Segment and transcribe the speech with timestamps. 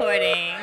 [0.00, 0.56] recording.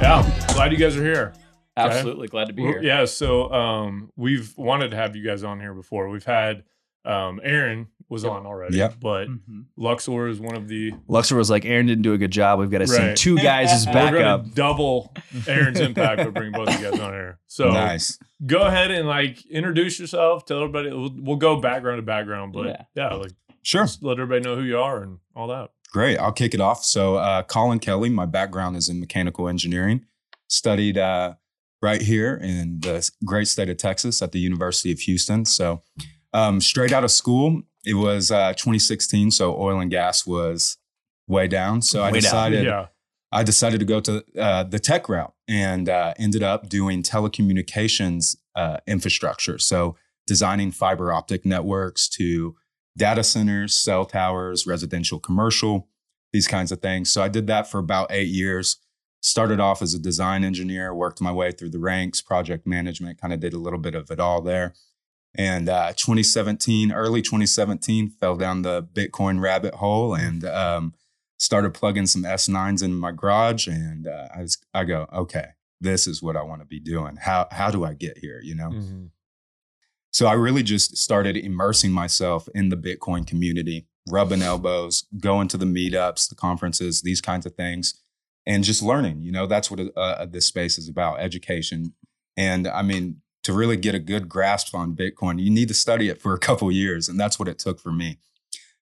[0.00, 0.22] Yeah,
[0.54, 1.32] glad you guys are here.
[1.76, 2.80] Absolutely glad to be here.
[2.82, 6.08] Yeah, so um, we've wanted to have you guys on here before.
[6.08, 6.64] We've had
[7.04, 8.94] um, Aaron was on already, Yep.
[9.00, 9.64] but Mhm.
[9.76, 12.58] Luxor is one of the Luxor was like, Aaron didn't do a good job.
[12.58, 12.96] We've got to Right.
[12.96, 14.54] send two guys as we're gonna backup.
[14.54, 15.14] double
[15.46, 17.38] Aaron's impact by bringing both of you guys on here.
[17.46, 18.18] So nice.
[18.46, 20.44] Go ahead and like introduce yourself.
[20.46, 20.90] Tell everybody.
[20.90, 22.82] We'll, we'll go background to background, but Yeah.
[22.94, 23.84] yeah, like Sure.
[23.84, 25.70] just let everybody know who you are and all that.
[25.92, 26.18] Great.
[26.18, 26.84] I'll kick it off.
[26.84, 30.04] So, uh, Colin Kelly, my background is in mechanical engineering.
[30.48, 31.34] Studied uh,
[31.82, 35.44] right here in the great state of Texas at the University of Houston.
[35.44, 35.82] So,
[36.32, 39.30] um, straight out of school, it was uh, 2016.
[39.30, 40.76] So, oil and gas was
[41.26, 41.80] way down.
[41.82, 42.22] So, I Way down.
[42.22, 42.86] decided Yeah,
[43.32, 48.36] I decided to go to uh, the tech route and uh, ended up doing telecommunications
[48.54, 49.58] uh, infrastructure.
[49.58, 52.54] So, designing fiber optic networks to
[52.96, 55.88] data centers, cell towers, residential, commercial,
[56.32, 57.10] these kinds of things.
[57.10, 58.76] So, I did that for about eight years.
[59.20, 63.32] Started off as a design engineer, worked my way through the ranks, project management, kind
[63.32, 64.74] of did a little bit of it all there.
[65.34, 70.94] And uh, 2017, early 2017, fell down the Bitcoin rabbit hole and um,
[71.38, 73.66] started plugging some S9s in my garage.
[73.66, 75.46] And uh, I, was, I go, okay,
[75.80, 77.16] this is what I want to be doing.
[77.16, 78.40] How, how do I get here?
[78.42, 78.70] You know?
[78.70, 79.10] Mhm.
[80.10, 85.56] So I really just started immersing myself in the Bitcoin community, rubbing elbows, going to
[85.56, 88.02] the meetups, the conferences, these kinds of things,
[88.46, 89.20] and just learning.
[89.20, 91.92] You know, that's what uh, this space is about education.
[92.36, 96.08] And I mean, to really get a good grasp on Bitcoin, you need to study
[96.08, 97.08] it for a couple years.
[97.08, 98.18] And that's what it took for me.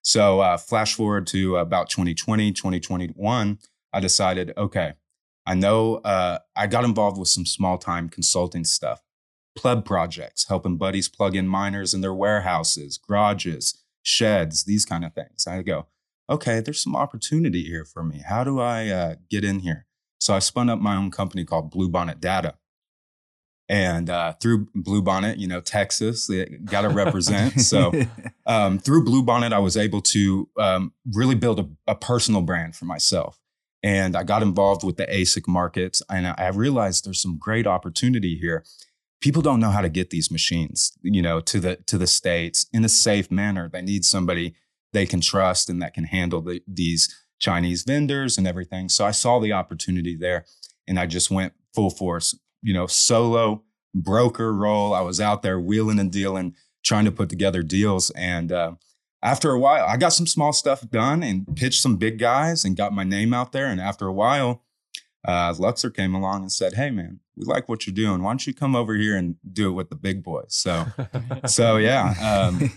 [0.06, 3.58] So, uh, flash forward to about 2020, 2021,
[3.92, 4.92] I decided, okay,
[5.44, 9.02] I know uh, I got involved with some small time consulting stuff
[9.56, 15.12] pleb projects, helping buddies plug in miners in their warehouses, garages, sheds, these kind of
[15.12, 15.44] things.
[15.44, 15.88] I go,
[16.30, 18.22] okay, there's some opportunity here for me.
[18.28, 19.86] How do I uh, get in here?
[20.20, 22.54] So I spun up my own company called Bluebonnet Data.
[23.68, 26.30] And uh, through Bluebonnet, you know, Texas,
[26.64, 27.60] got to represent.
[27.60, 27.92] so
[28.46, 32.84] um, through Bluebonnet, I was able to um, really build a, a personal brand for
[32.84, 33.40] myself.
[33.82, 37.66] And I got involved with the ASIC markets, and I, I realized there's some great
[37.66, 38.64] opportunity here
[39.20, 42.66] people don't know how to get these machines you know to the to the states
[42.72, 44.54] in a safe manner they need somebody
[44.92, 49.10] they can trust and that can handle the, these chinese vendors and everything so i
[49.10, 50.44] saw the opportunity there
[50.86, 53.62] and i just went full force you know solo
[53.94, 58.52] broker role i was out there wheeling and dealing trying to put together deals and
[58.52, 58.72] uh,
[59.22, 62.76] after a while i got some small stuff done and pitched some big guys and
[62.76, 64.62] got my name out there and after a while
[65.26, 68.22] uh, Luxor came along and said, "Hey, man, we like what you're doing.
[68.22, 70.86] Why don't you come over here and do it with the big boys?" So,
[71.46, 72.70] so yeah, um,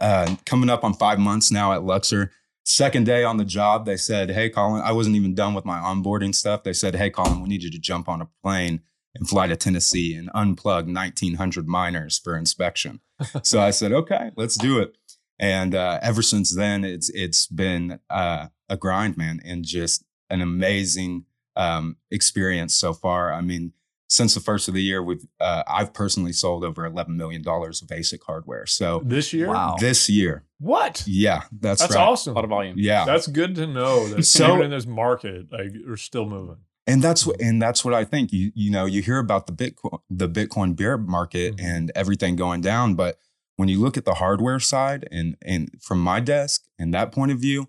[0.00, 2.32] uh, coming up on five months now at Luxor.
[2.64, 5.78] Second day on the job, they said, "Hey, Colin, I wasn't even done with my
[5.78, 6.62] onboarding stuff.
[6.62, 8.82] They said, "Hey, Colin, we need you to jump on a plane
[9.14, 13.00] and fly to Tennessee and unplug 1,900 miners for inspection."
[13.42, 14.96] so I said, "Okay, let's do it."
[15.38, 20.40] And uh, ever since then, it's it's been uh, a grind, man, and just an
[20.42, 21.24] amazing
[21.56, 23.32] um, experience so far.
[23.32, 23.72] I mean,
[24.08, 27.80] since the first of the year, we've uh, I've personally sold over eleven million dollars
[27.80, 28.66] of ASIC hardware.
[28.66, 29.48] So this year.
[29.48, 29.76] Wow.
[29.80, 31.04] this year, What?
[31.06, 32.02] yeah, that's, That's right.
[32.02, 32.32] awesome.
[32.32, 32.74] A lot of volume.
[32.78, 36.58] Yeah, That's good to know that So- even in this market, like we're still moving.
[36.90, 38.32] And that's what and that's what I think.
[38.32, 41.64] You you know you hear about the Bitcoin the Bitcoin bear market Mhm.
[41.64, 43.18] and everything going down, but
[43.56, 47.32] when you look at the hardware side and and from my desk and that point
[47.32, 47.68] of view,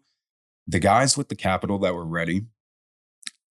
[0.68, 2.48] the guys with the capital that were ready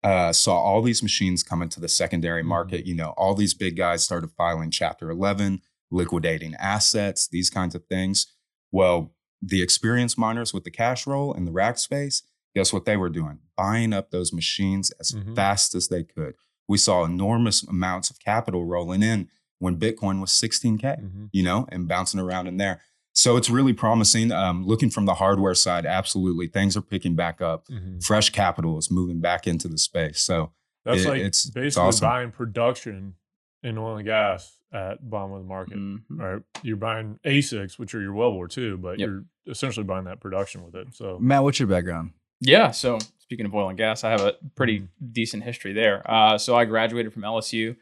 [0.03, 2.47] uh, saw all these machines come into the secondary Mhm.
[2.47, 2.87] market.
[2.87, 7.87] You know, all these big guys started filing Chapter 11, liquidating assets, these kinds of
[7.87, 8.27] things.
[8.71, 12.23] Well, the experienced miners with the cash roll and the rack space,
[12.55, 13.39] guess what they were doing?
[13.57, 15.35] Buying up those machines as Mhm.
[15.37, 16.35] fast as they could.
[16.69, 19.29] We saw enormous amounts of capital rolling in
[19.59, 21.29] when Bitcoin was 16K Mhm.
[21.33, 22.81] you know, and bouncing around in there.
[23.13, 24.33] So it's really promising.
[24.33, 27.69] Um, looking from the hardware side, absolutely, things are picking back up.
[27.69, 28.03] Mhm.
[28.05, 30.21] Fresh capital is moving back into the space.
[30.21, 30.53] So
[30.87, 32.07] That's It- like it's- it's basically awesome.
[32.07, 33.15] buying production
[33.63, 35.79] in oil and gas at bottom of the market.
[35.79, 36.03] Mhm.
[36.11, 39.09] Right, you're buying ASICs, which are your World War II, but Yep.
[39.09, 40.95] you're essentially buying that production with it.
[40.95, 42.11] So Matt, what's your background?
[42.43, 42.71] Yeah.
[42.71, 44.89] So speaking of oil and gas, I have a pretty Mhm.
[45.13, 46.03] decent history there.
[46.11, 47.75] Uh, so I graduated from LSU,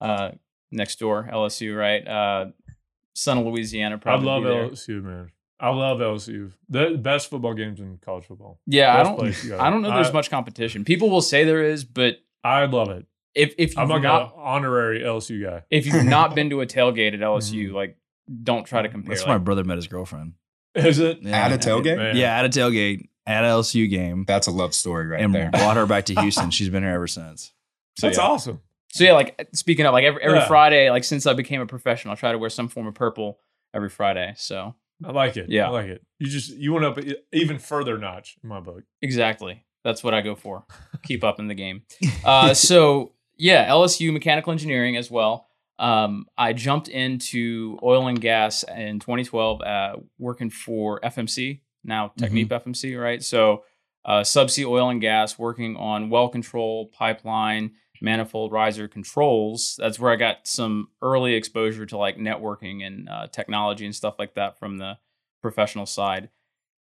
[0.00, 0.32] uh,
[0.72, 2.06] next door LSU, right?
[2.06, 2.46] Uh,
[3.14, 3.98] son of Louisiana.
[3.98, 4.28] probably.
[4.28, 4.74] I love be.
[4.76, 5.30] LSU, man.
[5.60, 6.52] I love LSU.
[6.68, 8.60] The best football games in college football.
[8.66, 9.18] Yeah, I don't.
[9.18, 9.92] place you got I don't know.
[9.94, 10.84] There's I- much competition.
[10.84, 13.06] People will say there is, but I love it.
[13.34, 15.62] if if I'm you've like an not honorary LSU guy.
[15.70, 17.74] if you've not been to a tailgate at LSU, Mhm.
[17.74, 17.96] like
[18.42, 19.14] don't try to compare.
[19.14, 20.32] That's where my brother met his girlfriend.
[20.74, 21.18] Is it?
[21.22, 21.44] Yeah.
[21.46, 21.96] At a tailgate?
[21.98, 22.16] Man.
[22.16, 25.50] Yeah, at a tailgate at a LSU game, That's a love story right and there.
[25.52, 26.50] brought her back to Houston.
[26.50, 27.52] She's been here ever since.
[27.98, 28.24] so, That's yeah.
[28.24, 28.60] awesome.
[28.92, 30.48] So yeah, like speaking of like every, every Yeah.
[30.48, 33.38] Friday, like since I became a professional, I try to wear some form of purple
[33.72, 34.34] every Friday.
[34.36, 34.74] So
[35.04, 35.48] I like it.
[35.48, 35.66] Yeah.
[35.66, 36.02] I like it.
[36.18, 36.98] You just you went up
[37.32, 38.82] even further notch in my book.
[39.00, 40.64] exactly, that's what I go for.
[41.04, 41.82] Keep up in the game.
[42.24, 45.46] Uh, so yeah, LSU mechanical engineering as well.
[45.78, 52.48] Um, I jumped into oil and gas in 2012, uh, working for FMC now Technip
[52.48, 53.22] FMC, right?
[53.22, 53.64] So
[54.04, 59.76] uh, subsea oil and gas, working on well control, pipeline, manifold riser controls.
[59.78, 64.14] That's where I got some early exposure to like networking and uh, technology and stuff
[64.18, 64.98] like that from the
[65.42, 66.30] professional side.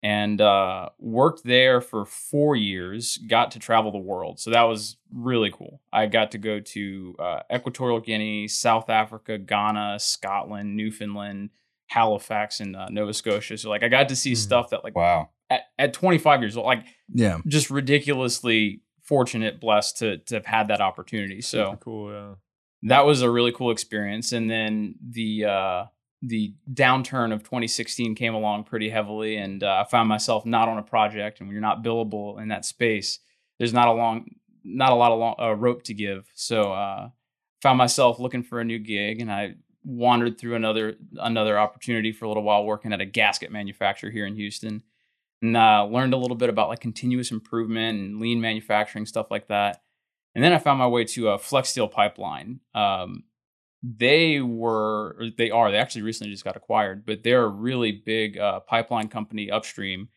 [0.03, 3.17] And uh, worked there for four years.
[3.17, 5.81] Got to travel the world, so that was really cool.
[5.91, 11.49] I got to go to uh, Equatorial Guinea, South Africa, Ghana, Scotland, Newfoundland,
[11.87, 13.57] Halifax, and uh, Nova Scotia.
[13.57, 14.37] So like I got to see Mhm.
[14.37, 15.29] stuff that like Wow.
[15.49, 17.39] at, at 25 years old, like Yeah.
[17.47, 21.41] just ridiculously fortunate, blessed to to have had that opportunity.
[21.41, 22.11] So Super cool.
[22.11, 22.33] Yeah.
[22.83, 24.31] that was a really cool experience.
[24.31, 25.85] And then the uh,
[26.21, 30.77] the downturn of 2016 came along pretty heavily, and uh, I found myself not on
[30.79, 31.39] a project.
[31.39, 33.19] And when you're not billable in that space,
[33.59, 34.25] there's not a long,
[34.63, 36.27] not a lot of long, uh, rope to give.
[36.33, 37.09] So uh,
[37.61, 39.55] found myself looking for a new gig, and I
[39.87, 44.25] wandered through another another opportunity for a little while working at a gasket manufacturer here
[44.25, 44.83] in Houston
[45.41, 49.47] and uh, learned a little bit about like continuous improvement and lean manufacturing stuff like
[49.47, 49.81] that.
[50.35, 52.59] And then I found my way to a Flex Steel Pipeline.
[52.75, 53.23] Um,
[53.81, 57.91] they were, or they are, they actually recently just got acquired, but they're a really
[57.91, 60.09] big uh, pipeline company upstream.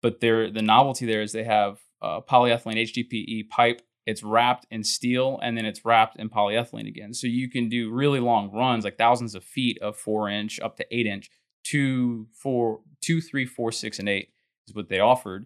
[0.00, 3.82] But they're, the novelty there is they have uh, polyethylene HDPE pipe.
[4.08, 7.12] It's wrapped in steel and then it's wrapped in polyethylene again.
[7.12, 10.78] So you can do really long runs, like thousands of feet of four inch up
[10.78, 11.30] to eight inch,
[11.62, 14.30] two, four, two, three, four, six, and eight
[14.66, 15.44] is what they offered.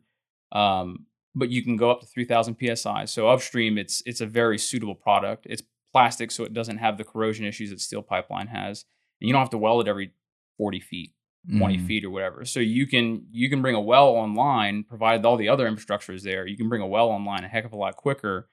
[0.52, 3.04] Um, but you can go up to 3000 psi.
[3.06, 5.44] So upstream, it's it's a very suitable product.
[5.50, 8.84] It's plastic, so it doesn't have the corrosion issues that steel pipeline has,
[9.20, 10.12] and you don't have to weld it every
[10.56, 11.14] 40 feet,
[11.48, 11.86] 20 Mhm.
[11.86, 12.44] feet or whatever.
[12.44, 16.22] So you can you can bring a well online, provided all the other infrastructure is
[16.22, 16.46] there.
[16.46, 18.48] You can bring a well online a heck of a lot quicker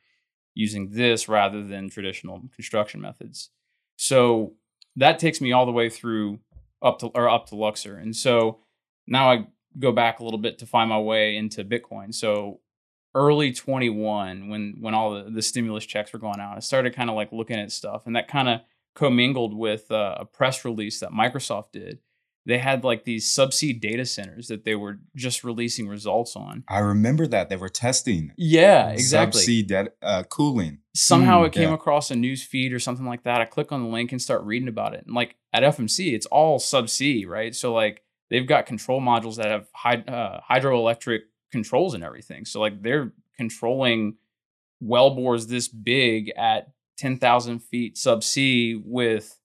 [0.55, 3.51] using this rather than traditional construction methods.
[3.95, 4.55] So
[4.95, 6.39] that takes me all the way through
[6.81, 8.59] up to or up to Luxor, and so
[9.05, 9.47] now I
[9.77, 12.13] go back a little bit to find my way into Bitcoin.
[12.13, 12.59] So
[13.15, 17.09] early 21 when when all the, the stimulus checks were going out i started kind
[17.09, 18.61] of like looking at stuff and that kind of
[18.93, 21.97] commingled with uh, a press release that microsoft did
[22.49, 26.79] they had like these subsea data centers that they were just releasing results on I
[26.79, 30.79] remember that they were testing yeah exactly subsea de- uh, cooling.
[30.93, 31.75] somehow Mm, it came yeah.
[31.75, 33.39] across a news feed or something like that.
[33.41, 35.05] I click on the link and start reading about it.
[35.05, 37.55] And like at FMC, it's all subsea, right?
[37.55, 41.19] So like they've got control modules that have hyd- uh, hydroelectric
[41.51, 42.45] controls and everything.
[42.45, 44.15] So like they're controlling
[44.81, 49.38] well bores this big at 10,000 feet subsea with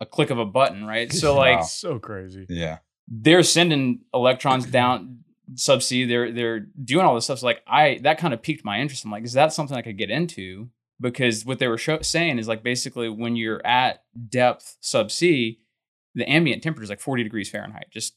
[0.00, 1.12] a click of a button, right?
[1.12, 1.64] So like Wow.
[1.64, 2.46] so crazy.
[2.48, 2.78] Yeah.
[3.08, 5.20] they're sending electrons down
[5.54, 6.08] subsea.
[6.08, 7.38] They're they're doing all this stuff.
[7.40, 9.04] So like I that kind of piqued my interest.
[9.04, 10.68] I'm like, is that something I could get into?
[11.00, 15.58] Because what they were show, saying is like basically when you're at depth subsea,
[16.14, 18.14] the ambient temperature is like 40 degrees Fahrenheit, just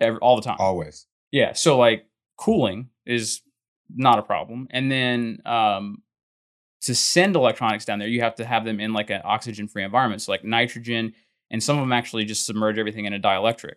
[0.00, 0.56] every, all the time.
[0.60, 1.06] Always.
[1.32, 1.52] Yeah.
[1.54, 2.06] So like
[2.36, 3.42] cooling is
[3.94, 4.68] not a problem.
[4.70, 6.02] And then um,
[6.82, 9.84] to send electronics down there, you have to have them in like an oxygen free
[9.84, 10.22] environment.
[10.22, 11.14] So like nitrogen,
[11.50, 13.74] and some of them actually just submerge everything in a dielectric.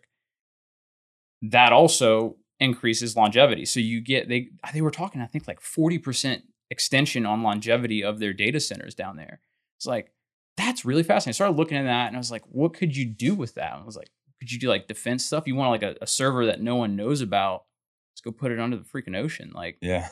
[1.41, 3.65] That also increases longevity.
[3.65, 8.19] So you get they they were talking, I think like 40% extension on longevity of
[8.19, 9.39] their data centers down there.
[9.77, 10.11] It's like,
[10.57, 11.31] that's really fascinating.
[11.31, 13.73] I started looking at that and I was like, what could you do with that?
[13.73, 14.09] I was like,
[14.39, 15.47] could you do like defense stuff?
[15.47, 17.65] You want like a, a server that no one knows about?
[18.13, 19.51] Let's go put it under the freaking ocean.
[19.53, 20.07] Like, Yeah.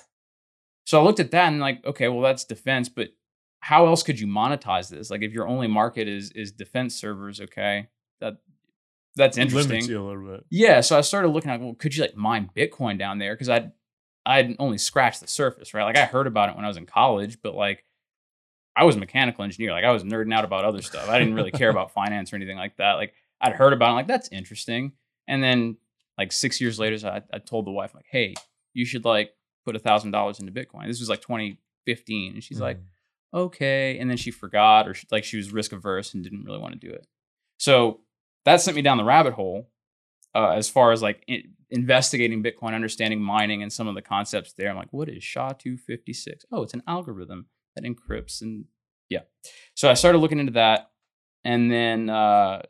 [0.86, 3.10] So I looked at that and like, okay, well that's defense, but
[3.60, 5.10] how else could you monetize this?
[5.10, 7.88] Like, if your only market is is defense servers, okay,
[8.20, 8.38] that
[9.16, 9.70] that's interesting.
[9.70, 10.46] Limits you a little bit.
[10.50, 13.34] Yeah, so I started looking at, well, could you like mine Bitcoin down there?
[13.34, 13.72] Because I'd
[14.26, 15.84] I'd only scratched the surface, right?
[15.84, 17.86] Like I heard about it when I was in college, but like
[18.76, 19.72] I was a mechanical engineer.
[19.72, 21.08] Like I was nerding out about other stuff.
[21.10, 22.94] I didn't really care about finance or anything like that.
[22.94, 24.94] Like I'd heard about it, like that's interesting.
[25.28, 25.78] And then
[26.18, 28.34] like six years later, so I, I told the wife, like, hey,
[28.74, 29.34] you should like
[29.66, 30.88] put a thousand dollars into Bitcoin.
[30.88, 32.34] This was like 2015.
[32.34, 32.84] And she's like, Mhm.
[33.46, 33.98] okay.
[34.00, 36.74] And then she forgot or she, like she was risk averse and didn't really want
[36.80, 37.08] to do it.
[37.58, 38.02] So
[38.46, 39.70] that sent me down the rabbit hole
[40.36, 44.54] uh, as far as like i investigating Bitcoin, understanding mining and some of the concepts
[44.54, 44.70] there.
[44.70, 46.46] I'm like, what is SHA-256?
[46.52, 48.66] Oh, it's an algorithm that encrypts and
[49.10, 49.22] yeah.
[49.76, 50.92] So I started looking into that
[51.44, 52.62] and then uh,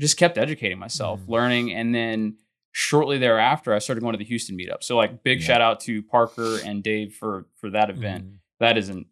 [0.00, 1.28] just kept educating myself, Mhm.
[1.28, 1.72] learning.
[1.72, 2.38] And then
[2.72, 4.82] shortly thereafter, I started going to the Houston meetup.
[4.82, 5.46] So like big Yeah.
[5.46, 8.24] shout out to Parker and Dave for for that event.
[8.24, 8.36] Mhm.
[8.60, 9.06] That is an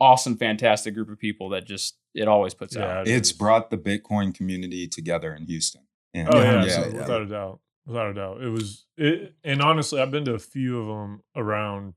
[0.00, 3.08] awesome, fantastic group of people that just it always puts Yeah, out.
[3.08, 3.36] it It's is.
[3.36, 5.82] brought the Bitcoin community together in Houston.
[6.12, 6.92] And Oh yeah, Yeah, so yeah.
[6.98, 8.86] without a doubt, without a doubt, it was.
[8.96, 11.94] It, and honestly, I've been to a few of them around.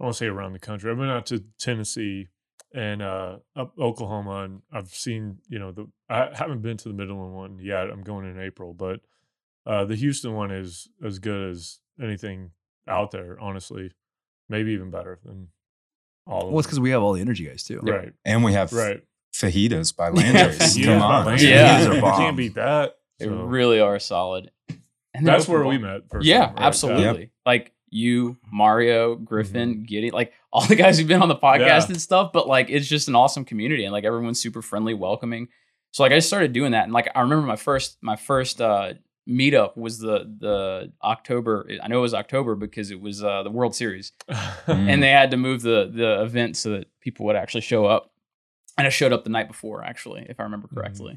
[0.00, 0.90] I won't say around the country.
[0.90, 2.28] I've been out to Tennessee
[2.72, 5.38] and uh, up Oklahoma, and I've seen.
[5.48, 7.90] You know, the I haven't been to the Midland one yet.
[7.90, 9.00] I'm going in April, but
[9.68, 12.50] uh, the Houston one is as good as anything
[12.88, 13.36] out there.
[13.40, 13.92] Honestly,
[14.48, 15.48] maybe even better than
[16.26, 17.78] all of Well, it's because we have all the energy guys too.
[17.82, 19.02] right, and we have right.
[19.34, 20.76] fajitas by Landry's.
[20.78, 21.24] Yeah, Come on.
[21.26, 21.82] man, Yeah.
[21.82, 22.16] you are bomb.
[22.18, 22.96] can't beat that.
[23.18, 23.34] They so.
[23.44, 24.50] really are solid.
[25.14, 26.08] And That's where bar- we met.
[26.10, 26.62] First Yeah, time, right?
[26.64, 27.30] absolutely.
[27.44, 31.66] Like you, Mario, Griffin, Giddy, like all the guys who've been on the podcast Mm-hmm.
[31.66, 31.86] Yeah.
[31.88, 32.32] and stuff.
[32.32, 35.48] But like, it's just an awesome community, and like everyone's super friendly, welcoming.
[35.92, 38.60] So like, I just started doing that, and like, I remember my first my first
[38.60, 38.92] uh,
[39.28, 41.68] meetup was the the October.
[41.82, 44.88] I know it was October because it was uh, the World Series, Mm.
[44.88, 48.10] and they had to move the the event so that people would actually show up.
[48.76, 51.16] And I showed up the night before, actually, if I remember correctly.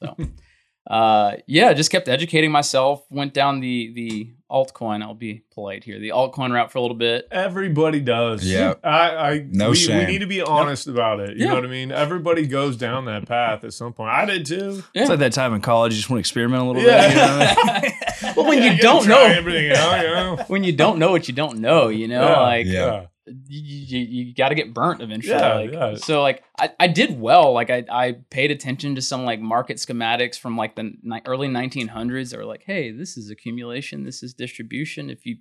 [0.00, 0.16] So,
[0.86, 3.04] uh, yeah, just kept educating myself.
[3.10, 5.02] Went down the the altcoin.
[5.02, 5.98] I'll be polite here.
[5.98, 7.26] The altcoin route for a little bit.
[7.32, 8.44] Everybody does.
[8.46, 8.74] Yeah.
[8.84, 11.36] I, I No we, we need to be honest about it.
[11.36, 11.48] You Yeah.
[11.48, 11.90] know what I mean?
[11.90, 14.10] Everybody goes down that path at some point.
[14.10, 14.84] I did too.
[14.94, 17.08] It's like that time in college, you just want to experiment a little Yeah.
[17.08, 17.56] bit.
[17.82, 17.90] You
[18.30, 18.32] know?
[18.36, 20.36] well, when Yeah, you don't know, everything out, you know?
[20.48, 22.40] when you don't know what you don't know, you know, Yeah.
[22.40, 23.06] like Yeah.
[23.26, 25.34] You, you, got to get burnt eventually.
[25.36, 25.94] Yeah, like, yeah.
[25.96, 27.52] So like I, I did well.
[27.52, 31.48] Like I, I paid attention to some like market schematics from like the ni- early
[31.48, 35.08] 1900s that were like, hey, this is accumulation, this is distribution.
[35.10, 35.36] If you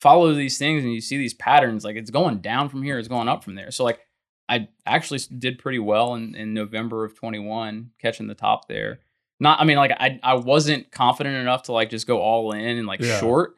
[0.00, 3.08] follow these things and you see these patterns, like it's going down from here, it's
[3.08, 3.70] going up from there.
[3.70, 4.00] So like
[4.48, 9.00] I actually did pretty well in, in November of 21, catching the top there.
[9.40, 12.76] Not, I mean, like I, I wasn't confident enough to like just go all in
[12.76, 13.18] and like Yeah.
[13.18, 13.56] short,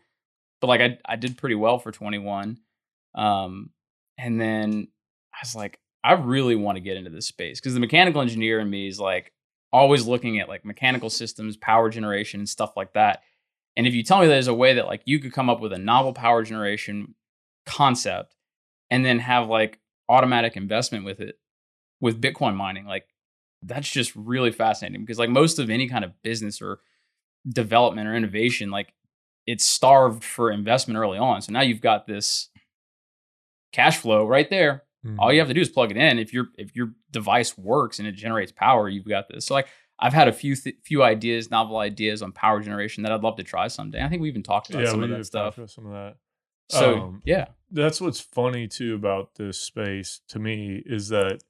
[0.60, 2.58] but like I, I did pretty well for 21.
[3.14, 3.70] Um,
[4.18, 4.88] and then
[5.32, 8.60] I was like, I really want to get into this space because the mechanical engineer
[8.60, 9.32] in me is like
[9.72, 13.22] always looking at like mechanical systems, power generation, and stuff like that.
[13.76, 15.72] And if you tell me there's a way that like you could come up with
[15.72, 17.14] a novel power generation
[17.66, 18.36] concept
[18.90, 21.38] and then have like automatic investment with it
[22.00, 23.06] with Bitcoin mining, like
[23.62, 26.80] that's just really fascinating because like most of any kind of business or
[27.48, 28.92] development or innovation, like
[29.46, 31.42] it's starved for investment early on.
[31.42, 32.50] So now you've got this
[33.74, 34.84] cash flow right there.
[35.18, 36.18] All you have to do is plug it in.
[36.18, 39.44] If your if your device works and it generates power, you've got this.
[39.44, 43.12] So like I've had a few th- few ideas, novel ideas on power generation that
[43.12, 44.02] I'd love to try someday.
[44.02, 45.58] I think we even talked about yeah, some of that stuff.
[45.66, 46.16] some of that.
[46.70, 51.42] So Um, yeah, That's what's funny too about this space to me is that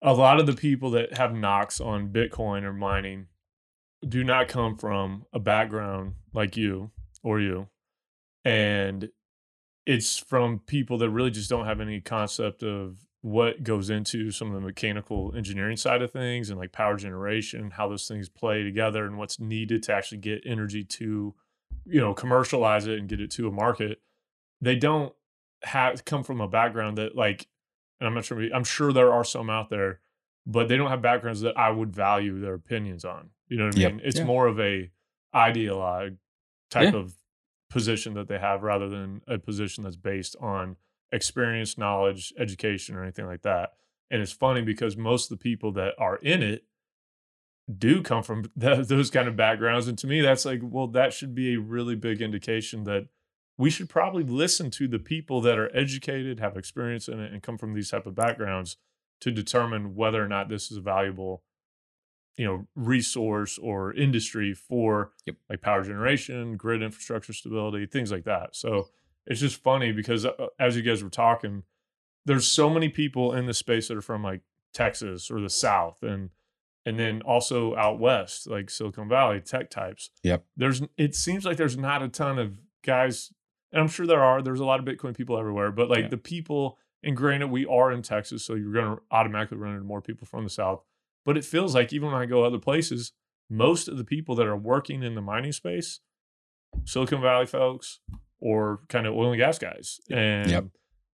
[0.00, 3.26] a lot of the people that have knocks on Bitcoin or mining
[4.08, 6.92] do not come from a background like you
[7.24, 7.68] or you.
[8.44, 9.10] And
[9.88, 14.48] it's from people that really just don't have any concept of what goes into some
[14.48, 18.62] of the mechanical engineering side of things and like power generation, how those things play
[18.62, 21.34] together and what's needed to actually get energy to,
[21.86, 24.02] you know, commercialize it and get it to a market.
[24.60, 25.14] They don't
[25.62, 27.48] have come from a background that like,
[27.98, 30.00] and I'm not sure, I'm sure there are some out there,
[30.44, 33.30] but they don't have backgrounds that I would value their opinions on.
[33.48, 33.92] You know what I Yep.
[33.92, 34.00] mean?
[34.04, 34.24] It's Yeah.
[34.24, 34.90] more of a
[35.34, 36.18] ideologue
[36.70, 37.00] type Yeah.
[37.00, 37.14] of
[37.70, 40.76] position that they have rather than a position that's based on
[41.12, 43.72] experience, knowledge, education, or anything like that.
[44.10, 46.64] And it's funny because most of the people that are in it
[47.76, 49.88] do come from th- those kind of backgrounds.
[49.88, 53.08] And to me, that's like, well, that should be a really big indication that
[53.56, 57.42] we should probably listen to the people that are educated, have experience in it, and
[57.42, 58.76] come from these type of backgrounds
[59.20, 61.42] to determine whether or not this is a valuable,
[62.38, 65.36] you know, resource or industry for Yep.
[65.50, 68.54] like power generation, grid infrastructure stability, things like that.
[68.56, 68.88] So
[69.26, 71.64] it's just funny because uh, as you guys were talking,
[72.24, 74.40] there's so many people in the space that are from like
[74.72, 76.30] Texas or the South and
[76.86, 80.10] and then also out west, like Silicon Valley tech types.
[80.22, 80.44] Yep.
[80.56, 83.32] There's it seems like there's not a ton of guys,
[83.72, 84.40] and I'm sure there are.
[84.42, 87.90] There's a lot of Bitcoin people everywhere, but like the people, and granted, we are
[87.92, 90.82] in Texas, so you're gonna automatically run into more people from the South.
[91.28, 93.12] But it feels like even when I go other places,
[93.50, 96.00] most of the people that are working in the mining space,
[96.86, 98.00] Silicon Valley folks,
[98.40, 100.00] or kind of oil and gas guys.
[100.10, 100.50] And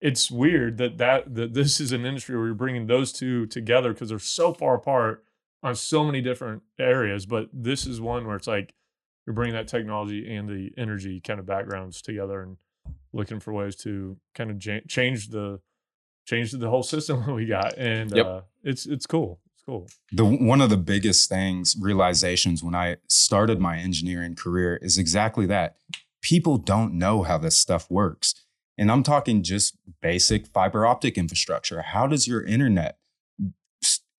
[0.02, 3.94] it's weird that, that that this is an industry where you're bringing those two together
[3.94, 5.24] because they're so far apart
[5.64, 7.26] on so many different areas.
[7.26, 8.74] But this is one where it's like
[9.26, 12.58] you're bringing that technology and the energy kind of backgrounds together and
[13.14, 15.62] looking for ways to kind of ja- change the
[16.28, 18.26] change the whole system that we got, and Yep.
[18.26, 19.40] uh, it's it's cool.
[19.66, 19.88] Cool.
[20.12, 25.46] the one of the biggest things realizations when i started my engineering career is exactly
[25.46, 25.76] that
[26.22, 28.34] people don't know how this stuff works
[28.78, 32.98] and i'm talking just basic fiber optic infrastructure how does your internet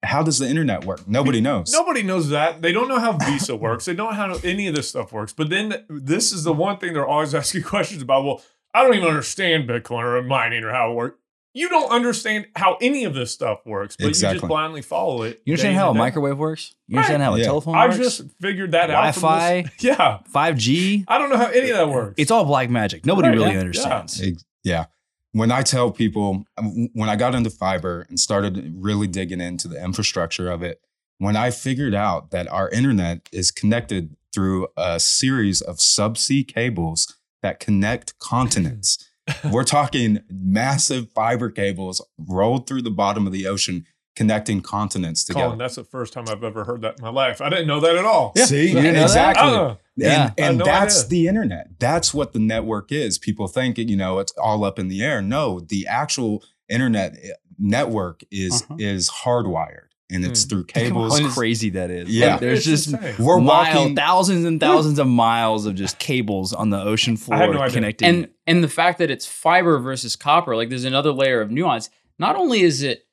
[0.05, 2.61] how does the internet work nobody knows Nobody knows that.
[2.63, 3.85] They don't know how Visa works.
[3.85, 5.33] They don't know how any of this stuff works.
[5.33, 8.25] But then this is the one thing they're always asking questions about.
[8.25, 8.43] Well,
[8.75, 11.19] I don't even understand Bitcoin or mining or how it works.
[11.54, 15.42] You don't understand how any of this stuff works, but you just blindly follow it.
[15.44, 16.04] You understand how a in and day out.
[16.04, 16.75] microwave works?
[16.88, 17.00] You Right.
[17.02, 17.44] understand how a Yeah.
[17.44, 17.97] telephone I works?
[17.99, 19.14] just figured that out.
[19.14, 19.64] Wi-Fi?
[19.80, 20.18] Yeah.
[20.32, 21.04] 5G.
[21.09, 22.14] I don't know how any of that works.
[22.16, 23.04] It's all black magic.
[23.04, 24.21] Nobody Right, really yeah, understands.
[24.23, 24.87] Ex- Yeah.
[25.32, 29.66] When I tell people, um, when I got into fiber and started really digging into
[29.68, 30.80] the infrastructure of it,
[31.18, 37.16] when I figured out that our internet is connected through a series of subsea cables
[37.42, 39.09] that connect continents,
[39.50, 45.47] we're talking massive fiber cables rolled through the bottom of the ocean connecting continents together.
[45.47, 47.41] Colin, that's the first time I've ever heard that in my life.
[47.41, 48.33] I didn't know that at all.
[48.37, 48.45] Yeah.
[48.45, 49.02] See, You didn't know that?
[49.05, 49.49] exactly.
[49.50, 49.76] Uh-uh.
[49.97, 50.25] Yeah.
[50.25, 51.09] And, and no that's idea.
[51.09, 51.69] the internet.
[51.79, 53.19] That's what the network is.
[53.19, 55.23] People think, you know, it's all up in the air.
[55.23, 58.76] No, the actual internet eh, network is Uh-huh.
[58.79, 60.49] is hardwired and it's Hmm.
[60.50, 61.19] through cables.
[61.19, 62.09] how crazy that is.
[62.11, 62.33] Yeah.
[62.33, 63.14] Like, there's It's just insane.
[63.19, 63.97] We're mile, walking.
[63.97, 67.61] thousands and thousands of miles of just cables on the ocean I had floor no
[67.62, 67.75] idea.
[67.75, 68.09] connecting.
[68.09, 71.91] and and the fact that it's fiber versus copper like there's another layer of nuance
[72.19, 73.07] not only is it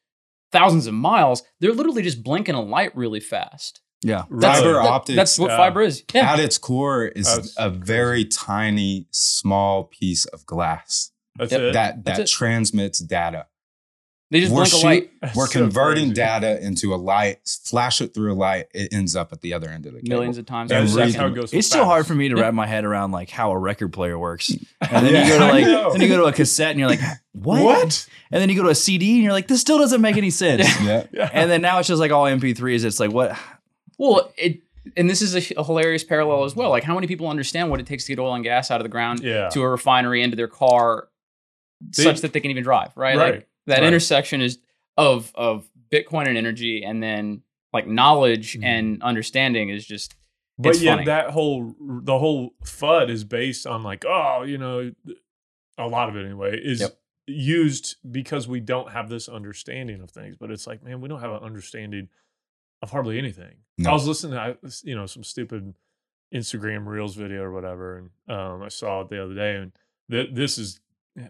[0.51, 4.23] thousands of miles they're literally just blinking a light really fast yeah.
[4.31, 5.57] that's, Fiber that- optics, that's what yeah.
[5.57, 11.11] fiber is yeah At its core is That's a very tiny, small piece of glass
[11.37, 11.61] That's Yep.
[11.61, 11.73] it.
[11.73, 12.27] that That's that it.
[12.29, 13.47] transmits data.
[14.31, 16.13] They just We're blink a light We're so converting crazy.
[16.13, 19.69] data into a light, flash it through a light, it ends up at the other
[19.69, 20.17] end of the cable.
[20.17, 21.49] millions of times That's, that's how it goes.
[21.51, 23.91] so It's still hard for me to wrap my head around like how a record
[23.91, 24.49] player works.
[24.49, 25.23] And then Yeah.
[25.23, 27.01] you go to like then you go to a cassette and you're like,
[27.33, 27.63] what?
[27.63, 28.07] What?
[28.31, 30.29] And then you go to a CD and you're like, this still doesn't make any
[30.29, 30.61] sense.
[30.81, 31.07] Yeah.
[31.11, 31.29] Yeah.
[31.33, 32.85] and then now it's just like all MP3s.
[32.85, 33.35] It's like what
[33.97, 34.61] well it
[34.95, 37.79] and this is a, a hilarious parallel as well like how many people understand what
[37.79, 39.49] it takes to get oil and gas out of the ground yeah.
[39.49, 41.09] to a refinery into their car
[41.81, 43.33] They- such that they can even drive right, Right.
[43.35, 43.87] like that Right.
[43.87, 44.59] intersection is
[44.97, 47.41] of of bitcoin and energy and then
[47.73, 48.63] like knowledge Mhm.
[48.63, 50.15] and understanding is just
[50.57, 51.05] But yeah, funny.
[51.05, 54.91] that whole the whole FUD is based on like, oh, you know,
[55.77, 56.99] a lot of it anyway is Yep.
[57.27, 60.35] used because we don't have this understanding of things.
[60.35, 62.09] But it's like, man, we don't have an understanding
[62.81, 63.57] of hardly anything.
[63.77, 63.91] No.
[63.91, 65.75] I was listening to you know some stupid
[66.33, 69.71] Instagram Reels video or whatever, and um, I saw it the other day, and
[70.11, 70.79] th- this is.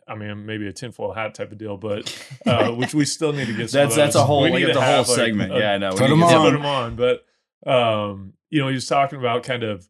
[0.07, 2.11] I mean, maybe a tinfoil hat type of deal, but
[2.45, 3.69] uh, which we still need to get.
[3.69, 5.53] Some that's that's a whole We like need it's a whole have, like, segment.
[5.53, 5.91] yeah, I know.
[5.91, 6.45] Put We 'em need to yeah, get on.
[6.45, 6.95] put him on.
[6.95, 7.25] But
[7.69, 9.89] um, you know, he was talking about kind of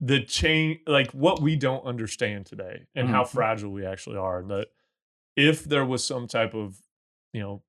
[0.00, 3.28] the chain, like what we don't understand today, and how Mhm.
[3.28, 4.38] fragile we actually are.
[4.40, 4.68] And that
[5.36, 6.80] if there was some type of,
[7.32, 7.62] you know,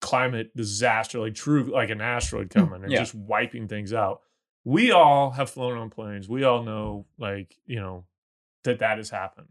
[0.00, 2.98] climate disaster, like true, like an asteroid coming and Yeah.
[2.98, 4.20] just wiping things out,
[4.64, 6.28] we all have flown on planes.
[6.28, 8.06] We all know, like you know,
[8.64, 9.48] that that has happened.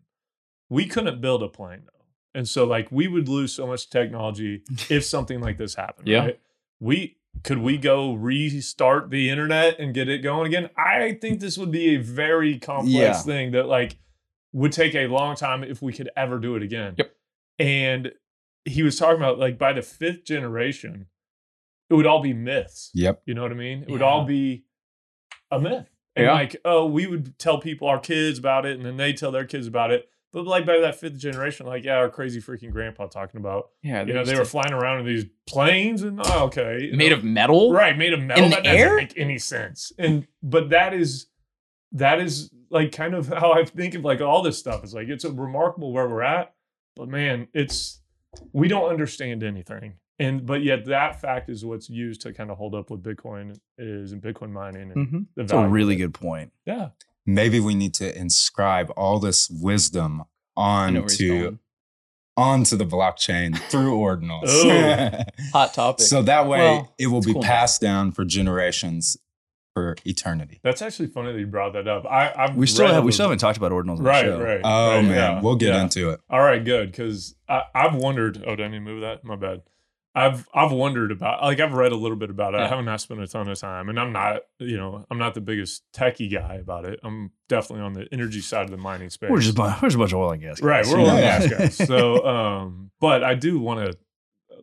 [0.75, 1.91] We couldn't build a plane though.
[2.39, 6.07] And so like we would lose so much technology if something like this happened.
[6.07, 6.19] Yeah.
[6.19, 6.39] Right?
[6.79, 10.69] We could we go restart the internet and get it going again?
[10.77, 13.13] I think this would be a very complex Yeah.
[13.13, 13.97] thing that like
[14.53, 16.95] would take a long time if we could ever do it again.
[16.97, 17.11] Yep.
[17.59, 18.11] And
[18.63, 21.07] he was talking about like by the fifth generation,
[21.89, 22.89] it would all be myths.
[22.93, 23.21] Yep.
[23.25, 23.83] You know what I mean?
[23.83, 24.65] It would all be
[25.51, 25.87] a myth.
[26.15, 26.33] And Yeah.
[26.33, 29.45] like, oh, we would tell people our kids about it, and then they tell their
[29.45, 30.09] kids about it.
[30.35, 34.03] But like by that fifth generation, like, yeah, our crazy freaking grandpa talking about, yeah
[34.03, 36.91] you know, they to- were flying around in these planes and oh, okay.
[36.93, 37.15] made know.
[37.15, 38.43] of metal right, made of metal.
[38.43, 39.93] In that doesn't make any sense.
[39.97, 41.27] And but that is
[41.93, 44.83] that is like kind of how I think of like all this stuff.
[44.83, 46.53] It's like it's a remarkable where we're at,
[46.97, 48.01] but man, it's
[48.51, 49.93] we don't understand anything.
[50.19, 53.57] And but yet that fact is what's used to kind of hold up what Bitcoin
[53.77, 55.25] is and Bitcoin mining and Mhm.
[55.35, 56.51] the That's a really good point.
[56.65, 56.89] Yeah.
[57.25, 60.23] Maybe we need to inscribe all this wisdom
[60.57, 61.57] I know where he's onto
[62.37, 65.23] onto the blockchain through ordinals.
[65.53, 67.41] Hot topic so that way Well, it will be cool.
[67.41, 69.17] passed down for generations
[69.73, 70.59] for eternity.
[70.63, 72.05] That's actually funny that you brought that up.
[72.05, 74.41] I I've We still have, we still haven't talked about ordinals on right, the show.
[74.43, 74.61] right.
[74.63, 75.81] Oh right, man, yeah, we'll get yeah.
[75.81, 76.21] into it.
[76.29, 76.91] All right, good.
[76.91, 78.43] Because I've wondered.
[78.45, 79.23] Oh, did I need to move that?
[79.23, 79.63] My bad.
[80.17, 81.43] I've I've wondered about.
[81.43, 82.61] Like I've read a little bit about it.
[82.61, 84.43] I haven't spent a ton of time, and I'm not.
[84.59, 86.99] You know, I'm not the biggest techie guy about it.
[87.03, 89.29] I'm definitely on the energy side of the mining space.
[89.29, 90.61] We're just we're just a bunch of oil and gas.
[90.61, 90.85] right.
[90.87, 91.75] We're oil and gas guys.
[91.87, 93.97] So, um, but I do want to.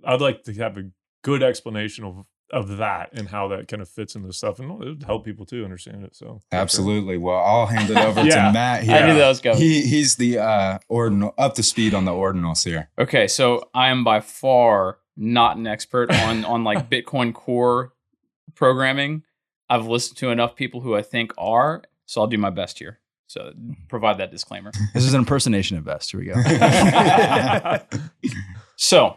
[0.05, 0.91] I'd like to have a
[1.23, 4.79] good explanation of of that and how that kind of fits into stuff, and it
[4.79, 6.15] would help people too understand it.
[6.15, 7.17] So Absolutely.
[7.19, 8.47] Well, I'll hand it over Yeah.
[8.47, 8.95] to Matt here.
[8.97, 9.57] I knew that was going.
[9.59, 12.89] He he's the uh ordinal up to speed on the ordinals here.
[12.99, 17.93] Okay, so I am by far not an expert on on like Bitcoin core
[18.55, 19.23] programming.
[19.69, 22.99] I've listened to enough people who I think are, so I'll do my best here.
[23.27, 23.53] So
[23.89, 24.73] provide that disclaimer.
[24.95, 26.11] This is an impersonation of best.
[26.11, 26.35] Here we go.
[28.77, 29.17] So,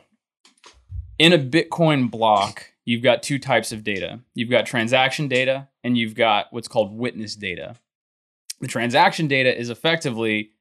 [1.17, 4.19] in a Bitcoin block, you've got two types of data.
[4.36, 7.75] You've got transaction data and you've got what's called witness data.
[8.62, 10.51] The transaction data is effectively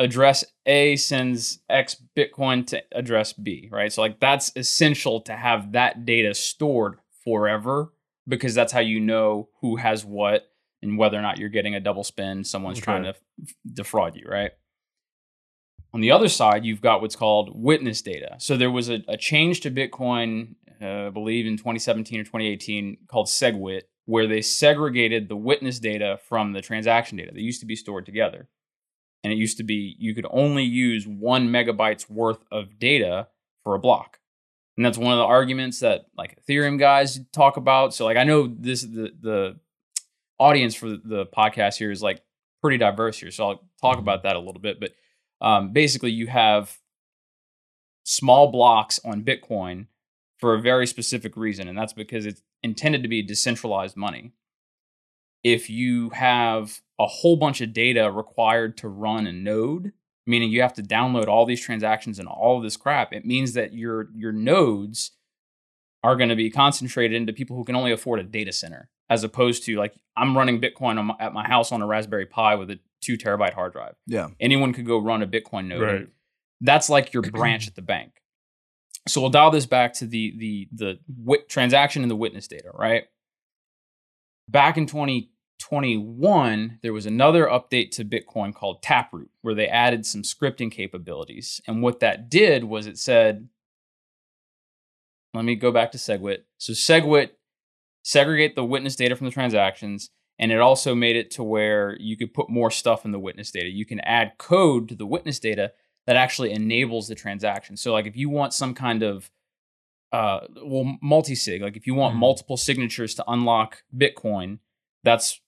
[0.00, 3.92] address A sends X Bitcoin to address B, right?
[3.92, 7.92] So, like, that's essential to have that data stored forever
[8.26, 10.48] because that's how you know who has what
[10.82, 12.84] and whether or not you're getting a double spend, someone's Okay.
[12.84, 13.14] trying to
[13.72, 14.52] defraud you, right?
[15.92, 18.36] On the other side, you've got what's called witness data.
[18.38, 22.96] So there was a, a change to Bitcoin, uh, I believe in 2017 or 2018,
[23.08, 27.32] called SegWit, where they segregated the witness data from the transaction data.
[27.34, 28.48] They used to be stored together.
[29.22, 33.28] And it used to be you could only use one megabytes worth of data
[33.62, 34.18] for a block.
[34.76, 37.92] And that's one of the arguments that like Ethereum guys talk about.
[37.92, 39.60] So like I know this the the
[40.38, 42.22] audience for the, podcast here is like
[42.62, 43.30] pretty diverse here.
[43.30, 44.80] So I'll talk about that a little bit.
[44.80, 44.92] But
[45.42, 46.78] um, basically you have
[48.04, 49.86] small blocks on Bitcoin
[50.38, 54.32] for a very specific reason, and that's because it's intended to be decentralized money.
[55.42, 59.92] If you have a whole bunch of data required to run a node,
[60.26, 63.54] meaning you have to download all these transactions and all of this crap, it means
[63.54, 65.12] that your your nodes
[66.02, 69.24] are going to be concentrated into people who can only afford a data center, as
[69.24, 72.54] opposed to like I'm running Bitcoin on my, at my house on a Raspberry Pi
[72.54, 73.94] with a two terabyte hard drive.
[74.06, 74.28] Yeah.
[74.38, 75.82] Anyone could go run a Bitcoin node.
[75.82, 76.08] right.
[76.60, 78.12] That's like your branch at the bank.
[79.08, 82.70] So we'll dial this back to the the the wit- transaction and the witness data,
[82.74, 83.04] right?
[84.50, 90.22] Back in 2021, there was another update to Bitcoin called Taproot, where they added some
[90.22, 91.60] scripting capabilities.
[91.68, 93.48] And what that did was it said,
[95.34, 96.38] let me go back to SegWit.
[96.58, 97.30] So SegWit
[98.02, 102.16] segregate the witness data from the transactions, and it also made it to where you
[102.16, 103.68] could put more stuff in the witness data.
[103.68, 105.70] You can add code to the witness data
[106.08, 107.76] that actually enables the transaction.
[107.76, 109.30] So, like if you want some kind of
[110.12, 112.18] uh, well, multi-sig, like if you want Mhm.
[112.18, 114.58] multiple signatures to unlock Bitcoin,
[115.04, 115.40] that's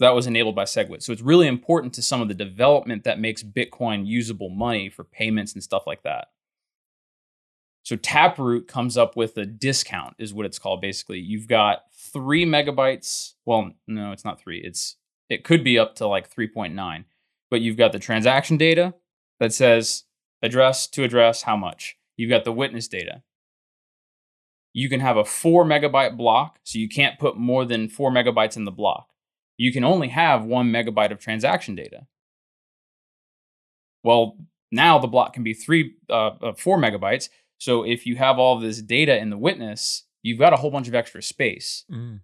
[0.00, 1.02] that was enabled by SegWit.
[1.02, 5.02] So it's really important to some of the development that makes Bitcoin usable money for
[5.02, 6.28] payments and stuff like that.
[7.82, 10.80] So Taproot comes up with a discount, is what it's called.
[10.80, 13.34] Basically, you've got three megabytes.
[13.44, 14.58] Well, no, it's not three.
[14.60, 14.96] It's
[15.28, 17.04] it could be up to like 3.9,
[17.50, 18.94] but you've got the transaction data
[19.40, 20.04] that says
[20.42, 21.96] address to address how much.
[22.16, 23.22] You've got the witness data.
[24.72, 28.56] You can have a four megabyte block, so you can't put more than four megabytes
[28.56, 29.08] in the block.
[29.56, 32.06] You can only have one megabyte of transaction data.
[34.04, 34.36] Well,
[34.70, 37.28] now the block can be three, uh, uh, four megabytes.
[37.58, 40.88] So if you have all this data in the witness, you've got a whole bunch
[40.88, 41.84] of extra space.
[41.90, 42.20] Mm.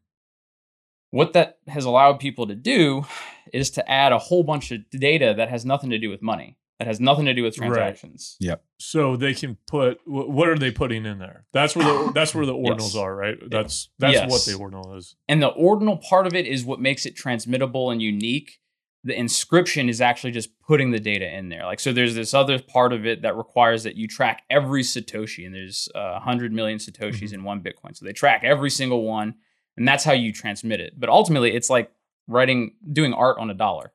[1.11, 3.04] What that has allowed people to do
[3.52, 6.57] is to add a whole bunch of data that has nothing to do with money,
[6.78, 7.68] that has nothing to do with Right.
[7.68, 8.37] transactions.
[8.78, 11.46] So they can put what are they putting in there?
[11.52, 12.96] That's where the that's where the ordinals Yes.
[12.96, 13.37] are, right?
[13.50, 14.30] That's that's Yes.
[14.30, 15.16] what the ordinal is.
[15.28, 18.58] And the ordinal part of it is what makes it transmittable and unique.
[19.06, 21.66] The inscription is actually just putting the data in there.
[21.66, 25.44] Like, so there's this other part of it that requires that you track every Satoshi,
[25.44, 27.94] and there's uh, 100 million Satoshis in one Bitcoin.
[27.94, 29.34] So they track every single one,
[29.76, 30.94] and that's how you transmit it.
[30.98, 31.90] But ultimately, it's like
[32.26, 33.92] writing, doing art on a dollar.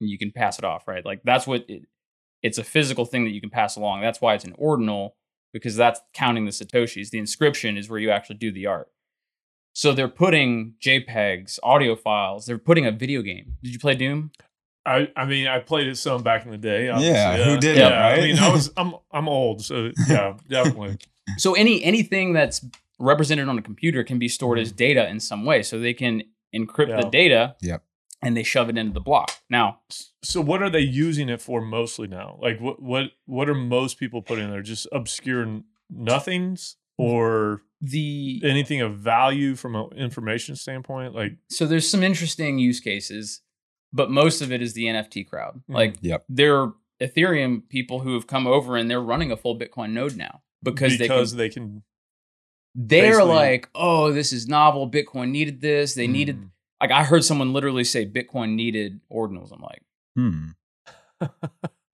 [0.00, 1.04] And you can pass it off, right?
[1.04, 1.82] Like, that's what it,
[2.46, 4.00] it's a physical thing that you can pass along.
[4.00, 5.16] That's why it's an ordinal,
[5.52, 7.10] because that's counting the Satoshis.
[7.10, 8.88] The inscription is where you actually do the art.
[9.72, 12.46] So they're putting JPEGs, audio files.
[12.46, 13.56] They're putting a video game.
[13.62, 14.30] Did you play Doom?
[14.86, 16.86] I I mean I played it some back in the day.
[16.86, 18.18] Yeah, who didn't, Yeah, right?
[18.18, 20.98] I mean I was I'm I'm old, so yeah, definitely.
[21.38, 22.64] So any anything that's
[23.00, 24.76] represented on a computer can be stored as mm-hmm.
[24.76, 25.60] data in some way.
[25.64, 26.22] So they can
[26.54, 27.56] encrypt the data.
[27.62, 27.82] Yep.
[28.22, 29.30] And they shove it into the block.
[29.50, 29.80] Now,
[30.22, 32.38] So what are they using it for mostly now?
[32.40, 34.62] Like what what what are most people putting in there?
[34.62, 41.14] Just obscure nothings or the anything of value from an information standpoint?
[41.14, 43.42] Like so there's some interesting use cases,
[43.92, 45.62] but most of it is the NFT crowd.
[45.70, 45.74] Mhm.
[45.74, 46.24] Like Yep.
[46.28, 50.40] they're Ethereum people who have come over and they're running a full Bitcoin node now
[50.62, 51.82] because, because they they can, can,
[52.74, 54.90] they're basically- like, oh, this is novel.
[54.90, 55.94] Bitcoin needed this.
[55.94, 56.50] They needed Mm.
[56.80, 59.52] Like I heard someone literally say Bitcoin needed ordinals.
[59.52, 59.82] I'm like,
[60.16, 60.48] Hmm.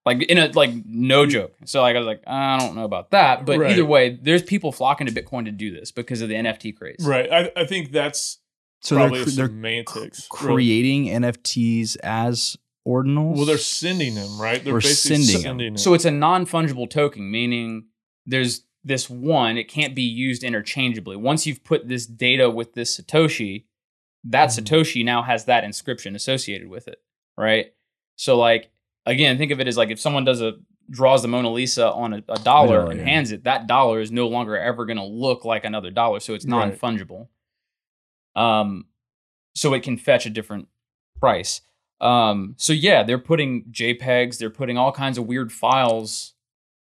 [0.05, 1.55] Like in a like no joke.
[1.64, 3.47] So like I was like, I don't know about that.
[3.47, 3.71] But Right.
[3.71, 6.97] either way, there's people flocking to Bitcoin to do this because of the NFT craze.
[7.07, 7.31] Right.
[7.33, 8.38] I, I think that's
[8.81, 10.29] So they're, probably cr- they're semantics.
[10.42, 10.55] really.
[10.55, 13.37] creating NFTs as ordinals.
[13.37, 14.64] Well, they're sending them, right?
[14.64, 15.75] They're Or basically sending sending, them.
[15.75, 15.79] them.
[15.79, 17.85] So it's a non-fungible token, meaning
[18.27, 21.14] there's this one, it can't be used interchangeably.
[21.14, 23.66] Once you've put this data with this Satoshi,
[24.25, 24.63] that Mhm.
[24.63, 27.03] Satoshi now has that inscription associated with it,
[27.37, 27.73] right?
[28.17, 28.71] So like
[29.07, 30.55] again, think of it as like if someone does a
[30.91, 33.07] draws the Mona Lisa on a, a dollar and yeah.
[33.07, 36.35] hands it, that dollar is no longer ever going to look like another dollar, so
[36.35, 37.29] it's non-fungible.
[38.35, 38.87] Um,
[39.55, 40.69] so it can fetch a different
[41.19, 41.63] price.
[42.01, 46.35] Um, so yeah, they're putting JPEGs, they're putting all kinds of weird files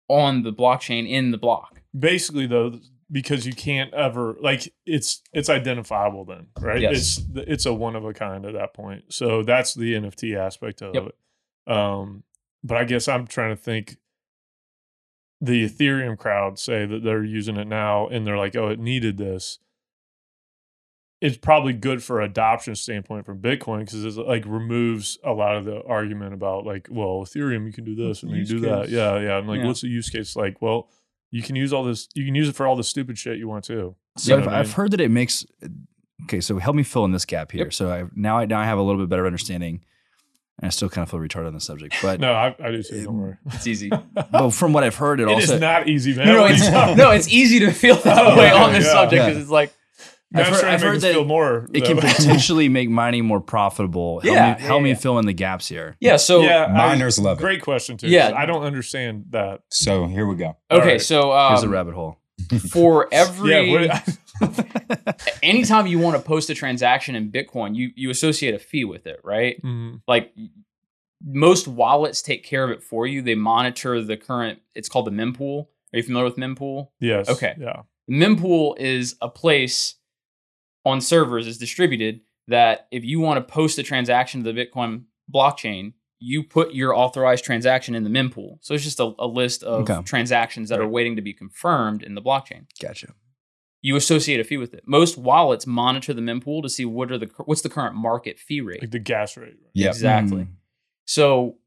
[0.10, 1.82] on the blockchain in the block.
[1.98, 2.80] basically though
[3.12, 6.82] because you can't ever like it's it's identifiable then right?
[6.82, 7.20] Yes.
[7.36, 9.04] it's it's a one of a kind at that point.
[9.10, 11.04] So that's the nft aspect of Yep.
[11.68, 11.72] it.
[11.72, 12.24] Um
[12.64, 13.98] but i guess i'm trying to think
[15.42, 19.18] the ethereum crowd say that they're using it now and they're like oh it needed
[19.18, 19.60] this.
[21.22, 25.66] It's probably good for adoption standpoint from bitcoin because it like removes a lot of
[25.66, 28.90] the argument about like well ethereum you can do this and you use do that.
[28.90, 29.36] yeah yeah.
[29.38, 29.68] I'm like Yeah.
[29.68, 30.36] what's the use case?
[30.36, 30.90] Like well
[31.32, 33.48] you can use all this you can use it for all the stupid shit you
[33.48, 34.74] want to So You I've, what I I've mean?
[34.76, 35.46] heard that it makes.
[36.24, 37.66] Okay, so help me fill in this gap here.
[37.66, 37.74] Yep.
[37.74, 39.82] So I now I now I have a little bit better understanding.
[40.58, 42.82] And I still kind of feel retarded on the subject, but no i, I do
[42.82, 43.90] too don't worry It's easy.
[44.14, 46.52] but from what I've heard, it, it is also not easy man no, no, What
[46.52, 49.20] are you it's, no, it's easy to feel that Oh, way on this yeah, subject
[49.20, 49.28] yeah.
[49.28, 49.76] because it's like Now
[50.34, 53.40] I've I'm heard- trying I've heard that feel more it can potentially make mining more
[53.40, 54.20] profitable.
[54.22, 54.96] Help Yeah, me, help yeah, me yeah.
[54.96, 55.96] fill in the gaps here.
[56.00, 56.18] yeah.
[56.18, 57.42] So yeah I- Miners love it.
[57.42, 60.58] great question too Yeah, i don't understand that So here we go.
[60.72, 61.02] Okay, right.
[61.02, 62.20] so Here's a um, rabbit hole.
[62.70, 64.02] for every yeah
[64.42, 68.84] what, anytime you want to post a transaction in Bitcoin, you you associate a fee
[68.84, 69.62] with it, right?
[69.64, 70.02] Mhm.
[70.08, 70.34] like
[71.24, 73.22] most wallets take care of it for you.
[73.22, 74.60] They monitor the current.
[74.76, 75.68] It's called the mempool.
[75.94, 76.90] Are you familiar with mempool?
[77.00, 77.56] yes Okay.
[77.60, 79.96] yeah Mempool is a place
[80.86, 85.06] on servers is distributed that if you want to post a transaction to the Bitcoin
[85.34, 88.58] blockchain, you put your authorized transaction in the mempool.
[88.62, 90.02] So it's just a, a list of Okay.
[90.04, 92.66] transactions that are waiting to be confirmed in the blockchain.
[92.80, 93.14] Gotcha.
[93.82, 94.84] You associate a fee with it.
[94.88, 98.62] Most wallets monitor the mempool to see what are the what's the current market fee
[98.62, 98.82] rate.
[98.82, 99.72] like the gas rate right?
[99.74, 99.90] Yeah.
[99.90, 100.44] Exactly.
[100.44, 100.54] Mm.
[101.06, 101.58] So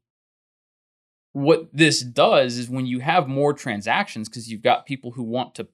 [1.33, 5.55] what this does is when you have more transactions because you've got people who want
[5.55, 5.67] to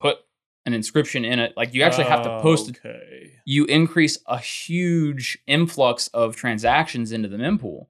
[0.00, 0.18] put
[0.66, 4.36] an inscription in it, like you actually have to post it, okay you increase a
[4.36, 7.86] huge influx of transactions into the mempool.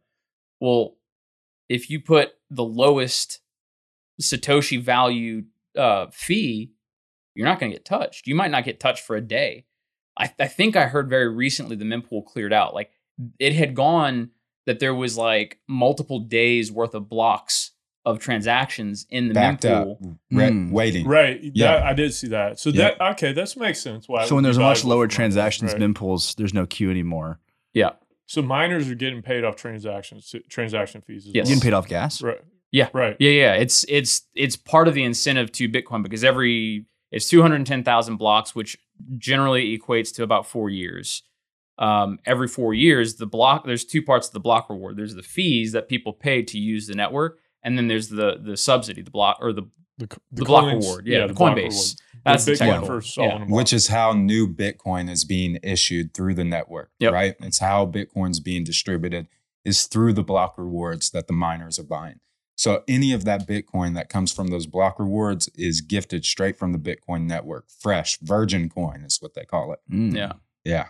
[0.61, 0.95] Well,
[1.69, 3.41] if you put the lowest
[4.23, 6.71] Satoshi value uh, fee,
[7.35, 8.29] you're not going to get touched.
[8.29, 9.65] You might not get touched for a day.
[10.17, 12.73] I, I think I heard very recently the mempool cleared out.
[12.73, 12.93] Like
[13.41, 14.31] it had gone
[14.67, 17.73] that there was like multiple days worth of blocks
[18.09, 20.19] of transactions in the Backed up, mempool.
[20.31, 20.71] re- Mm.
[20.71, 21.07] waiting.
[21.07, 21.75] right Yeah.
[21.75, 22.93] that, i did see that so Yeah.
[22.99, 25.81] that okay that makes sense why So when there's a much lower transactions right.
[25.83, 27.39] mempools, there's no queue anymore.
[27.75, 27.91] Yeah.
[28.27, 31.45] so miners are getting paid off transactions transaction fees as Yes.
[31.47, 31.55] well.
[31.55, 32.23] Getting paid off gas.
[32.23, 32.41] right
[32.73, 32.89] Yeah.
[32.93, 33.55] right Yeah, yeah.
[33.55, 37.83] It's it's it's part of the incentive to Bitcoin because every it's two hundred ten
[37.85, 38.77] thousand blocks, which
[39.17, 41.23] generally equates to about four years.
[41.79, 44.97] Um, every four years, the block there's two parts of the block reward.
[44.97, 48.57] There's the fees that people pay to use the network, and then there's the the
[48.57, 49.63] subsidy, the block or the
[49.99, 51.97] the, The block coins- reward, yeah, the block Coinbase.
[52.25, 53.45] That's the the big one for yeah.
[53.49, 57.13] Which is how new Bitcoin is being issued through the network, Yep.
[57.13, 57.35] right?
[57.41, 59.27] It's how Bitcoin's being distributed
[59.65, 62.21] is through the block rewards that the miners are buying.
[62.57, 66.73] So any of that Bitcoin that comes from those block rewards is gifted straight from
[66.73, 69.79] the Bitcoin network, fresh, virgin coin is what they call it.
[69.91, 70.15] Mm.
[70.15, 70.33] yeah.
[70.65, 70.89] Yeah.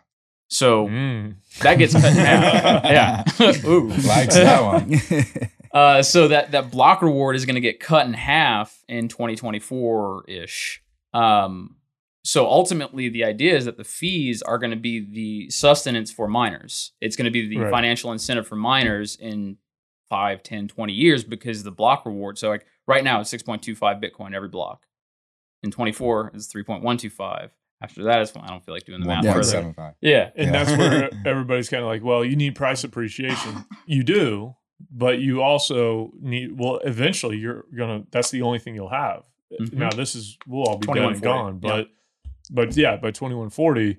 [0.48, 1.37] So Mm.
[1.61, 2.85] that gets cut in half.
[2.85, 3.24] yeah.
[3.66, 3.88] Ooh.
[3.88, 4.90] Likes that one.
[5.79, 10.25] Uh, so that that block reward is going to get cut in half in 2024
[10.29, 10.83] ish.
[11.14, 11.77] Um,
[12.25, 16.27] so ultimately, the idea is that the fees are going to be the sustenance for
[16.29, 16.93] miners.
[17.01, 17.71] It's going to be the Right.
[17.71, 19.57] financial incentive for miners in
[20.11, 22.38] 5, 10, 20 years because the block reward.
[22.38, 24.85] So like right now, it's 6.25 Bitcoin every block.
[25.62, 27.51] In 24, it's 3.125.
[27.81, 29.95] After that, is I don't feel like doing the math One point further.
[30.01, 30.31] Yeah.
[30.37, 30.64] and Yeah.
[30.64, 33.64] that's where everybody's kind of like, well, you need price appreciation.
[33.87, 34.57] You do,
[34.91, 36.59] but you also need.
[36.59, 38.05] Well, eventually, you're gonna.
[38.11, 39.25] That's the only thing you'll have.
[39.61, 39.73] Mhm.
[39.75, 41.88] Now, this is we'll all be dead and gone, but
[42.51, 43.99] but yeah, by twenty one forty,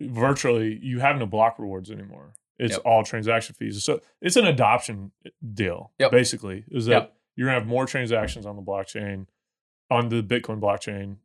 [0.00, 2.34] virtually you have no block rewards anymore.
[2.58, 2.82] It's Yep.
[2.84, 3.82] all transaction fees.
[3.82, 5.12] So it's an adoption
[5.54, 6.10] deal, Yep.
[6.10, 6.64] basically.
[6.70, 7.16] Is that Yep.
[7.36, 9.26] you're gonna have more transactions on the blockchain,
[9.90, 11.16] on the Bitcoin blockchain,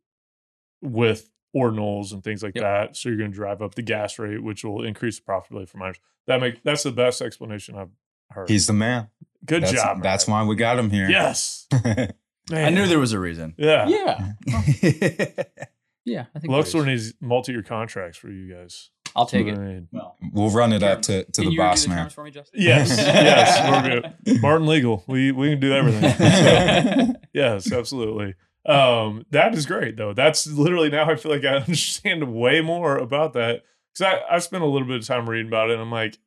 [0.81, 2.63] with ordinals and things like Yep.
[2.63, 2.95] that.
[2.95, 5.77] So you're going to drive up the gas rate, which will increase the profitability for
[5.77, 5.99] miners.
[6.27, 7.89] That make that's the best explanation I've
[8.29, 8.49] heard.
[8.49, 9.09] He's the man.
[9.45, 10.03] Good that's, job.
[10.03, 10.45] That's Brad.
[10.45, 11.09] why we got him here.
[11.09, 11.67] Yes.
[12.51, 13.55] I knew there was a reason.
[13.57, 13.87] Yeah.
[13.87, 14.31] Yeah.
[16.05, 16.25] Yeah.
[16.35, 18.89] I think Luxor needs multi-year contracts for you guys.
[19.15, 19.61] I'll take That's it.
[19.61, 19.87] what I need.
[19.91, 22.11] Well, we'll run it up to, to the boss do the man.
[22.25, 24.41] me, Yes, yes, we're good.
[24.41, 26.11] Martin Legal, we we can do everything.
[26.11, 28.35] So, yes, absolutely.
[28.65, 30.13] Um, that is great though.
[30.13, 33.63] That's literally now I feel like I understand way more about that
[33.93, 35.73] because I I spent a little bit of time reading about it.
[35.73, 36.17] and I'm like,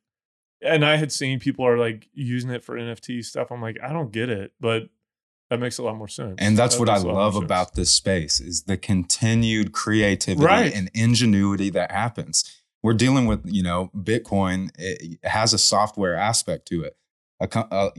[0.61, 3.51] and I had seen people are like using it for NFT stuff.
[3.51, 4.89] I'm like, I don't get it, but
[5.49, 6.35] that makes a lot more sense.
[6.37, 7.43] And that's That what I makes a love sense.
[7.45, 10.73] about this space is the continued creativity Right.
[10.73, 12.61] and ingenuity that happens.
[12.83, 16.95] We're dealing with, you know, Bitcoin it has a software aspect to it.
[17.39, 17.89] A co- uh,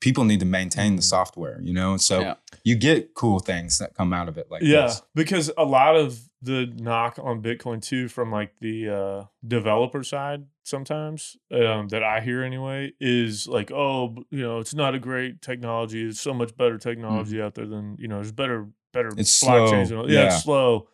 [0.00, 1.06] people need to maintain the Mhm.
[1.06, 2.34] software, you know, so Yeah.
[2.64, 5.02] you get cool things that come out of it like yeah, this.
[5.14, 10.44] because a lot of the knock on Bitcoin too, from like the uh, developer side,
[10.64, 15.42] sometimes um, that I hear anyway, is like, oh, you know, it's not a great
[15.42, 16.02] technology.
[16.04, 18.16] There's so much better technology out there than you know.
[18.16, 19.88] There's better, better It's blockchains.
[19.88, 20.26] slow, and all- Yeah, yeah.
[20.34, 20.88] it's slow.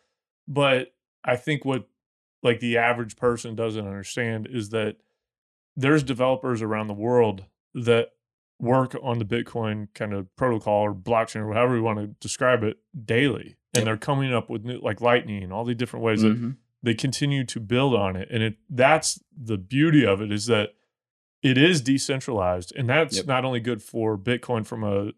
[0.47, 1.87] But I think what
[2.41, 4.97] like the average person doesn't understand is that
[5.75, 8.09] there's developers around the world that
[8.59, 12.63] work on the Bitcoin kind of protocol or blockchain or however you want to describe
[12.63, 13.55] it daily.
[13.73, 13.85] And Yep.
[13.85, 16.55] they're coming up with new, like lightning and all the different ways that Mhm.
[16.81, 18.27] They continue to build on it.
[18.31, 20.69] And it that's the beauty of it is that
[21.41, 22.73] it is decentralized.
[22.75, 23.25] And that's Yep.
[23.27, 25.11] not only good for Bitcoin from a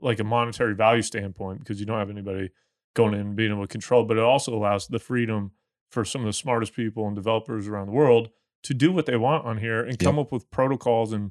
[0.00, 2.50] like a monetary value standpoint, because you don't have anybody
[2.94, 5.52] going in and being able to control, but it also allows the freedom
[5.90, 8.30] for some of the smartest people and developers around the world
[8.62, 11.30] to do what they want on here and come up with protocols and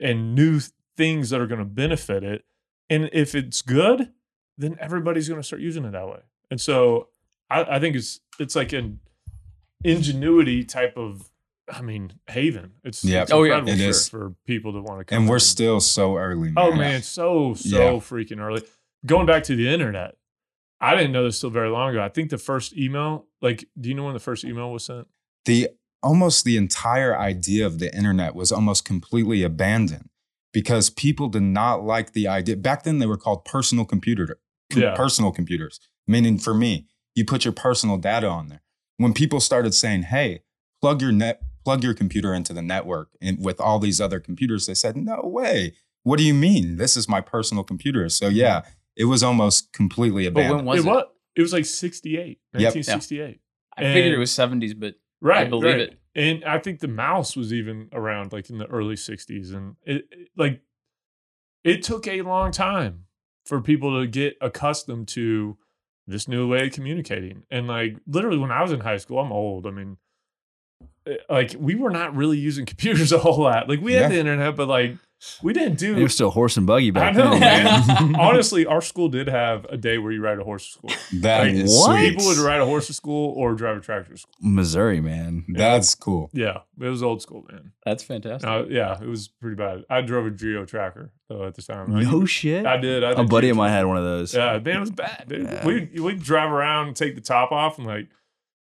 [0.00, 0.60] and new
[0.96, 2.44] things that are going to benefit it.
[2.90, 4.12] And if it's good,
[4.58, 6.20] then everybody's going to start using it that way.
[6.50, 7.08] And so
[7.48, 9.00] I, I think it's it's like an
[9.84, 11.30] ingenuity type of
[11.72, 12.72] I mean haven.
[12.84, 13.22] It's, Yep.
[13.24, 13.58] it's Oh, yeah.
[13.58, 14.08] incredible It for, is.
[14.08, 15.18] for people to want to come.
[15.22, 15.40] And we're in.
[15.40, 16.52] still so early.
[16.56, 16.78] Oh man.
[16.78, 18.00] man, so so Yeah.
[18.00, 18.62] freaking early.
[19.06, 20.16] Going back to the internet,
[20.80, 22.02] I didn't know this till very long ago.
[22.02, 25.06] I think the first email, like, do you know when the first email was sent?
[25.46, 25.68] the
[26.02, 30.08] almost the entire idea of the internet was almost completely abandoned
[30.52, 32.56] because people did not like the idea.
[32.56, 34.38] Back then, they were called personal computer,
[34.74, 34.94] Yeah.
[34.94, 35.80] personal computers.
[36.06, 38.60] Meaning, for me, you put your personal data on there.
[38.96, 40.42] When people started saying, "Hey,
[40.80, 44.66] plug your net, plug your computer into the network," and with all these other computers,
[44.66, 45.74] they said, "No way!
[46.02, 46.76] What do you mean?
[46.76, 48.62] This is my personal computer." So yeah,
[48.96, 50.58] it was almost completely abandoned.
[50.60, 50.86] But when abandoned.
[50.86, 50.92] was it it?
[50.94, 51.04] was
[51.36, 52.18] it was like 68,
[52.52, 52.74] Yep.
[52.74, 53.40] 1968.
[53.76, 55.50] I figured it was 70s, but Right.
[55.50, 55.80] believe right.
[55.80, 55.98] it.
[56.14, 59.52] And I think the mouse was even around like in the early 60s.
[59.52, 60.60] And it, it- like
[61.64, 63.06] it took a long time
[63.46, 65.56] for people to get accustomed to
[66.06, 67.44] this new way of communicating.
[67.50, 69.66] And like literally when I was in high school, I'm old.
[69.66, 69.96] I mean,
[71.06, 73.68] eh, like we were not really using computers a whole lot.
[73.68, 74.08] Like we had Yeah.
[74.08, 74.96] the internet, but like
[75.42, 77.40] we didn't do It was still horse and buggy I back know, then.
[77.40, 78.14] man.
[78.18, 80.90] Honestly, our school did have a day where you ride a horse to school.
[81.22, 81.96] That Like, is what?
[81.98, 82.10] sweet.
[82.10, 84.34] People would ride a horse to school or drive a tractor to school.
[84.42, 85.46] Missouri, man.
[85.48, 86.28] That's cool.
[86.34, 87.72] Yeah, it was old school, man.
[87.86, 88.48] that's fantastic.
[88.48, 89.84] Uh, yeah, it was pretty bad.
[89.88, 91.94] I drove a Geo Tracker though at the time.
[91.94, 92.66] I- No shit.
[92.66, 93.02] I did.
[93.02, 94.34] I A did buddy of mine had one of those.
[94.34, 95.44] Yeah, man, it was bad, dude.
[95.44, 95.66] Yeah.
[95.66, 98.08] We we drive around and take the top off, and like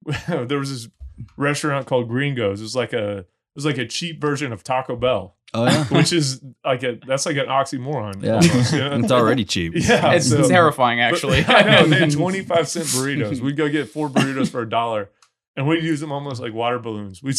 [0.28, 0.92] there was this
[1.38, 2.60] restaurant called Gringos.
[2.62, 5.84] It was like a it was like a cheap version of Taco Bell, Oh yeah.
[5.90, 8.22] which is like a that's like an oxymoron.
[8.24, 8.36] Yeah.
[8.36, 8.98] almost, you know?
[9.00, 9.74] it's already cheap.
[9.76, 11.44] Yeah, it's so- terrifying, But- actually.
[11.48, 13.40] I know they had twenty five cent burritos.
[13.42, 15.10] We'd go get four burritos for a dollar,
[15.56, 17.22] and we'd use them almost like water balloons.
[17.24, 17.38] We'd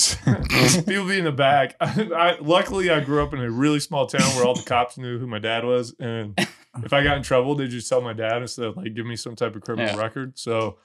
[0.87, 1.77] people be in the back.
[1.81, 4.97] I, I, luckily, I grew up in a really small town where all the cops
[4.99, 6.35] knew who my dad was, and
[6.83, 9.17] if I got in trouble, they'd just tell my dad instead of like give me
[9.17, 10.01] some type of criminal Yeah.
[10.03, 10.39] record.
[10.39, 10.79] So,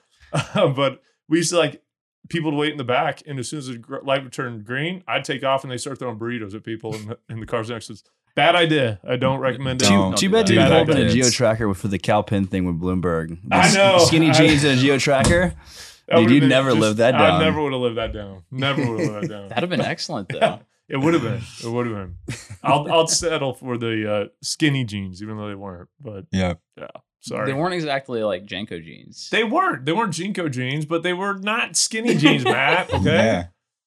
[0.54, 1.82] but we used to like
[2.30, 5.04] people to wait in the back, and as soon as the light would turn green,
[5.08, 7.70] I'd take off, and they start throwing burritos at people in the, in the cars
[7.70, 8.04] next to us.
[8.36, 9.00] Bad idea.
[9.08, 9.86] I don't recommend it.
[9.86, 10.54] Too, Don't too do bad that.
[10.54, 11.14] you Bad pulled a ideas.
[11.14, 13.38] geo tracker for the cow pin thing with Bloomberg.
[13.52, 14.00] I know.
[14.00, 15.54] Skinny I- jeans and a geo tracker.
[16.10, 17.22] That Dude, you'd been never live that down.
[17.22, 18.44] I never would have lived that down.
[18.52, 19.48] Never would have lived that down.
[19.48, 20.38] That'd have been excellent, though.
[20.42, 20.58] Yeah,
[20.90, 21.42] it would have been.
[21.64, 22.16] It would have been.
[22.62, 25.88] I'll I'll settle for the uh, skinny jeans, even though they weren't.
[26.02, 26.88] But yeah, Yeah.
[27.24, 29.30] Sorry, They weren't exactly like JNCO jeans.
[29.32, 29.86] They weren't.
[29.86, 32.94] They weren't JNCO jeans, but they were not skinny jeans, Matt.
[32.94, 33.46] Okay, Yeah.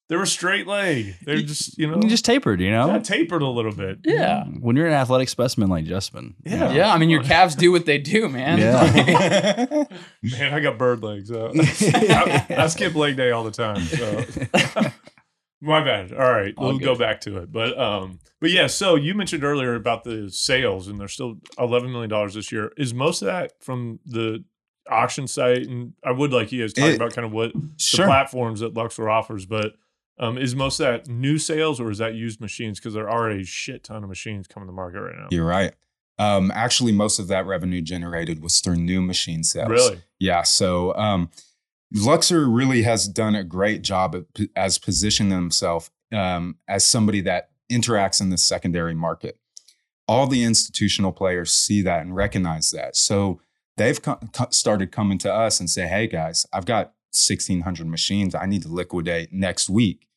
[0.09, 1.13] they were straight leg.
[1.23, 2.87] They're just you know You just tapered, you know?
[2.87, 3.99] yeah, tapered a little bit.
[4.05, 4.43] yeah.
[4.45, 6.33] When you're an athletic specimen like Justin.
[6.45, 6.71] Yeah.
[6.71, 8.57] Yeah, I mean, your calves do what they do, man.
[8.57, 9.83] Yeah.
[10.23, 11.29] Man, I got bird legs.
[11.29, 11.51] So.
[11.55, 13.81] I, I skip leg day all the time.
[13.81, 14.25] So.
[15.61, 16.13] My bad.
[16.13, 17.51] All right, All we'll go back to it.
[17.51, 18.67] But um, but yeah.
[18.67, 22.71] So you mentioned earlier about the sales, and they're still eleven million dollars this year.
[22.77, 24.43] Is most of that from the
[24.89, 25.67] auction site?
[25.67, 27.69] And I would like you guys talk It- about kind of what the
[28.05, 29.45] platforms that Luxor offers.
[29.45, 29.73] But
[30.19, 32.79] Um, is most of that new sales or is that used machines?
[32.79, 35.27] Because there are already a shit ton of machines coming to market right now.
[35.29, 35.73] You're right.
[36.17, 39.69] Um, actually, most of that revenue generated was through new machine sales.
[39.69, 40.01] Really?
[40.17, 40.41] Yeah.
[40.41, 41.29] So um,
[41.93, 44.15] Luxor really has done a great job
[44.55, 49.39] as positioning themselves um, as somebody that interacts in the secondary market.
[50.07, 52.95] All the institutional players see that and recognize that.
[52.95, 53.41] So
[53.75, 54.19] they've co-
[54.49, 58.35] started coming to us and say, "Hey guys, I've got 1,600 machines.
[58.35, 60.07] I need to liquidate next week.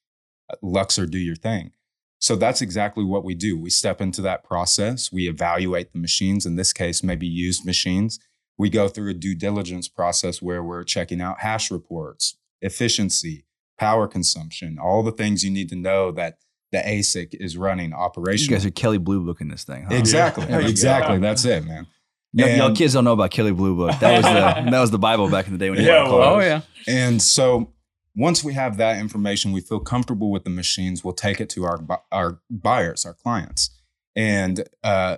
[0.62, 1.72] Luxor, do your thing."
[2.20, 3.58] So that's exactly what we do.
[3.58, 5.10] We step into that process.
[5.10, 6.46] We evaluate the machines.
[6.46, 8.20] In this case, maybe used machines
[8.60, 13.46] we go through a due diligence process where we're checking out hash reports, efficiency,
[13.78, 16.36] power consumption, all the things you need to know that
[16.70, 18.42] the ASIC is running operationally.
[18.42, 19.86] You guys are Kelley Blue Book in this thing.
[19.88, 19.94] Huh?
[19.94, 20.70] exactly, There you go.
[20.70, 21.18] exactly.
[21.18, 21.86] That's it, man.
[22.34, 23.98] Y'all, y'all kids don't know about Kelley Blue Book.
[23.98, 26.34] That was the that was the Bible back in the day when you Yeah, well,
[26.34, 26.60] Oh yeah.
[26.86, 27.72] And so
[28.14, 31.02] once we have that information, we feel comfortable with the machines.
[31.02, 31.80] We'll take it to our
[32.12, 33.70] our buyers, our clients,
[34.14, 35.16] and uh,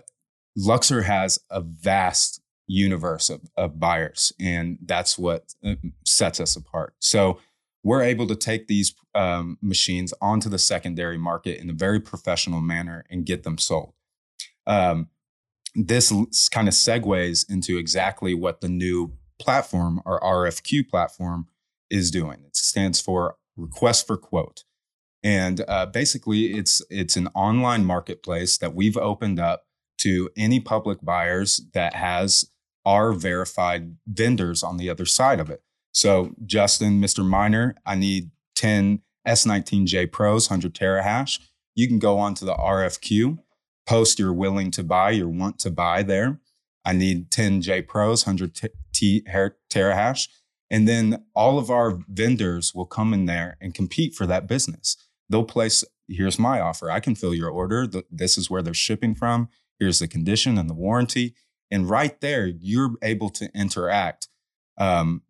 [0.57, 6.95] Luxor has a vast universe of, of buyers, and that's what uh, sets us apart.
[7.01, 7.39] So
[7.85, 12.61] we're able to take these um, machines onto the secondary market in a very professional
[12.61, 13.95] manner and get them sold.
[14.67, 15.09] Um,
[15.75, 16.13] this
[16.51, 21.49] kind of segues into exactly what the new platform, our RFQ platform,
[21.91, 22.45] is doing.
[22.47, 24.65] It stands for Request for Quote,
[25.23, 29.67] and uh, basically, it's it's an online marketplace that we've opened up
[30.03, 32.51] to any public buyers that has
[32.85, 35.63] our verified vendors on the other side of it.
[35.95, 37.25] So, Justin, Mr.
[37.25, 41.39] Miner, I need 10 S19J Pros, 100 terahash.
[41.75, 43.39] You can go on to the RFQ,
[43.87, 46.41] post you're willing to buy, your want to buy there.
[46.85, 49.25] I need 10 J Pros, 100 t- t-
[49.71, 50.29] terahash.
[50.71, 54.97] And then all of our vendors will come in there and compete for that business.
[55.29, 56.91] They'll place, here's my offer.
[56.91, 57.87] I can fill your order.
[58.11, 59.49] This is where they're shipping from.
[59.83, 61.35] Here's the condition and the warranty.
[61.71, 64.29] And right there, you're able to interact
[64.79, 65.23] um,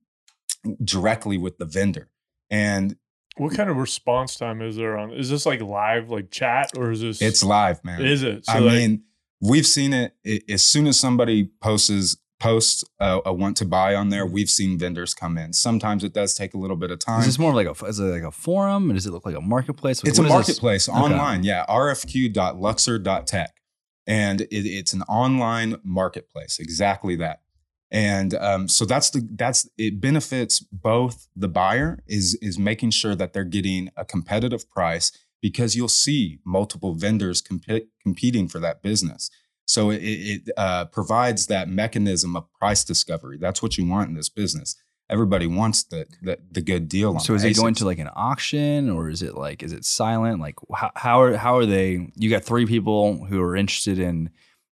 [0.84, 2.10] directly with the vendor.
[2.50, 2.96] And
[3.38, 5.12] What kind of response time is there on?
[5.12, 7.22] Is this like live, like chat, or is this?
[7.22, 8.02] it's live, man.
[8.04, 8.44] Is it?
[8.44, 9.04] So I like- mean,
[9.40, 13.94] we've seen it i- as soon as somebody posts posts a, a want to buy
[13.94, 14.26] on there.
[14.26, 15.52] We've seen vendors come in.
[15.52, 17.20] Sometimes it does take a little bit of time.
[17.20, 18.90] Is this more like a is it like a forum?
[18.90, 20.00] Or does it look like a marketplace?
[20.04, 20.28] it's a is this?
[20.28, 20.98] marketplace Okay.
[20.98, 21.44] online.
[21.44, 23.54] Yeah, rfq.luxor.tech,
[24.06, 26.58] and it, it's an online marketplace.
[26.58, 27.40] Exactly that.
[27.90, 33.14] And um, so that's the that's it benefits both the buyer is is making sure
[33.14, 38.80] that they're getting a competitive price because you'll see multiple vendors compi- competing for that
[38.80, 39.30] business.
[39.66, 43.36] So it, it uh, provides that mechanism of price discovery.
[43.38, 44.76] That's what you want in this business.
[45.10, 47.14] Everybody wants the the, the good deal.
[47.14, 49.84] On So is it going to like an auction or is it like is it
[49.84, 50.40] silent?
[50.40, 52.08] Like how how are how are they?
[52.16, 54.30] You got three people who are interested in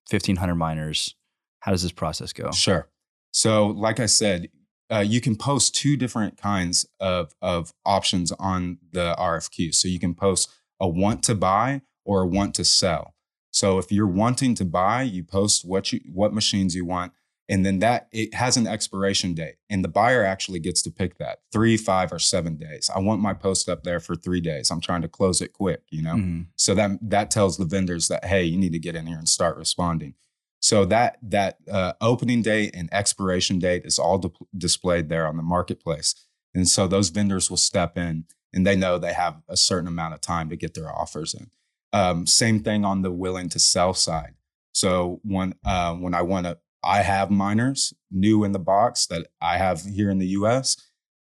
[0.10, 1.16] fifteen hundred miners.
[1.60, 2.52] How does this process go?
[2.52, 2.88] Sure.
[3.32, 4.50] So, like I said,
[4.92, 9.76] uh, you can post two different kinds of, of options on the RFQ.
[9.76, 10.50] So, you can post
[10.80, 13.14] a want to buy or a want to sell.
[13.52, 17.14] So, if you're wanting to buy, you post what you what machines you want,
[17.50, 21.18] and then that it has an expiration date, and the buyer actually gets to pick
[21.18, 22.90] that three, five, or seven days.
[22.94, 24.70] I want my post up there for three days.
[24.70, 26.16] I'm trying to close it quick, you know.
[26.16, 26.48] Mhm.
[26.56, 29.30] So that that tells the vendors that hey, you need to get in here and
[29.30, 30.14] start responding.
[30.60, 35.38] So that that uh, opening date and expiration date is all di- displayed there on
[35.38, 36.16] the marketplace,
[36.54, 40.14] and so those vendors will step in and they know they have a certain amount
[40.16, 41.52] of time to get their offers in.
[41.94, 44.34] Um, same thing on the willing to sell side.
[44.74, 46.58] So when uh, when I want to,
[46.88, 50.78] I have miners new in the box that I have here in the U.S.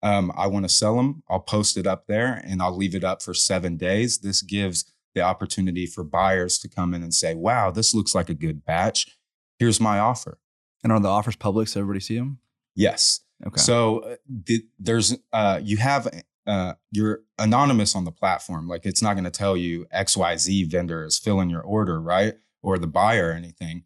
[0.02, 1.22] Um, I want to sell them.
[1.30, 4.18] I'll post it up there and I'll leave it up for seven days.
[4.18, 8.28] This gives the opportunity for buyers to come in and say, wow, this looks like
[8.28, 9.16] a good batch.
[9.60, 10.40] Here's my offer.
[10.82, 12.40] And are the offers public so everybody see them?
[12.74, 13.20] Yes.
[13.46, 13.60] Okay.
[13.60, 16.08] So uh, the, there's, uh, you have,
[16.48, 18.66] uh, you're anonymous on the platform.
[18.66, 22.34] Like it's not going to tell you XYZ vendor is filling your order, right?
[22.60, 23.84] Or the buyer or anything.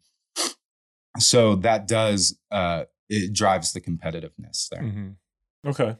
[1.19, 4.81] So that does, uh, it drives the competitiveness there.
[4.83, 5.15] Mhm.
[5.65, 5.97] Okay.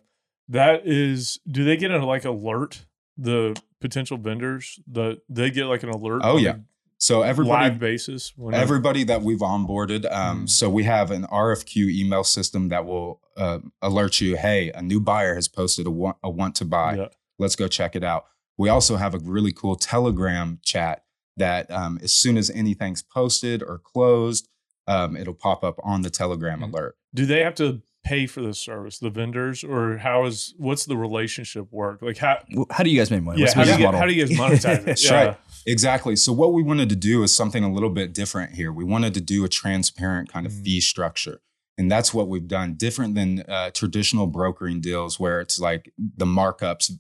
[0.48, 2.86] That is, do they get a like alert
[3.18, 4.80] the potential vendors?
[4.88, 6.22] that they get like an alert?
[6.24, 6.56] Oh, yeah.
[7.02, 8.34] So everybody, live basis.
[8.36, 10.50] When they- Everybody that we've onboarded, um, Mhm.
[10.50, 15.00] so we have an RFQ email system that will uh, alert you, hey, a new
[15.00, 16.96] buyer has posted a want, a want to buy.
[16.96, 17.08] Yeah.
[17.38, 18.26] Let's go check it out.
[18.58, 21.06] We also have a really cool Telegram chat
[21.38, 24.50] that um, as soon as anything's posted or closed,
[24.90, 26.74] um, it'll pop up on the Telegram Mhm.
[26.74, 26.98] alert.
[27.14, 28.98] Do they have to pay for the service?
[29.00, 32.02] The vendors, or how is what's the relationship work?
[32.02, 32.44] Like how?
[32.72, 33.42] How do you guys make money?
[33.42, 35.04] Yeah, how do, you get, how do you guys monetize it?
[35.04, 35.26] Yeah.
[35.28, 35.38] right.
[35.68, 36.16] Exactly.
[36.16, 38.72] So what we wanted to do is something a little bit different here.
[38.74, 40.64] We wanted to do a transparent kind of Mhm.
[40.64, 41.42] fee structure.
[41.78, 46.26] And that's what we've done, different than uh, traditional brokering deals where it's like the
[46.26, 46.92] markups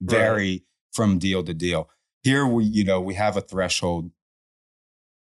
[0.00, 1.88] vary from deal to deal.
[2.22, 4.10] Here we, you know, we have a threshold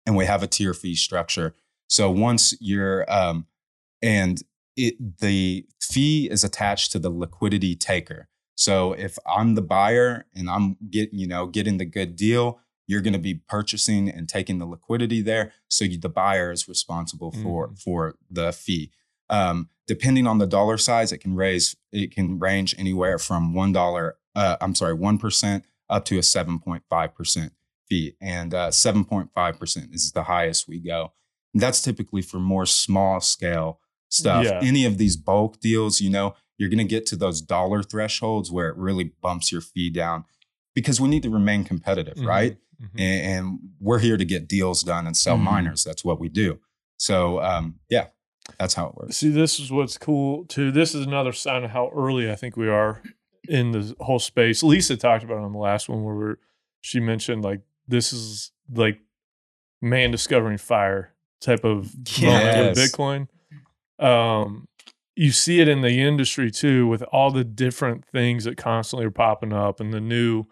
[0.06, 1.56] and we have a tier fee structure.
[1.92, 3.48] So once you're um
[4.02, 4.42] and
[4.78, 8.30] it the fee is attached to the liquidity taker.
[8.56, 13.02] So if I'm the buyer and I'm getting, you know, getting the good deal, you're
[13.02, 15.52] going to be purchasing and taking the liquidity there.
[15.68, 17.82] So you, the buyer is responsible for Mhm.
[17.84, 18.92] for the fee.
[19.30, 23.74] Um, depending on the dollar size, it can raise it can range anywhere from one
[23.74, 24.16] dollar.
[24.34, 27.52] Uh, I'm sorry, one percent up to a seven point five percent
[27.90, 31.12] fee, and uh, seven point five percent is the highest we go.
[31.54, 33.80] That's typically for more small scale
[34.10, 34.46] stuff.
[34.46, 34.60] Yeah.
[34.62, 38.52] Any of these bulk deals, you know, you're going to get to those dollar thresholds
[38.52, 40.26] where it really bumps your fee down
[40.76, 42.26] because we need to remain competitive, Mhm.
[42.28, 42.58] right?
[42.82, 42.90] Mhm.
[42.98, 45.42] And, and we're here to get deals done and sell Mhm.
[45.44, 45.84] miners.
[45.84, 46.60] That's what we do.
[46.98, 48.08] So, um, yeah,
[48.60, 49.18] that's how it works.
[49.18, 50.72] See, this is what's cool too.
[50.72, 53.02] This is another sign of how early I think we are
[53.50, 54.62] in the whole space.
[54.64, 56.36] Lisa talked about it on the last one where we're,
[56.82, 59.00] she mentioned like this is like
[59.82, 62.78] man discovering fire type of moment with Yes.
[62.78, 63.28] Bitcoin.
[64.00, 64.68] Um,
[65.16, 69.12] you see it in the industry too with all the different things that constantly are
[69.12, 70.46] popping up and the new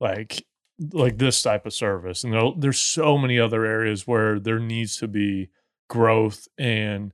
[0.00, 0.44] like
[0.92, 4.96] like this type of service and there, there's so many other areas where there needs
[4.96, 5.48] to be
[5.88, 7.12] growth and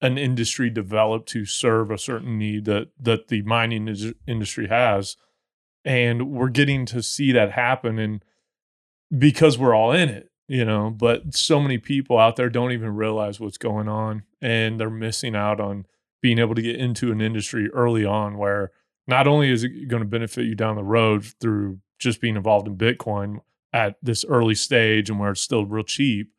[0.00, 5.16] an industry developed to serve a certain need that that the mining is- industry has
[5.84, 8.22] and we're getting to see that happen and
[9.16, 12.94] because we're all in it you know but so many people out there don't even
[12.94, 15.86] realize what's going on and they're missing out on
[16.20, 18.70] being able to get into an industry early on where
[19.06, 22.66] not only is it going to benefit you down the road through just being involved
[22.66, 23.38] in bitcoin
[23.72, 26.30] at this early stage and where it's still real cheap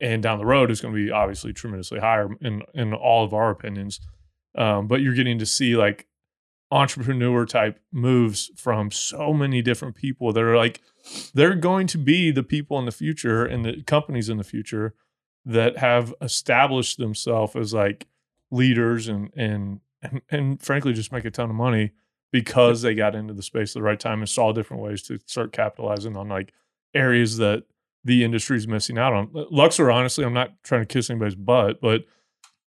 [0.00, 3.32] and down the road is going to be obviously tremendously higher in in all of
[3.32, 4.00] our opinions
[4.56, 6.06] um, but you're getting to see like
[6.70, 10.80] entrepreneur type moves from so many different people that are like
[11.34, 14.94] they're going to be the people in the future and the companies in the future
[15.44, 18.06] that have established themselves as like
[18.50, 21.92] leaders and and and, and frankly just make a ton of money
[22.32, 25.18] because they got into the space at the right time and saw different ways to
[25.26, 26.52] start capitalizing on like
[26.94, 27.64] areas that
[28.04, 29.30] the industry is missing out on.
[29.32, 32.04] Luxor, honestly, I'm not trying to kiss anybody's butt, but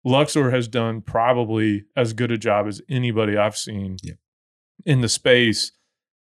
[0.06, 4.14] Luxor has done probably as good a job as anybody I've seen Yeah.
[4.86, 5.72] in the space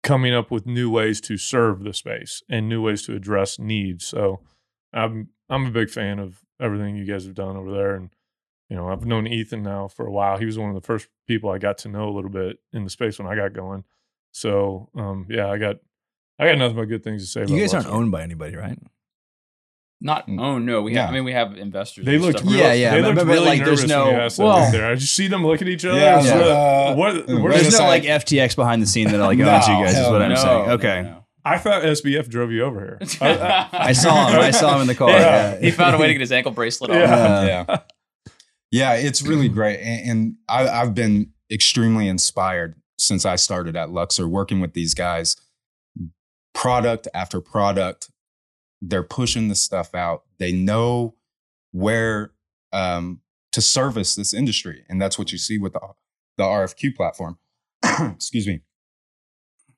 [0.04, 4.06] coming up with new ways to serve the space and new ways to address needs.
[4.06, 4.42] So
[4.94, 7.96] I'm I'm a big fan of everything you guys have done over there.
[7.96, 8.10] And
[8.70, 10.38] you know, I've known Ethan now for a while.
[10.38, 12.84] He was one of the first people I got to know a little bit in
[12.84, 13.84] the space when I got going.
[14.32, 15.78] So um yeah, I got
[16.40, 18.56] I got nothing but good things to say about You guys aren't owned by anybody,
[18.56, 18.80] right?
[20.04, 20.42] Not Mm.
[20.42, 21.10] oh no, we have.
[21.10, 22.06] I mean, we have investors.
[22.06, 22.52] They and looked stuff.
[22.52, 24.40] real, Yeah, yeah, They but- looked but, really like, there's nervous when you no- asked
[24.40, 24.92] well- there.
[24.92, 26.00] I just see them look at each other.
[26.00, 26.38] Yeah, yeah.
[26.96, 29.68] what- uh, what, what There's no like FTX behind the scene that like No, owns
[29.68, 29.92] you guys.
[29.92, 30.70] Is hell what I'm no, saying.
[30.72, 31.26] Okay, no.
[31.46, 33.00] I thought SBF drove you over here.
[33.22, 34.40] I- I saw him.
[34.40, 35.10] I saw him in the car.
[35.12, 35.54] Yeah.
[35.54, 35.60] Yeah.
[35.60, 36.98] he found a way to get his ankle bracelet off.
[36.98, 37.46] Yeah.
[37.68, 37.78] yeah.
[38.72, 39.80] Yeah, it's really great.
[39.82, 44.94] And, and I, I've been extremely inspired since I started at Luxor working with these
[44.94, 45.36] guys.
[46.54, 48.10] Product after product,
[48.82, 50.24] they're pushing this stuff out.
[50.40, 51.16] They know
[51.72, 52.32] where
[52.74, 53.22] um,
[53.52, 54.86] to service this industry.
[54.90, 55.82] And that's what you see with the,
[56.38, 57.38] the RFQ platform.
[57.84, 58.62] Excuse me.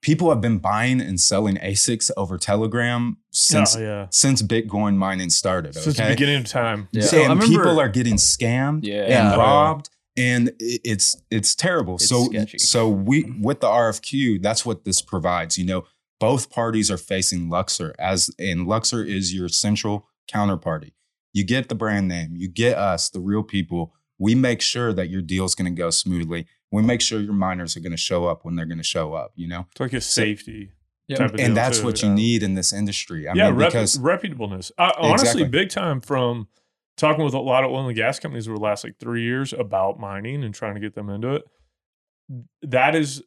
[0.01, 4.08] People have been buying and selling ASICs over Telegram since oh, yeah.
[4.10, 5.76] since Bitcoin mining started.
[5.76, 6.89] Since the beginning of time.
[6.91, 7.04] Yeah.
[7.04, 9.08] So, So and remember- people are getting scammed Yeah.
[9.08, 9.30] Yeah.
[9.32, 11.95] and robbed, and it's it's terrible.
[11.95, 12.58] It's so sketchy.
[12.58, 15.58] so we with the RFQ, that's what this provides.
[15.58, 15.86] You know,
[16.24, 20.91] both parties are facing Luxor as and Luxor is your central counterparty.
[21.34, 23.93] You get the brand name, you get us, the real people.
[24.17, 26.47] We make sure that your deal's going to go smoothly.
[26.71, 29.13] We make sure your miners are going to show up when they're going to show
[29.13, 29.34] up.
[29.36, 30.71] You know, It's like a safety
[31.09, 31.19] Yep.
[31.19, 31.45] type of deal.
[31.45, 32.15] and that's too, what you yeah.
[32.15, 33.28] need in this industry.
[33.28, 34.71] I yeah, mean, rep- because reputableness.
[34.78, 35.49] I, honestly, Exactly.
[35.49, 36.47] big time from
[36.95, 39.51] talking with a lot of oil and gas companies over the last like three years
[39.51, 41.43] about mining and trying to get them into it.
[42.61, 43.21] That is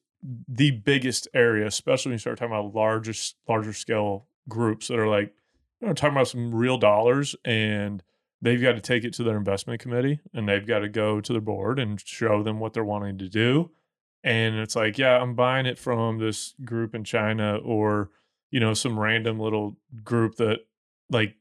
[0.48, 3.12] the biggest area, especially when you start talking about larger,
[3.48, 5.34] larger scale groups that are like,
[5.80, 8.02] you know, talking about some real dollars and
[8.42, 11.32] they've got to take it to their investment committee and they've got to go to
[11.32, 13.70] the board and show them what they're wanting to do.
[14.24, 18.10] And it's like, yeah, I'm buying it from this group in China or,
[18.50, 20.60] you know, some random little group that
[21.10, 21.36] like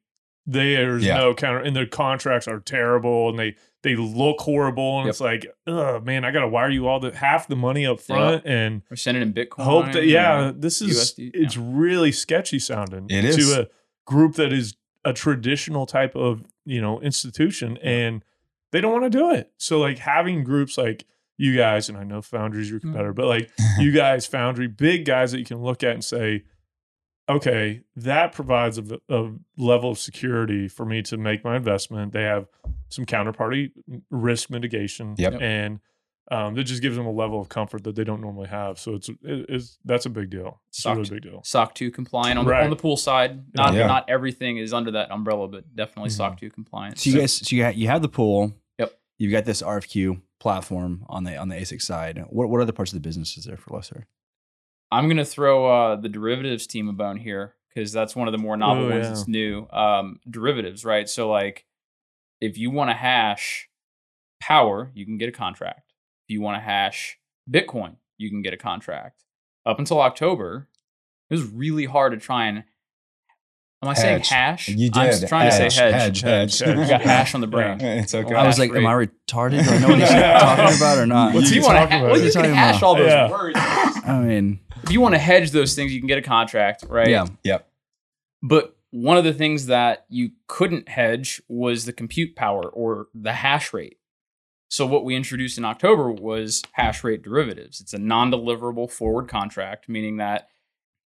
[0.46, 1.18] there's Yeah.
[1.18, 5.12] no counter, and their contracts are terrible, and they they look horrible, and Yep.
[5.12, 8.00] it's like, oh man, I got to wire you all the half the money up
[8.00, 9.64] front, and We're sending in Bitcoin.
[9.64, 13.06] hope that yeah, this is USD, it's really sketchy sounding.
[13.10, 13.36] It is.
[13.36, 13.68] to a
[14.06, 18.24] group that is a traditional type of you know institution, and
[18.72, 19.52] they don't want to do it.
[19.58, 21.06] So like having groups like
[21.38, 22.84] you guys, and I know Foundry's your mm.
[22.84, 26.44] competitor, but like you guys, Foundry, big guys that you can look at and say,
[27.30, 32.14] okay, that provides a, a level of security for me to make my investment.
[32.14, 32.48] They have
[32.90, 33.72] some counterparty
[34.10, 35.42] risk mitigation, Yep.
[35.42, 35.80] and
[36.32, 38.80] um, that just gives them a level of comfort that they don't normally have.
[38.80, 40.60] So it's, it- it's that's a big deal.
[40.70, 41.42] It's a really big deal.
[41.44, 43.44] SOC 2 compliant on, the, on the pool side.
[43.56, 43.86] Not Yeah.
[43.88, 46.18] not everything is under that umbrella, but definitely Mhm.
[46.18, 46.98] SOC 2 compliant.
[47.00, 48.54] So you guys, so you ha- you have the pool.
[48.80, 48.98] Yep.
[49.20, 52.24] You've got this RFQ platform on the on the ASIC side.
[52.30, 54.08] What what other parts of the business is there for Luxor?
[54.96, 58.38] I'm gonna throw uh, the derivatives team a bone here because that's one of the
[58.38, 59.10] more novel Oh, ones yeah.
[59.10, 59.68] that's new.
[59.72, 61.10] Um, derivatives, right?
[61.10, 61.66] So like,
[62.42, 63.70] if you want to hash
[64.42, 65.92] power, you can get a contract.
[66.28, 67.18] If you want to hash
[67.50, 69.24] Bitcoin, you can get a contract.
[69.66, 70.68] Up until October,
[71.30, 72.64] it was really hard to try and.
[73.84, 74.70] Am I saying hash?
[74.70, 75.28] You I'm did.
[75.28, 76.22] trying to Hedge, say hedge.
[76.22, 76.60] hedge, hedge.
[76.60, 76.78] hedge.
[76.86, 77.80] I got hash on the brain.
[77.82, 78.34] It's okay.
[78.34, 79.10] Well, I was hash like, am I rate.
[79.28, 79.64] retarded?
[79.66, 81.34] Do I know what he's talking about or not?
[81.34, 82.12] What's If he you want to, talking ha- about?
[82.12, 82.88] well, you What's he can talking hash about?
[82.88, 83.30] all those Yeah.
[83.30, 83.60] words.
[84.08, 87.10] I mean, if you want to hedge those things, you can get a contract, right?
[87.10, 87.26] yeah.
[87.44, 87.68] Yep.
[88.44, 93.34] But one of the things that you couldn't hedge was the compute power or the
[93.34, 93.98] hash rate.
[94.70, 97.82] So what we introduced in October was hash rate derivatives.
[97.82, 100.50] It's a non-deliverable forward contract, meaning that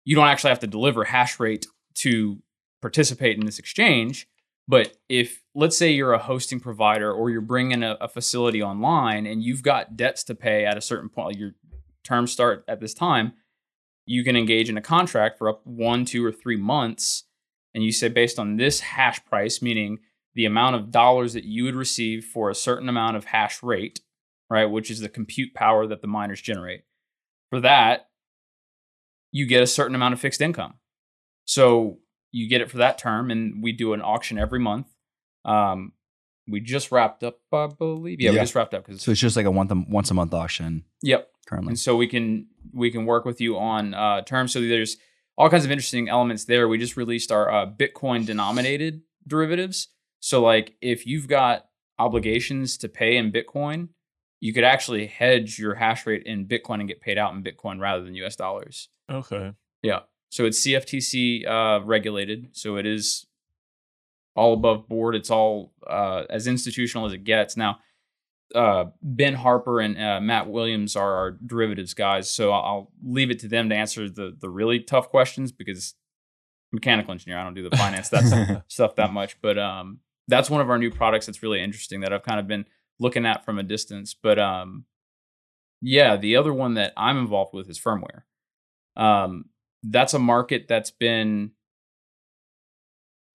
[0.04, 2.38] you don't actually have to deliver hash rate to
[2.80, 4.28] participate in this exchange.
[4.68, 9.26] But if, let's say, you're a hosting provider or you're bringing a, a facility online
[9.26, 11.54] and you've got debts to pay at a certain point, like your
[12.02, 13.34] terms start at this time,
[14.06, 17.24] you can engage in a contract for up one, two, or three months.
[17.74, 19.98] And you say, based on this hash price, meaning
[20.34, 24.00] the amount of dollars that you would receive for a certain amount of hash rate,
[24.50, 26.82] right, which is the compute power that the miners generate.
[27.50, 28.08] For that,
[29.32, 30.74] you get a certain amount of fixed income.
[31.44, 31.98] So
[32.30, 34.88] you get it for that term, and we do an auction every month.
[35.44, 35.92] Um,
[36.48, 38.20] we just wrapped up, I believe.
[38.20, 40.14] Yeah, we just wrapped up because So it's just like a once a, once a
[40.14, 41.70] month auction yep, currently.
[41.70, 44.52] and so we can we can work with you on uh, terms.
[44.52, 44.96] So there's
[45.36, 46.68] all kinds of interesting elements there.
[46.68, 49.88] We just released our uh, Bitcoin denominated derivatives.
[50.20, 51.66] So like if you've got
[51.98, 53.88] obligations to pay in Bitcoin,
[54.40, 57.80] you could actually hedge your hash rate in Bitcoin and get paid out in Bitcoin
[57.80, 58.88] rather than US dollars.
[59.10, 59.52] Okay.
[59.82, 60.00] Yeah.
[60.30, 62.48] So it's CFTC uh, regulated.
[62.52, 63.26] So it is
[64.34, 65.14] all above board.
[65.14, 67.56] It's all uh, as institutional as it gets.
[67.56, 67.78] Now,
[68.54, 72.30] uh, Ben Harper and uh, Matt Williams are our derivatives guys.
[72.30, 75.94] So I'll, leave it to them to answer the the really tough questions because
[76.72, 77.38] mechanical engineer.
[77.38, 79.40] I don't do the finance that stuff that much.
[79.40, 82.46] But um, that's one of our new products that's really interesting that I've kind of
[82.46, 82.66] been
[82.98, 84.14] looking at from a distance.
[84.14, 84.84] But um,
[85.80, 88.22] yeah, the other one that I'm involved with is firmware.
[88.96, 89.46] Um,
[89.82, 91.52] that's a market that's been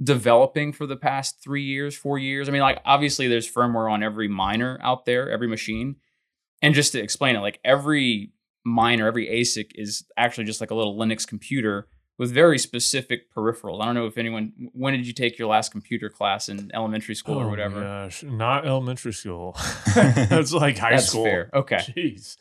[0.01, 2.47] developing for the past three years, four years.
[2.47, 5.97] I mean, like obviously there's firmware on every miner out there, every machine.
[6.61, 8.31] And just to explain it, like every
[8.65, 11.87] miner, every ASIC is actually just like a little Linux computer
[12.17, 13.81] with very specific peripherals.
[13.81, 17.15] I don't know if anyone when did you take your last computer class in elementary
[17.15, 17.81] school oh or whatever?
[17.81, 19.57] gosh, not elementary school.
[19.95, 21.23] That's like high That's school.
[21.23, 21.49] fair.
[21.53, 21.77] Okay.
[21.77, 22.37] Jeez.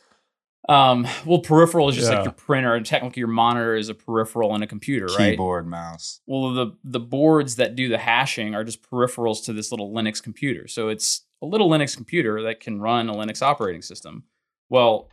[0.68, 2.16] Um, well, peripheral is just Yeah.
[2.16, 5.30] like your printer, and technically your monitor is a peripheral in a computer, right?
[5.30, 6.20] Keyboard, mouse.
[6.26, 10.22] Well, the the boards that do the hashing are just peripherals to this little Linux
[10.22, 10.68] computer.
[10.68, 14.24] So it's a little Linux computer that can run a Linux operating system.
[14.68, 15.08] Well,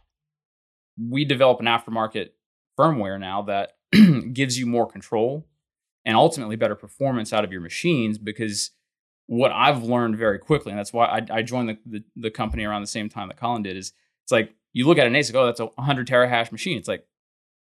[0.98, 2.30] we develop an aftermarket
[2.78, 3.78] firmware now that
[4.34, 5.48] gives you more control
[6.06, 8.72] and ultimately better performance out of your machines because
[9.28, 12.64] what I've learned very quickly, and that's why I, I joined the, the, the company
[12.66, 13.94] around the same time that Colin did, is
[14.24, 16.78] it's like you look at an ASIC, oh, that's a 100 terahash machine.
[16.78, 17.06] It's like,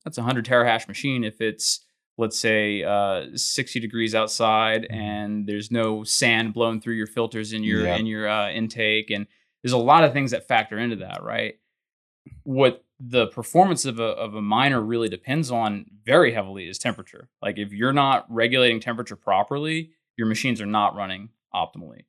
[0.03, 1.85] that's a 100 terahash machine if it's,
[2.17, 7.63] let's say, uh, 60 degrees outside and there's no sand blowing through your filters in
[7.63, 7.95] your Yeah.
[7.95, 9.09] in your uh, intake.
[9.11, 9.27] And
[9.63, 11.55] there's a lot of things that factor into that, right?
[12.43, 17.29] What the performance of a, of a miner really depends on very heavily is temperature.
[17.41, 22.01] Like if you're not regulating temperature properly, your machines are not running optimally.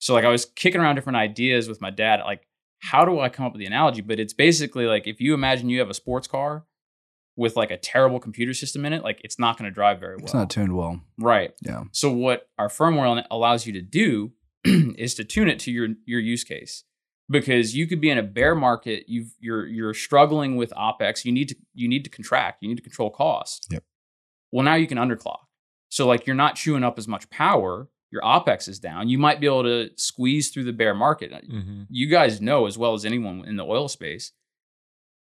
[0.00, 2.46] So like I was kicking around different ideas with my dad, like
[2.80, 4.00] how do I come up with the analogy?
[4.00, 6.64] But it's basically like if you imagine you have a sports car
[7.36, 10.16] with like a terrible computer system in it, like it's not going to drive very
[10.16, 10.24] well.
[10.24, 11.00] It's not tuned well.
[11.18, 11.52] right.
[11.62, 11.84] Yeah.
[11.92, 14.32] So what our firmware allows you to do
[14.64, 16.84] is to tune it to your your use case.
[17.30, 21.32] Because you could be in a bear market, you've you're you're struggling with OpEx, you
[21.32, 23.68] need to you need to contract, you need to control cost.
[23.70, 23.84] Yep.
[24.50, 25.40] Well, now you can underclock.
[25.90, 29.08] So like you're not chewing up as much power, your OPEX is down.
[29.08, 31.30] You might be able to squeeze through the bear market.
[31.32, 31.86] Mhm.
[31.90, 34.32] You guys know as well as anyone in the oil space,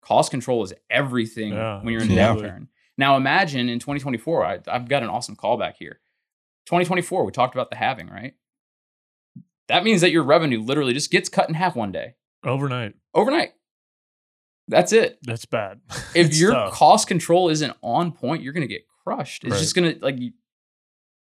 [0.02, 2.34] cost control is everything Yeah, when you're in the Yeah.
[2.34, 2.68] downturn.
[2.96, 6.00] Now imagine in 2024, I, I've got an awesome callback here.
[6.66, 8.34] 2024, we talked about the halving, right?
[9.68, 12.14] That means that your revenue literally just gets cut in half one day,
[12.44, 12.94] Overnight.
[13.14, 13.52] overnight.
[14.68, 15.18] That's it.
[15.22, 15.80] That's bad.
[16.14, 16.72] If your tough.
[16.74, 19.44] cost control isn't on point, you're going to get crushed.
[19.44, 19.58] It's Right.
[19.60, 20.16] just going to like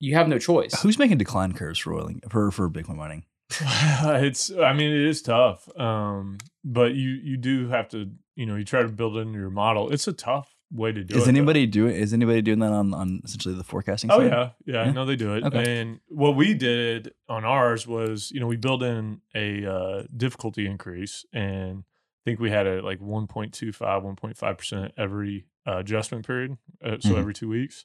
[0.02, 0.80] you, you have no choice.
[0.82, 3.24] Who's making decline curves for oil for for Bitcoin mining?
[3.60, 5.68] it's I mean it is tough.
[5.78, 9.38] Um but you you do have to, you know, you try to build it into
[9.38, 9.90] your model.
[9.92, 11.18] It's a tough way to do it.
[11.18, 11.28] Is though.
[11.28, 14.30] anybody doing is anybody doing that on on essentially the forecasting Oh side?
[14.30, 14.92] yeah, yeah, Yeah?
[14.92, 15.44] no, they do it.
[15.44, 15.80] Okay.
[15.80, 20.66] And what we did on ours was, you know, we built in a uh, difficulty
[20.66, 26.56] increase, and I think we had a like 1.25, 1.5 percent every uh, adjustment period,
[26.82, 27.18] uh, so Mhm.
[27.18, 27.84] every two weeks.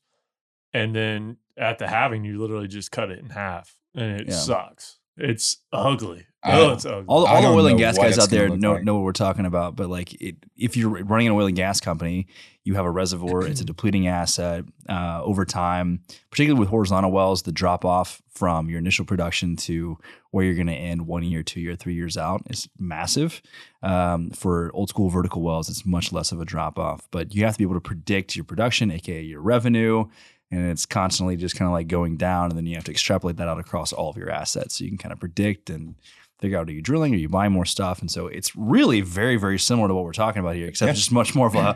[0.74, 4.34] And then at the halving, you literally just cut it in half, and it Yeah.
[4.36, 4.99] sucks.
[5.20, 6.28] It's ugly.
[6.45, 7.05] Oh, it's ugly.
[7.08, 8.84] All, all the oil and gas guys out there know, like.
[8.84, 9.76] know what we're talking about.
[9.76, 12.28] But like, it, if you're running an oil and gas company,
[12.64, 13.41] you have a reservoir.
[13.47, 14.64] it's a depleting asset.
[14.88, 19.97] Uh, over time, particularly with horizontal wells, the drop off from your initial production to
[20.30, 23.41] where you're going to end one year, two year, three years out is massive.
[23.82, 27.08] Um, for old school vertical wells, it's much less of a drop off.
[27.10, 30.05] But you have to be able to predict your production, aka your revenue.
[30.49, 33.35] And it's constantly just kind of like going down, and then you have to extrapolate
[33.37, 35.95] that out across all of your assets, so you can kind of predict and
[36.39, 39.01] figure out are you drilling or are you buying more stuff and so it's really
[39.01, 40.91] very very similar to what we're talking about here except Yeah.
[40.91, 41.75] it's just much more of a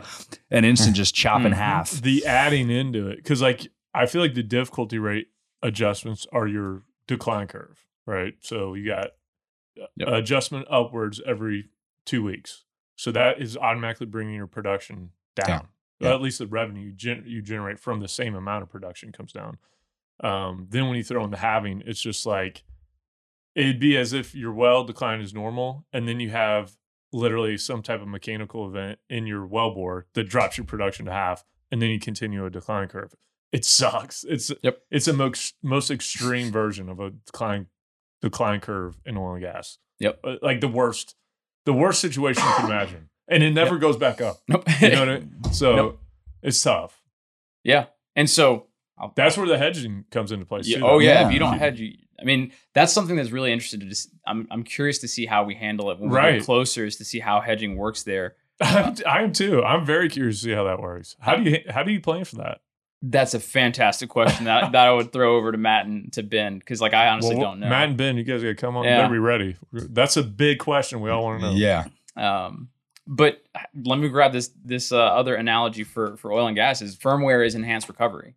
[0.52, 1.56] an instant just chop in Mhm.
[1.56, 5.26] half the adding into it because like i feel like the difficulty rate
[5.64, 9.06] adjustments are your decline curve right so you got
[9.80, 10.08] uh, Yep.
[10.10, 11.64] adjustment upwards every
[12.06, 12.62] two weeks
[12.94, 15.68] so that is automatically bringing your production down Down.
[16.00, 16.14] Yeah.
[16.14, 19.32] at least the revenue you, gen- you generate from the same amount of production comes
[19.32, 19.58] down
[20.22, 22.64] um, then when you throw in the halving it's just like
[23.54, 26.72] it'd be as if your well decline is normal and then you have
[27.12, 31.12] literally some type of mechanical event in your well bore that drops your production to
[31.12, 33.14] half and then you continue a decline curve
[33.52, 34.78] it sucks it's Yep.
[34.90, 37.66] it's a most most extreme version of a decline
[38.22, 40.24] decline curve in oil and gas Yep.
[40.42, 41.14] Like the worst
[41.64, 44.64] the worst situation you can imagine and it never goes back up Nope.
[44.80, 45.44] you know what I mean?
[45.52, 46.00] so Nope.
[46.42, 47.00] it's tough
[47.64, 47.86] yeah.
[48.16, 48.66] And so
[48.98, 51.26] I'll- that's where the hedging comes into place Yeah, too, oh yeah, Yeah.
[51.28, 53.86] if you don't hedge, you, I mean that's something that's really interesting to.
[53.86, 56.38] Just, I'm I'm curious to see how we handle it when we Right.
[56.38, 58.34] get closer, is to see how hedging works there.
[58.60, 59.62] I'm, I'm too.
[59.62, 61.16] I'm very curious to see how that works.
[61.20, 62.60] How do you how do you plan for that?
[63.00, 66.58] That's a fantastic question that that I would throw over to Matt and to Ben
[66.58, 67.68] because like I honestly Well, don't know.
[67.68, 68.84] Matt and Ben, you guys got to come on.
[68.84, 69.02] Yeah.
[69.02, 69.56] Better be ready.
[69.72, 71.00] That's a big question.
[71.00, 71.54] We all want to know.
[71.54, 71.84] Yeah.
[72.16, 72.68] Um,
[73.06, 73.42] but
[73.74, 77.44] let me grab this this uh, other analogy for for oil and gas is firmware
[77.46, 78.34] is enhanced recovery,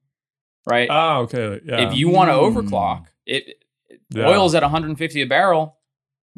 [0.65, 0.87] right?
[0.89, 1.61] Ah, okay.
[1.65, 1.87] Yeah.
[1.89, 2.53] If you want to Mm.
[2.55, 3.63] overclock, it
[4.09, 4.27] Yeah.
[4.27, 5.77] oil's at 150 a barrel.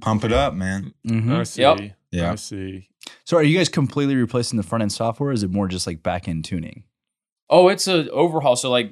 [0.02, 0.94] Pump it up, man.
[1.08, 1.40] Mhm.
[1.40, 1.62] I see.
[1.62, 1.80] Yep.
[2.12, 2.32] Yeah.
[2.32, 2.90] I see.
[3.24, 5.88] so are you guys completely replacing the front end software or is it more just
[5.88, 6.84] like back end tuning
[7.50, 8.58] Oh, it's a overhaul.
[8.58, 8.92] So like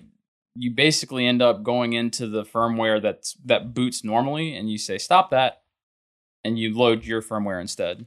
[0.55, 4.97] you basically end up going into the firmware that's that boots normally, and you say
[4.97, 5.63] stop that,
[6.45, 8.05] and you load your firmware instead.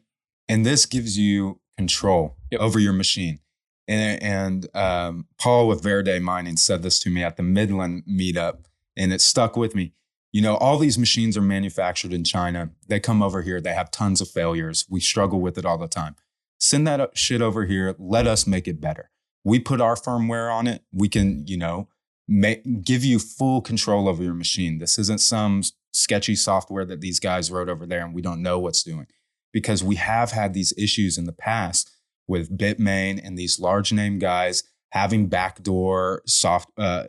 [0.48, 2.60] And this gives you control Yep.
[2.60, 3.40] over your machine.
[3.86, 8.64] And, and um, Paul with Verde Mining said this to me at the Midland meetup,
[8.96, 9.92] and it stuck with me.
[10.32, 12.70] You know, all these machines are manufactured in China.
[12.86, 14.84] They come over here, they have tons of failures.
[14.90, 16.16] We struggle with it all the time.
[16.60, 17.94] Send that shit over here.
[17.98, 19.10] Let us make it better.
[19.44, 20.82] We put our firmware on it.
[20.92, 21.88] We can, you know,
[22.26, 24.78] make, give you full control over your machine.
[24.78, 28.58] This isn't some sketchy software that these guys wrote over there and we don't know
[28.58, 29.06] what's doing
[29.52, 31.90] because we have had these issues in the past
[32.26, 37.04] with Bitmain and these large name guys having backdoor soft uh,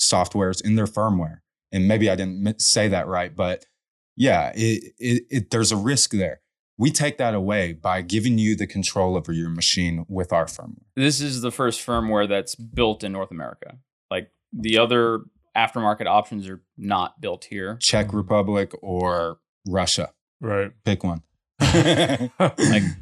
[0.00, 1.38] softwares in their firmware.
[1.72, 3.66] And maybe I didn't say that right, but
[4.16, 6.40] yeah, it, it, it, there's a risk there.
[6.76, 10.82] We take that away by giving you the control over your machine with our firmware.
[10.96, 13.78] This is the first firmware that's built in North America.
[14.10, 15.20] Like the other
[15.56, 17.76] aftermarket options are not built here.
[17.80, 20.72] Czech Republic or Russia, Right.
[20.84, 21.22] pick one.
[22.38, 22.82] Like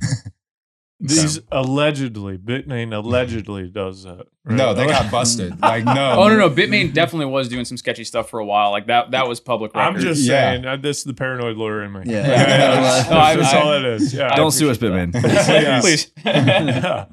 [1.04, 4.24] These allegedly, Bitmain allegedly does that.
[4.44, 4.56] right?
[4.56, 5.60] no, they got busted.
[5.60, 6.12] Like no.
[6.16, 8.70] Oh no, no, Bitmain definitely was doing some sketchy stuff for a while.
[8.70, 9.96] Like that that was public record.
[9.96, 10.52] I'm just Yeah.
[10.52, 12.02] saying uh, this is the paranoid lawyer in me.
[12.06, 12.12] Yeah.
[12.26, 14.14] yeah, yeah, No, that's, I- that's I- all it is.
[14.14, 14.36] Yeah.
[14.36, 15.10] don't sue us Bitmain.
[15.12, 16.12] bitman Please.
[16.24, 17.06] yeah.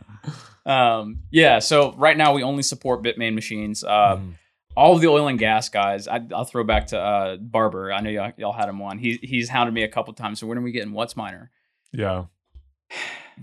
[0.67, 1.57] um, yeah.
[1.57, 3.83] So right now we only support Bitmain machines.
[3.83, 4.33] Uh, Mm.
[4.75, 6.07] All of the oil and gas guys.
[6.07, 7.91] I, I'll throw back to uh, Barber.
[7.91, 8.97] I know y'all, y'all had him on.
[8.99, 10.39] He he's hounded me a couple times.
[10.39, 11.49] So when are we getting WhatsMiner?
[11.91, 12.25] yeah.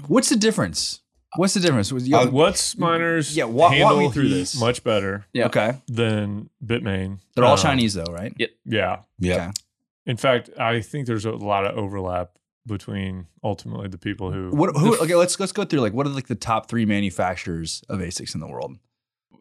[0.06, 1.00] what's the difference
[1.34, 1.92] What's the difference?
[1.92, 4.58] Was- yo, Uh, WhatsMiners Yeah, walk- walk handle me through this.
[4.58, 5.46] much better Yeah.
[5.46, 5.74] okay.
[5.88, 7.18] than Bitmain.
[7.34, 8.32] They're all Um, Chinese though, right?
[8.38, 8.46] Yeah.
[9.18, 9.34] Yeah.
[9.34, 9.50] Okay.
[10.06, 12.30] In fact, I think there's a lot of overlap
[12.66, 14.50] between ultimately the people who.
[14.50, 14.76] What?
[14.76, 14.94] Who?
[14.94, 17.98] f- Okay, let's let's go through like what are like the top three manufacturers of
[18.00, 18.78] ASICs in the world?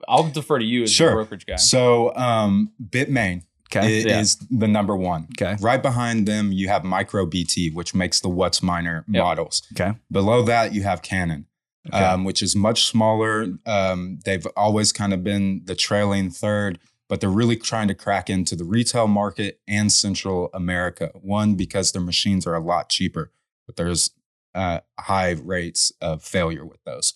[0.08, 1.10] I'll defer to you as Sure.
[1.10, 1.56] the brokerage guy.
[1.58, 4.04] So um, Bitmain i- Okay.
[4.04, 4.20] Yeah.
[4.22, 5.28] is the number one.
[5.42, 5.58] Okay.
[5.62, 9.24] Right behind them, you have MicroBT, which makes the WhatsMiner Yep.
[9.24, 9.64] models.
[9.74, 9.98] Okay.
[10.12, 11.48] Below that, you have Canaan,
[11.88, 11.98] Okay.
[12.04, 13.48] um, which is much smaller.
[13.66, 16.80] Um, they've always kind of been the trailing third,
[17.10, 21.12] but they're really trying to crack into the retail market and Central America.
[21.22, 23.32] One, because their machines are a lot cheaper,
[23.66, 24.12] but there's
[24.54, 27.14] uh, high rates of failure with those.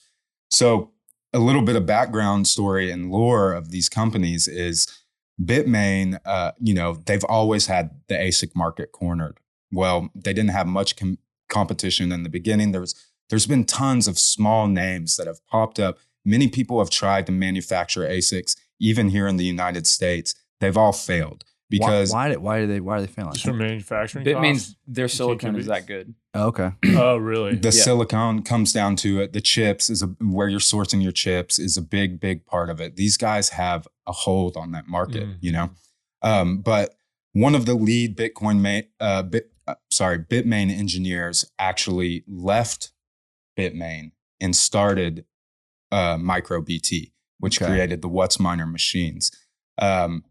[0.51, 0.91] So,
[1.33, 4.87] a little bit of background story and lore of these companies is
[5.41, 9.39] Bitmain, uh, you know, they've always had the ASIC market cornered.
[9.71, 12.71] Well, they didn't have much com- competition in the beginning.
[12.71, 12.95] There was,
[13.29, 15.97] there's been tons of small names that have popped up.
[16.25, 20.33] Many people have tried to manufacture ASICs, even here in the United States.
[20.59, 23.33] They've all failed because why, why did why are they why are they failing?
[23.33, 24.75] Just for manufacturing Bitmain's costs?
[24.87, 26.13] their silicon is that good.
[26.35, 26.71] Oh, okay.
[26.95, 27.55] Oh, really?
[27.55, 27.83] the Yeah.
[27.83, 29.33] silicon comes down to it.
[29.33, 32.79] The chips is a, where you're sourcing your chips is a big, big part of
[32.79, 32.95] it.
[32.95, 35.37] These guys have a hold on that market, Mhm.
[35.41, 35.71] you know.
[36.21, 36.95] Um, but
[37.33, 42.91] one of the lead Bitcoin, ma- uh, bit, uh, sorry, Bitmain engineers actually left
[43.57, 45.25] Bitmain and started
[45.91, 47.71] uh, MicroBT, which Okay.
[47.71, 49.31] created the WhatsMiner machines.
[49.79, 50.23] Um,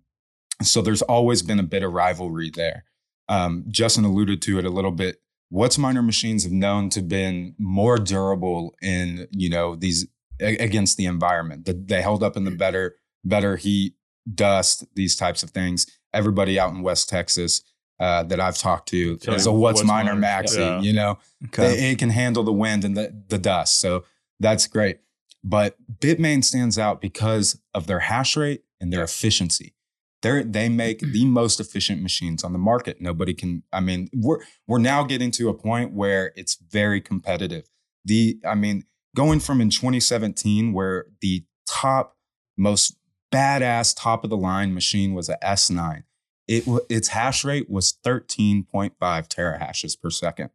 [0.63, 2.85] so there's always been a bit of rivalry there.
[3.29, 5.21] Um, Justin alluded to it a little bit.
[5.53, 10.07] WhatsMiner machines have known to been more durable in you know these
[10.41, 11.65] a- against the environment.
[11.65, 13.95] That they held up in the better better heat,
[14.35, 15.87] dust, these types of things.
[16.13, 17.63] Everybody out in West Texas
[18.01, 20.59] uh, that I've talked to Tell is a What's, WhatsMiner Miners, Maxi.
[20.59, 20.81] yeah.
[20.81, 21.73] You know, Okay.
[21.75, 23.81] it, it can handle the wind and the, the dust.
[23.81, 24.05] So
[24.41, 24.99] that's great.
[25.45, 29.75] But Bitmain stands out because of their hash rate and their efficiency.
[30.23, 33.01] They're, they make the most efficient machines on the market.
[33.01, 37.69] Nobody can, I mean, we're, we're now getting to a point where it's very competitive.
[38.05, 42.17] The, I mean, going from in 2017, where the top,
[42.57, 42.97] most
[43.33, 46.03] badass, top of the line machine was a S9,
[46.49, 50.51] it, its hash rate was 13.5 terahashes per second.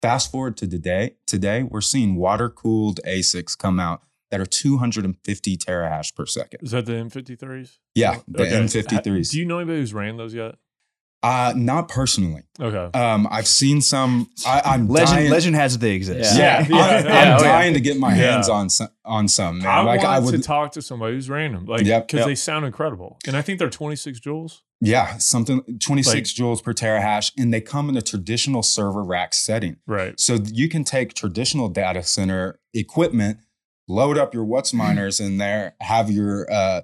[0.00, 5.56] Fast forward to today, today we're seeing water cooled ASICs come out that are 250
[5.56, 6.60] terahash per second.
[6.62, 7.78] Is that the M53s?
[7.94, 8.52] Yeah, the Okay.
[8.52, 9.30] M53s.
[9.30, 10.56] Do you know anybody who's ran those yet?
[11.24, 12.42] uh, not personally.
[12.60, 12.96] Okay.
[12.96, 14.30] Um, I've seen some.
[14.46, 16.38] I, I'm Legend dying, legend has it they exist.
[16.38, 17.38] Yeah, Yeah, I'm, yeah, I'm oh, yeah.
[17.42, 18.34] dying to get my Yeah.
[18.34, 19.58] hands on some, on some.
[19.58, 19.66] Man.
[19.66, 22.12] I like want I would, to talk to somebody who's ran them, like because Yep.
[22.12, 22.26] Yep.
[22.26, 24.60] they sound incredible, and I think they're 26 joules.
[24.80, 29.34] yeah, something 26 Like- joules per terahash, and they come in a traditional server rack
[29.34, 29.78] setting.
[29.88, 30.20] Right.
[30.20, 33.38] So you can take traditional data center equipment,
[33.88, 36.82] load up your What's miners in there, have your uh,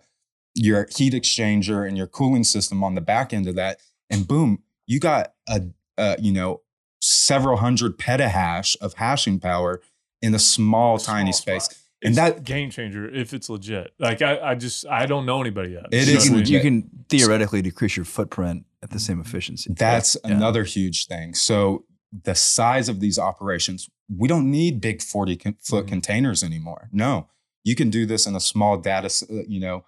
[0.54, 3.78] your heat exchanger and your cooling system on the back end of that,
[4.10, 5.62] and boom, you got a,
[5.98, 6.62] a you know
[7.00, 9.80] several hundred petahash of hashing power
[10.22, 11.64] in a small, A tiny small space.
[11.64, 11.78] spot.
[12.02, 13.92] And It's that- game changer if it's legit.
[13.98, 15.86] Like I, I just I don't know anybody yet.
[15.92, 16.52] It You is know what I mean?
[16.52, 19.72] You can, can theoretically decrease your footprint at the same efficiency.
[19.74, 20.32] That's Yeah.
[20.32, 21.34] another huge thing.
[21.34, 21.84] So
[22.22, 25.88] the size of these operations, we don't need big 40 con- foot Mhm.
[25.88, 26.88] containers anymore.
[26.92, 27.28] No,
[27.64, 29.84] you can do this in a small data, uh, you know,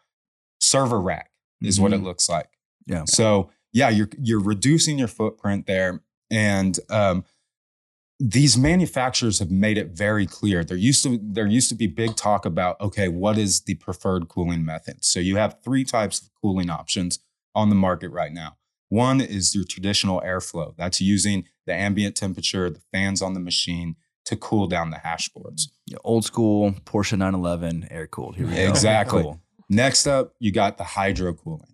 [0.60, 1.30] server rack
[1.62, 2.04] is what it Mhm.
[2.04, 2.50] looks like.
[2.86, 3.04] Yeah.
[3.06, 7.24] So yeah, you're you're reducing your footprint there, and um,
[8.18, 10.64] these manufacturers have made it very clear.
[10.64, 14.28] There used to there used to be big talk about okay, what is the preferred
[14.28, 15.04] cooling method?
[15.04, 17.18] So you have three types of cooling options
[17.54, 18.56] on the market right now.
[18.88, 20.74] One is your traditional airflow.
[20.76, 23.96] That's using the ambient temperature, the fans on the machine
[24.26, 25.72] to cool down the hash boards.
[25.86, 28.36] Yeah, old school Porsche 911 air cooled.
[28.36, 28.60] Here we go.
[28.60, 29.22] Exactly.
[29.22, 29.40] Cool.
[29.68, 31.66] Next up, you got the hydro cooling.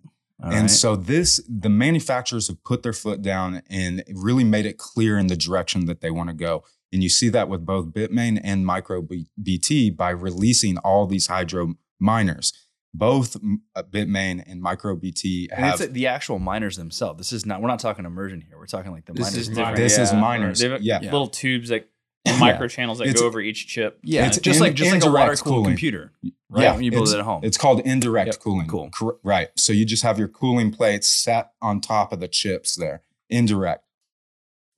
[0.43, 0.69] All and right.
[0.69, 5.27] so this the manufacturers have put their foot down and really made it clear in
[5.27, 6.63] the direction that they want to go.
[6.91, 12.53] And you see that with both Bitmain and MicroBT by releasing all these hydro miners.
[12.95, 13.35] Both
[13.75, 17.17] uh, Bitmain and MicroBT And have it's the actual miners themselves.
[17.17, 17.59] This is not.
[17.59, 18.55] We're not talking immersion here.
[18.55, 19.37] We're talking like the This miners.
[19.37, 19.77] is different.
[19.77, 20.59] this is miners.
[20.59, 20.99] They have Yeah.
[21.01, 21.11] Yeah.
[21.11, 21.89] little tubes that
[22.25, 23.99] and micro channels that It's- go over each chip.
[24.03, 26.11] Yeah, It's just in- like just like a indirect water cooled computer,
[26.49, 26.63] right?
[26.63, 27.41] Yeah, when you build it at home.
[27.43, 28.39] It's called indirect Yep.
[28.39, 28.67] cooling.
[28.67, 28.89] Cool.
[28.91, 29.49] Cor- right.
[29.57, 33.83] So you just have your cooling plates set on top of the chips there, indirect.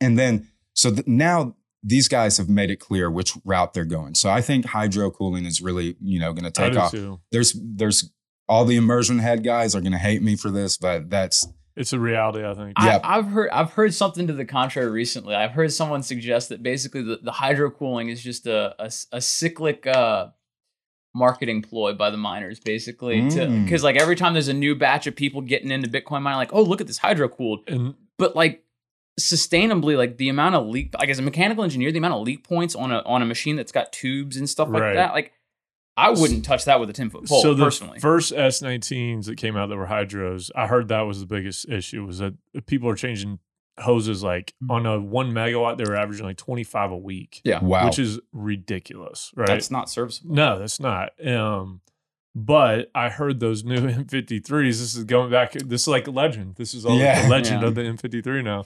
[0.02, 4.16] And then, so th- now these guys have made it clear which route they're going.
[4.16, 6.91] So I think hydro cooling is really, you know, going to take off.
[6.91, 7.20] too.
[7.32, 8.12] There's, there's
[8.50, 11.91] all the immersion head guys are going to hate me for this, but that's, It's
[11.91, 12.73] a reality, I think.
[12.82, 12.99] Yeah.
[13.03, 15.36] I, I've heard I've heard something to the contrary recently.
[15.36, 19.19] I've heard someone suggest that basically the, the hydro cooling is just a, a, a
[19.19, 20.28] cyclic uh,
[21.13, 23.30] marketing ploy by the miners, basically.
[23.32, 23.65] to Mm.
[23.65, 26.53] Because like every time there's a new batch of people getting into Bitcoin mining, like,
[26.53, 28.63] oh look at this hydro cooled, and but like
[29.19, 32.43] sustainably, like the amount of leak, like as a mechanical engineer, the amount of leak
[32.47, 34.93] points on a on a machine that's got tubes and stuff like Right.
[34.95, 35.32] that, like
[35.98, 38.00] I wouldn't touch that with a ten foot pole so the personally.
[38.00, 42.06] first S19s that came out that were hydros, I heard that was the biggest issue
[42.06, 42.34] was that
[42.66, 43.39] people are changing
[43.80, 44.72] hoses like Mm-hmm.
[44.72, 47.86] on a one megawatt, they were averaging like 25 a week, yeah, Wow.
[47.86, 49.48] which is ridiculous, right?
[49.48, 50.36] that's not serviceable.
[50.36, 51.10] No, that's not.
[51.26, 51.82] Um,
[52.34, 54.50] but I heard those new M53s.
[54.80, 55.54] This is going back.
[55.54, 56.56] This is like a legend.
[56.56, 57.22] This is all Yeah.
[57.24, 57.68] the legend Yeah.
[57.70, 58.66] of the M53 now.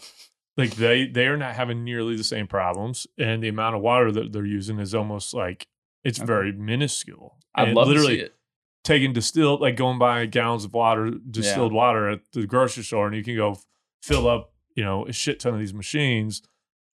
[0.58, 4.12] Like they they are not having nearly the same problems, and the amount of water
[4.12, 5.68] that they're using is almost like
[6.04, 6.26] it's Okay.
[6.28, 7.38] very minuscule.
[7.56, 8.36] I'd love literally to see it.
[8.84, 13.16] taking distilled, like going by gallons of water, distilled water at the grocery store, and
[13.16, 13.58] you can go
[14.02, 16.42] fill up, you know, a shit ton of these machines,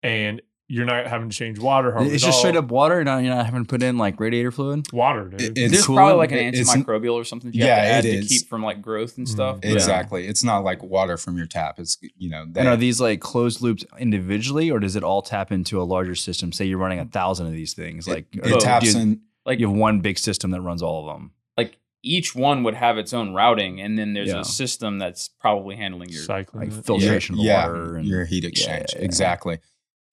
[0.01, 1.91] and you're not having to change water.
[1.91, 2.41] hardly It's at just all.
[2.41, 3.03] straight up water.
[3.03, 4.91] Not you're not having to put in like radiator fluid.
[4.91, 5.41] water, dude.
[5.41, 5.95] It- it's cool.
[5.95, 8.63] probably like an antimicrobial or something you Yeah, have to add it to keep from
[8.63, 9.57] like growth and stuff.
[9.57, 10.26] Mm, but- Exactly.
[10.28, 11.80] It's not like water from your tap.
[11.80, 12.45] It's you know.
[12.49, 15.84] They, And are these like closed loops individually, or does it all tap into a
[15.84, 16.51] larger system?
[16.51, 18.99] Say you're running a thousand of these things, like it, or it do taps you,
[18.99, 19.22] in.
[19.45, 21.32] Like you have one big system that runs all of them.
[21.57, 24.41] like each one would have its own routing, and then there's Yeah.
[24.41, 26.22] a system that's probably handling your.
[26.24, 26.70] cycling.
[26.70, 26.86] Like it.
[26.86, 28.88] filtration of the yeah, water and your heat exchange.
[28.93, 29.05] yeah, yeah.
[29.05, 29.59] Exactly.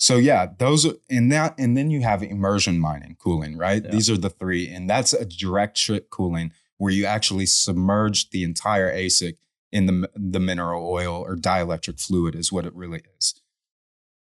[0.02, 3.84] So yeah, those are and that and then you have immersion mining cooling, right?
[3.84, 3.92] Yeah.
[3.92, 8.42] These are the three, and that's a direct trip cooling where you actually submerge the
[8.42, 9.36] entire ASIC
[9.70, 13.40] in the the mineral oil or dielectric fluid is what it really is.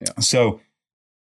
[0.01, 0.13] Yeah.
[0.21, 0.61] So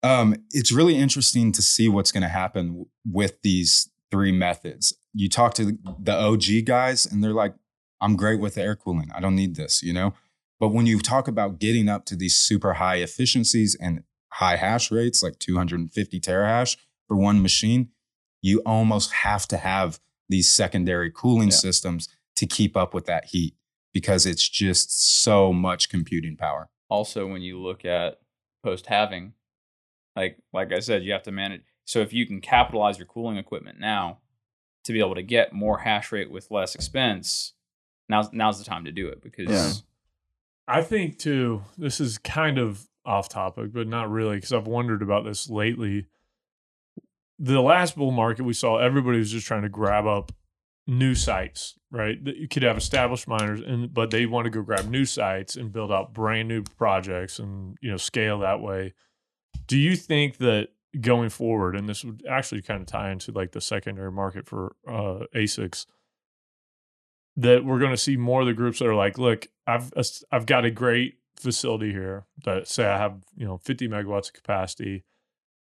[0.02, 4.94] um, it's really interesting to see what's going to happen with these three methods.
[5.14, 7.54] You talk to the OG guys, and they're like,
[8.00, 9.12] "I'm great with air cooling.
[9.14, 10.14] I don't need this," you know.
[10.58, 14.92] But when you talk about getting up to these super high efficiencies and high hash
[14.92, 17.90] rates, like 250 terahash for one machine,
[18.42, 20.00] you almost have to have
[20.30, 21.56] these secondary cooling Yeah.
[21.56, 23.56] systems to keep up with that heat
[23.94, 26.70] because it's just so much computing power.
[26.90, 28.20] Also, when you look at
[28.64, 29.34] post halving,
[30.16, 31.62] like like I said, you have to manage.
[31.86, 34.20] So if you can capitalize your cooling equipment now
[34.84, 37.54] to be able to get more hash rate with less expense,
[38.10, 39.72] now's now's the time to do it because Yeah.
[40.68, 45.02] I think too, this is kind of off topic, but not really, because I've wondered
[45.02, 46.06] about this lately.
[47.40, 50.32] The last bull market we saw, everybody was just trying to grab up
[50.88, 52.18] new sites, right?
[52.24, 55.72] You could have established miners, and but they want to go grab new sites and
[55.72, 58.94] build out brand new projects and you know scale that way.
[59.68, 63.52] Do you think that going forward, and this would actually kind of tie into like
[63.52, 65.86] the secondary market for uh, ASICs,
[67.36, 69.92] that we're going to see more of the groups that are like, look, I've
[70.32, 74.34] I've got a great facility here that say I have you know 50 megawatts of
[74.34, 75.04] capacity.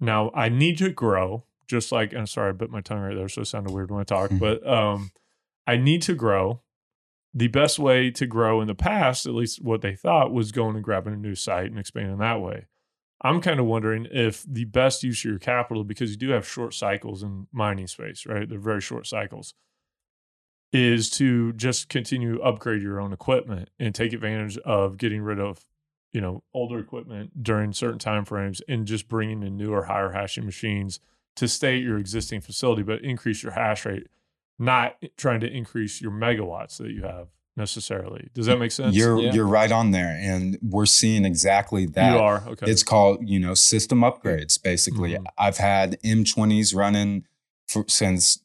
[0.01, 3.29] Now I need to grow, just like I'm sorry, I bit my tongue right there,
[3.29, 5.11] so it sounded weird when I talk, but um,
[5.67, 6.63] I need to grow.
[7.35, 10.77] The best way to grow in the past, at least what they thought, was going
[10.77, 12.67] and grabbing a new site and expanding that way.
[13.21, 16.49] I'm kind of wondering if the best use of your capital, because you do have
[16.49, 18.49] short cycles in mining space, right?
[18.49, 19.55] They're very short cycles,
[20.73, 25.41] is to just continue to upgrade your own equipment and take advantage of getting rid
[25.41, 25.65] of,
[26.13, 30.45] you know, older equipment during certain time frames and just bringing in newer, higher hashing
[30.45, 31.01] machines
[31.37, 34.07] to stay at your existing facility, but increase your hash rate,
[34.59, 38.29] not trying to increase your megawatts that you have necessarily.
[38.35, 38.95] Does that make sense?
[38.95, 39.33] You're Yeah.
[39.33, 42.13] you're right on there, and we're seeing exactly that.
[42.13, 42.71] you are okay.
[42.71, 44.63] It's called, you know, system upgrades.
[44.63, 45.25] Basically, Mhm.
[45.39, 47.25] I've had M20s running
[47.67, 48.43] for, since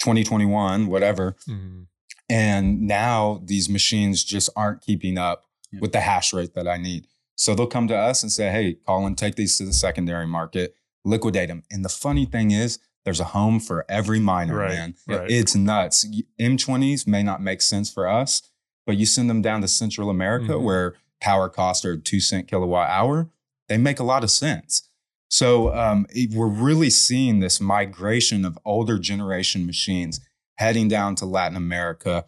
[0.00, 1.86] 2021, whatever, Mhm.
[2.28, 5.80] and now these machines just aren't keeping up Yeah.
[5.80, 7.06] with the hash rate that I need.
[7.36, 10.74] So they'll come to us and say, "Hey, Colin, take these to the secondary market,
[11.04, 14.94] liquidate them." And the funny thing is, there's a home for every miner, Right, man.
[15.06, 15.30] right.
[15.30, 16.04] It's nuts.
[16.38, 18.42] M20s may not make sense for us,
[18.86, 20.62] but you send them down to Central America Mhm.
[20.62, 23.30] where power costs are two cent kilowatt hour,
[23.68, 24.82] they make a lot of sense.
[25.30, 30.20] So um, it- we're really seeing this migration of older generation machines
[30.58, 32.26] heading down to Latin America,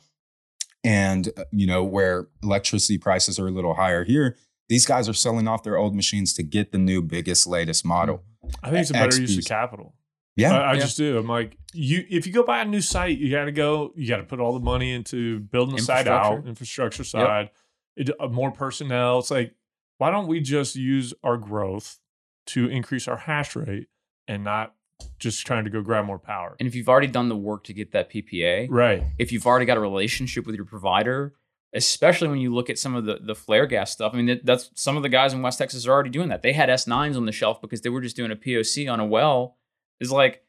[0.84, 4.36] and uh, you know where electricity prices are a little higher here.
[4.68, 8.22] These guys are selling off their old machines to get the new, biggest, latest model.
[8.62, 9.94] I think it's a better use of capital.
[10.34, 10.80] Yeah, I, I Yeah.
[10.80, 11.18] just do.
[11.18, 13.92] I'm like, you if you go buy a new site, you got to go.
[13.96, 17.50] You got to put all the money into building the site out, infrastructure side,
[17.96, 19.18] it, uh, more personnel.
[19.18, 19.54] It's like,
[19.98, 21.98] why don't we just use our growth
[22.46, 23.88] to increase our hash rate
[24.28, 24.74] and not
[25.18, 26.56] just trying to go grab more power?
[26.60, 29.02] and if you've already done the work to get that PPA, Right.
[29.18, 31.34] if you've already got a relationship with your provider,
[31.74, 34.12] especially when you look at some of the the flare gas stuff.
[34.12, 36.42] I mean, that, that's some of the guys in West Texas are already doing that.
[36.42, 39.06] They had S9s on the shelf because they were just doing a POC on a
[39.06, 39.56] well.
[39.98, 40.42] Is like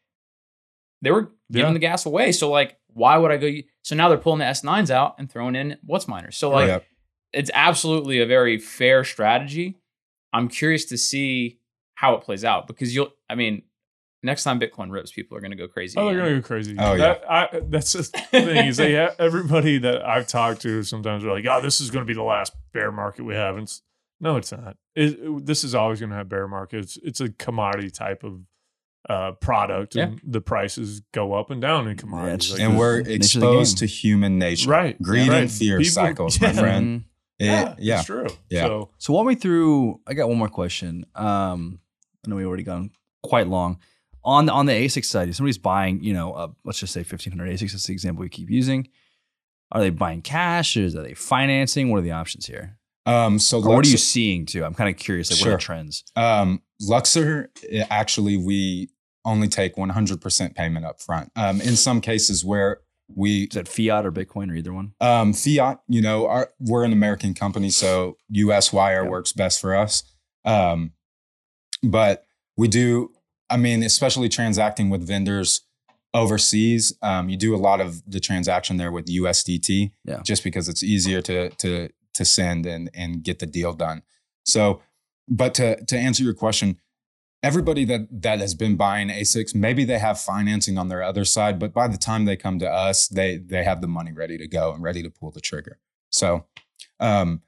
[1.01, 1.73] they were giving Yeah.
[1.73, 2.31] the gas away.
[2.33, 3.49] So like, why would I go?
[3.83, 6.33] So now they're pulling the S9s out and throwing in WhatsMiners.
[6.33, 6.85] So like, Yep.
[7.33, 9.79] it's absolutely a very fair strategy.
[10.33, 11.59] I'm curious to see
[12.03, 13.11] how it plays out because you'll.
[13.29, 13.61] I mean,
[14.23, 15.97] next time Bitcoin rips, people are going to go crazy.
[15.97, 16.75] Oh, they're gonna go crazy.
[16.77, 21.23] Oh, that, I, that's the thing is they have, everybody that I've talked to sometimes
[21.23, 23.63] are like, "Oh, this is going to be the last bear market we have." And
[23.63, 23.81] it's,
[24.19, 24.75] no, it's not.
[24.95, 26.97] It, it- this is always going to have bear markets.
[27.03, 28.39] It's a commodity type of
[29.09, 32.47] uh, product, and the prices go up and down in commodities.
[32.47, 32.79] just Like and this.
[32.79, 35.41] we're nature of the exposed to human nature, Right, Greed right.
[35.43, 36.51] and fear People- cycles, yeah.
[36.53, 36.85] my friend.
[36.85, 37.03] Mhm.
[37.39, 37.97] It- yeah, yeah.
[37.97, 38.27] it's true.
[38.49, 38.61] Yeah.
[38.67, 39.99] So So walk me through.
[40.07, 41.05] I got one more question.
[41.15, 41.79] Um,
[42.25, 43.79] I know we've already gone quite long
[44.23, 45.29] on the, on the ASIC side.
[45.29, 47.71] If somebody's buying, you know, uh, let's just say fifteen hundred ASICs.
[47.71, 48.87] That's the example we keep using.
[49.71, 50.77] Are they buying cash?
[50.77, 51.89] Or are they financing?
[51.89, 52.77] What are the options here?
[53.05, 54.63] Um, so what are you seeing too?
[54.63, 55.29] I'm kind of curious.
[55.31, 56.03] Like, what are the trends?
[56.15, 58.89] Um, Luxor, eh, actually, we
[59.25, 61.31] only take 100% payment up front.
[61.35, 62.79] Um, in some cases where
[63.13, 64.93] we Is that fiat or Bitcoin or either one?
[65.01, 69.09] um, fiat, you know, our, we're an American company, so US wire Yeah.
[69.09, 70.03] works best for us.
[70.45, 70.91] Um,
[71.83, 72.25] but
[72.57, 73.11] we do,
[73.49, 75.61] I mean, especially transacting with vendors
[76.13, 80.21] overseas, um, you do a lot of the transaction there with USDT, Yeah.
[80.23, 84.03] just because it's easier to to to send and and get the deal done.
[84.45, 84.81] So,
[85.27, 86.77] but to to answer your question,
[87.41, 91.57] everybody that that has been buying ASICs, maybe they have financing on their other side,
[91.59, 94.47] but by the time they come to us, they they have the money ready to
[94.47, 95.79] go and ready to pull the trigger.
[96.11, 96.45] So,
[96.99, 97.41] um,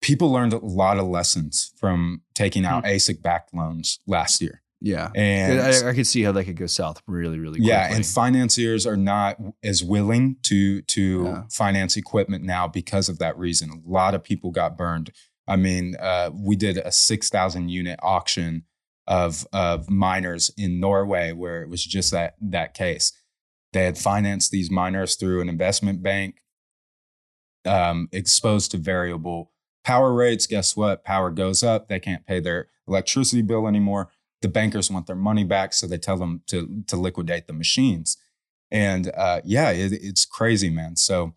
[0.00, 5.10] people learned a lot of lessons from taking out ASIC backed loans last year, Yeah.
[5.14, 7.68] and I, I could see how that could go south really, really quickly.
[7.68, 11.42] yeah, and financiers are not as willing to to Yeah.
[11.50, 13.70] finance equipment now because of that reason.
[13.70, 15.10] A lot of people got burned.
[15.46, 18.64] I mean, uh, we did a six thousand unit auction
[19.06, 23.12] of of miners in Norway where it was just that that case.
[23.72, 26.36] They had financed these miners through an investment bank,
[27.66, 29.52] um, exposed to variable
[29.88, 30.46] power rates.
[30.46, 31.04] Guess what?
[31.04, 31.88] Power goes up.
[31.88, 34.10] They can't pay their electricity bill anymore
[34.40, 38.16] the bankers want their money back, so they tell them to to liquidate the machines.
[38.70, 40.96] And uh, yeah, it, it's crazy, man.
[40.96, 41.34] So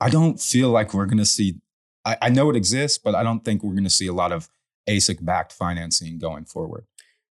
[0.00, 1.60] I don't feel like we're gonna see.
[2.04, 4.48] I, I know it exists, but I don't think we're gonna see a lot of
[4.88, 6.86] ASIC backed financing going forward.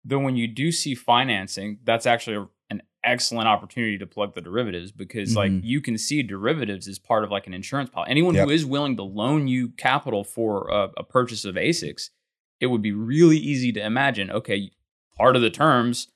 [0.04, 2.48] though when you do see financing, that's actually a,
[3.06, 5.62] excellent opportunity to plug the derivatives because like Mhm.
[5.64, 8.12] you can see derivatives as part of like an insurance policy.
[8.12, 8.46] Anyone Yep.
[8.46, 12.10] who is willing to loan you capital for a, a purchase of ASICs,
[12.60, 14.30] it would be really easy to imagine.
[14.32, 14.72] Okay,
[15.18, 16.08] part of the terms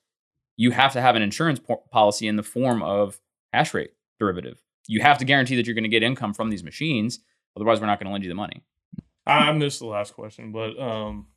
[0.56, 3.18] you have to have an insurance po- policy in the form of
[3.52, 4.60] hash rate derivative.
[4.88, 7.20] You have to guarantee that you're going to get income from these machines.
[7.56, 8.62] Otherwise, we're not going to lend you the money.
[9.26, 11.28] I missed the last question, but um,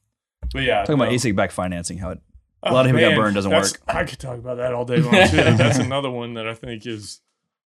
[0.51, 1.09] but yeah, Talking about.
[1.09, 2.19] ASIC back financing, how it
[2.65, 3.81] A lot of people got burned, doesn't that's- work.
[3.87, 5.37] I could talk about that all day long too.
[5.37, 7.21] that's another one that I think is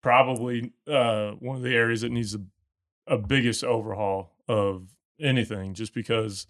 [0.03, 2.41] probably uh, one of the areas that needs a,
[3.07, 4.89] a biggest overhaul of
[5.21, 6.47] anything, just because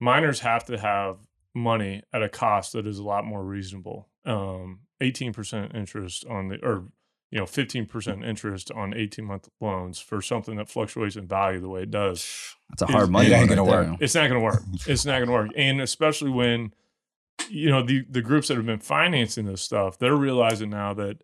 [0.00, 1.18] miners have to have
[1.54, 4.08] money at a cost that is a lot more reasonable.
[4.24, 6.84] Um, 18% interest on the, or
[7.30, 11.68] you know, 15% interest on 18 month loans for something that fluctuates in value the
[11.68, 13.28] way it does that's a It- hard money.
[13.28, 13.96] it ain't gonna work.
[14.00, 14.62] it's not going to work.
[14.86, 15.50] It's not going to work.
[15.56, 16.72] And especially when,
[17.50, 21.18] you know, the, the groups that have been financing this stuff, they're realizing now that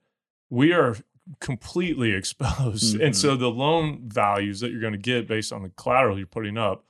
[0.50, 0.96] we are
[1.40, 3.00] completely exposed.
[3.00, 3.16] And Mhm.
[3.16, 6.56] so the loan values that you're going to get based on the collateral you're putting
[6.58, 6.84] up,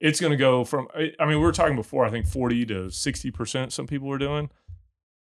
[0.00, 2.74] it's going to go from, I mean, we were talking before, I think 40 to
[2.90, 4.50] 60%, some people were doing.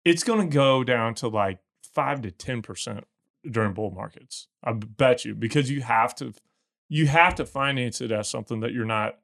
[0.04, 1.58] It's going to go down to like
[1.94, 3.04] five to 10%
[3.50, 4.48] during bull markets.
[4.64, 6.32] I bet you, because you have to,
[6.88, 9.18] you have to finance it as something that you're not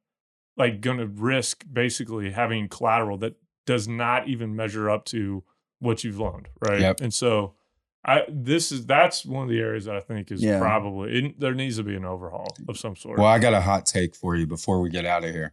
[0.57, 3.37] like going to risk basically having collateral that
[3.69, 5.45] does not even measure up to
[5.79, 6.81] what you've loaned, right?
[6.81, 7.03] Yep.
[7.03, 7.53] And so
[8.03, 10.59] I this is that's one of the areas that I think is Yeah.
[10.59, 13.19] probably it, there needs to be an overhaul of some sort.
[13.19, 15.53] Well, I got a hot take for you before we get out of here.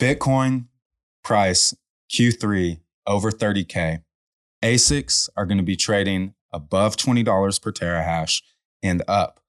[0.00, 0.66] Bitcoin
[1.22, 1.76] price
[2.10, 4.02] Q3 over 30K.
[4.64, 8.42] ASICs are going to be trading above $20 per terahash
[8.82, 9.40] and up.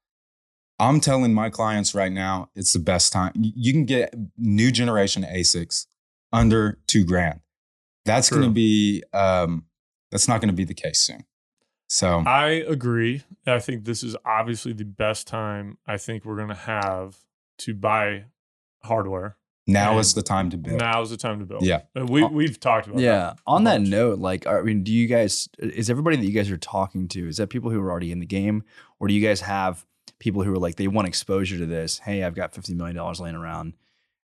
[0.80, 3.34] I'm telling my clients right now, it's the best time.
[3.36, 5.88] You can get new generation ASICs
[6.34, 7.42] under two grand.
[8.06, 9.66] That's going to be, um,
[10.12, 11.26] that's not going to be the case soon.
[11.88, 13.24] So, I agree.
[13.46, 17.18] I think this is obviously the best time I think we're going to have
[17.60, 18.26] to buy
[18.84, 19.36] hardware.
[19.68, 20.80] now is the time to build.
[20.80, 21.64] Now is the time to build.
[21.64, 21.82] Yeah.
[21.96, 23.18] We we've talked about Yeah.
[23.18, 23.40] that.
[23.46, 26.58] On that note, like, I mean, do you guys, is everybody that you guys are
[26.58, 28.64] talking to, is that people who are already in the game?
[29.00, 29.86] Or do you guys have
[30.20, 32.00] people who are like they want exposure to this.
[32.00, 33.74] Hey, I've got fifty million dollars laying around.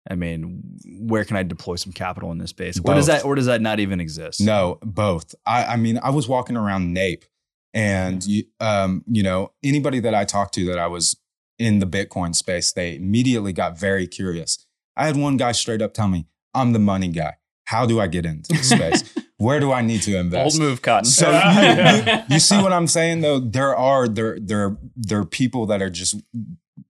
[0.10, 0.62] I mean,
[1.00, 2.80] where can I deploy some capital in this space?
[2.84, 4.42] Or does that or does that not even exist?
[4.42, 5.36] No, both.
[5.46, 7.26] I, I mean, I was walking around NAPE,
[7.74, 11.18] and you, um, you know, anybody that I talked to that I was
[11.60, 14.66] in the Bitcoin space, they immediately got very curious.
[14.96, 17.36] I had one guy straight up tell me, "I'm the money guy.
[17.66, 19.14] How do I get into this space?
[19.38, 21.06] Where do I need to invest?" Old move, Cotton.
[21.06, 23.40] So you, you, you see what I'm saying though?
[23.40, 26.16] There are there there there are people that are just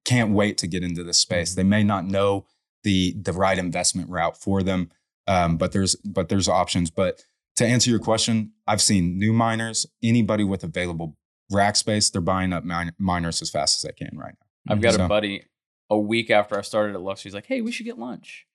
[0.06, 1.56] can't wait to get into this space.
[1.56, 2.46] They may not know
[2.88, 4.90] the the right investment route for them,
[5.28, 6.90] um, but there's but there's options.
[6.90, 7.24] But
[7.58, 11.18] to answer your question, I've seen new miners, anybody with available
[11.52, 14.74] rack space, they're buying up min- miners as fast as they can right now.
[14.74, 15.44] I've got So- a buddy
[15.90, 17.22] a week after I started at Lux.
[17.24, 18.46] He's like, "Hey, we should get lunch."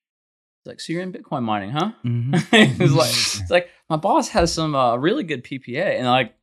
[0.65, 2.79] He's like, "So you're in Bitcoin mining, huh?" Mhm.
[2.81, 6.35] He's like, "It's like my boss has some uh, really good PPA," and like,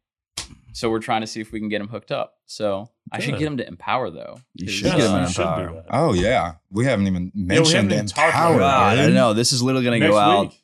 [0.73, 2.35] so we're trying to see if we can get him hooked up.
[2.45, 4.39] So I should get him to Empower though.
[4.55, 5.83] You should get him in you should do Empower.
[5.89, 8.59] Oh yeah, we haven't even we mentioned haven't even talked about Empower.
[8.59, 10.63] God, I know this is literally going to go out week.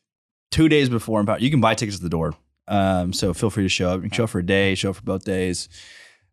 [0.52, 1.40] two days before Empower.
[1.40, 2.34] You can buy tickets at the door,
[2.68, 3.98] um, so feel free to show up.
[3.98, 5.70] You can show up for a day, show up for both days.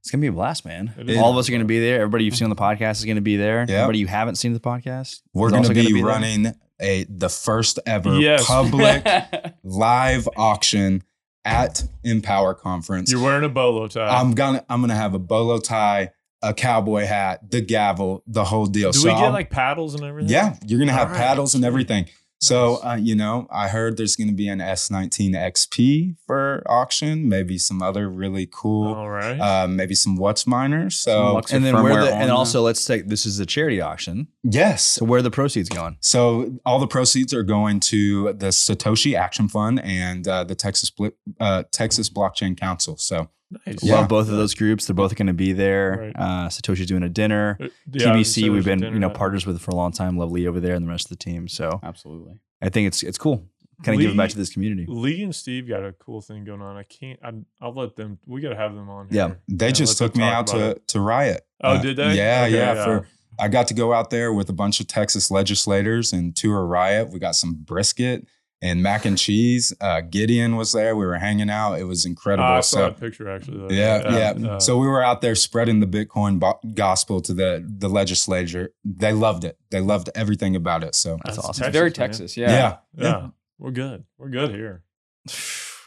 [0.01, 0.93] It's gonna be a blast, man.
[1.18, 1.97] All of us are gonna be there.
[2.01, 3.60] Everybody you've seen on the podcast is gonna be there.
[3.60, 3.70] Yep.
[3.70, 6.05] Everybody you haven't seen the podcast, We're is going to also be, gonna there.
[6.05, 8.44] running a the first ever Yes.
[8.47, 9.05] public
[9.62, 11.05] live auction
[11.44, 13.10] at Empower Conference.
[13.10, 14.06] You're wearing a bolo tie.
[14.09, 16.10] I'm gonna I'm gonna have a bolo tie,
[16.43, 18.93] a cowboy hat, the gavel, the whole deal.
[18.93, 20.31] Do so we get I'll- like paddles and everything?
[20.31, 21.20] yeah, you're gonna have All right.
[21.23, 22.06] paddles and everything.
[22.43, 27.56] So uh, you know, I heard there's gonna be an S19 XP for auction, maybe
[27.59, 29.39] some other really cool, All right.
[29.39, 30.93] uh, maybe some WhatsMiners.
[30.94, 34.27] So And then where the, and the- also let's take this is a charity auction.
[34.43, 35.97] yes, So where are the proceeds going?
[36.01, 40.90] So all the proceeds are going to the Satoshi Action Fund and uh, the Texas
[40.90, 42.97] Bli- uh, Texas Blockchain Council.
[42.97, 43.28] So
[43.66, 43.82] nice.
[43.82, 43.96] Yeah.
[43.96, 44.86] Love both of those groups.
[44.86, 46.12] They're both going to be there.
[46.16, 46.16] Right.
[46.16, 47.56] Uh, Satoshi's doing a dinner.
[47.60, 50.16] Uh, yeah, TBC, we've been there's you know partners with for a long time.
[50.16, 51.48] Love Lee over there and the rest of the team.
[51.48, 52.34] So Absolutely.
[52.60, 53.46] I think it's it's cool.
[53.82, 54.84] Kind of give it back to this community.
[54.88, 56.76] Lee and Steve got a cool thing going on.
[56.76, 57.18] I can't.
[57.22, 58.18] I, I'll let them.
[58.26, 59.08] We got to have them on.
[59.10, 59.34] Yeah.
[59.48, 60.86] They Yeah, just took me out to, it.
[60.88, 61.44] to Riot.
[61.64, 62.14] Oh, Uh, did they?
[62.14, 62.84] Yeah, Okay, yeah.
[62.84, 63.08] For
[63.40, 67.10] I got to go out there with a bunch of Texas legislators and tour Riot.
[67.10, 68.24] We got some brisket
[68.62, 69.72] and mac and cheese.
[69.80, 70.94] Uh, Gideon was there.
[70.97, 71.74] We were hanging out.
[71.74, 72.48] It was incredible.
[72.48, 73.59] I saw so that picture actually.
[73.59, 73.74] though.
[73.74, 74.48] Yeah, yeah.
[74.52, 78.72] uh, so we were out there spreading the Bitcoin bo- gospel to the the legislature.
[78.84, 79.59] They loved it.
[79.70, 80.94] They loved everything about it.
[80.94, 81.64] So That's That's awesome.
[81.66, 81.93] It's very man.
[81.94, 82.36] Texas.
[82.36, 82.51] Yeah.
[82.51, 83.26] yeah, yeah,
[83.59, 84.05] we're good.
[84.16, 84.84] We're good here.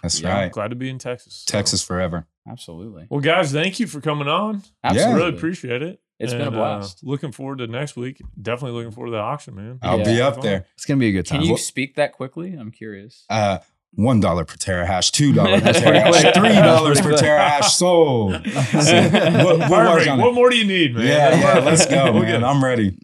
[0.02, 0.34] that's Yeah.
[0.34, 0.52] right.
[0.52, 1.44] Glad to be in Texas.
[1.48, 2.28] So- Texas forever.
[2.48, 3.08] Absolutely.
[3.10, 4.62] Well, guys, thank you for coming on.
[4.84, 5.16] Absolutely.
[5.24, 6.00] Really appreciate it.
[6.20, 7.04] It's been a And, uh, blast.
[7.04, 8.22] looking forward to next week.
[8.42, 9.80] Definitely looking forward to the auction, man.
[9.82, 10.06] I'll Yeah.
[10.06, 10.66] be up there.
[10.76, 11.40] It's gonna be a good time.
[11.40, 12.54] Can you What- speak that quickly?
[12.54, 13.26] I'm curious.
[13.30, 13.58] Uh,
[13.96, 18.34] one dollar per terahash, two dollars per terahash, three dollars per That's terahash sold.
[18.46, 20.10] So, we'll- we'll work Perfect.
[20.10, 20.24] on it.
[20.24, 21.06] What more do you need, man?
[21.06, 21.60] Yeah, yeah.
[21.60, 22.32] Let's go, We're man.
[22.32, 22.44] good.
[22.44, 22.98] I'm ready.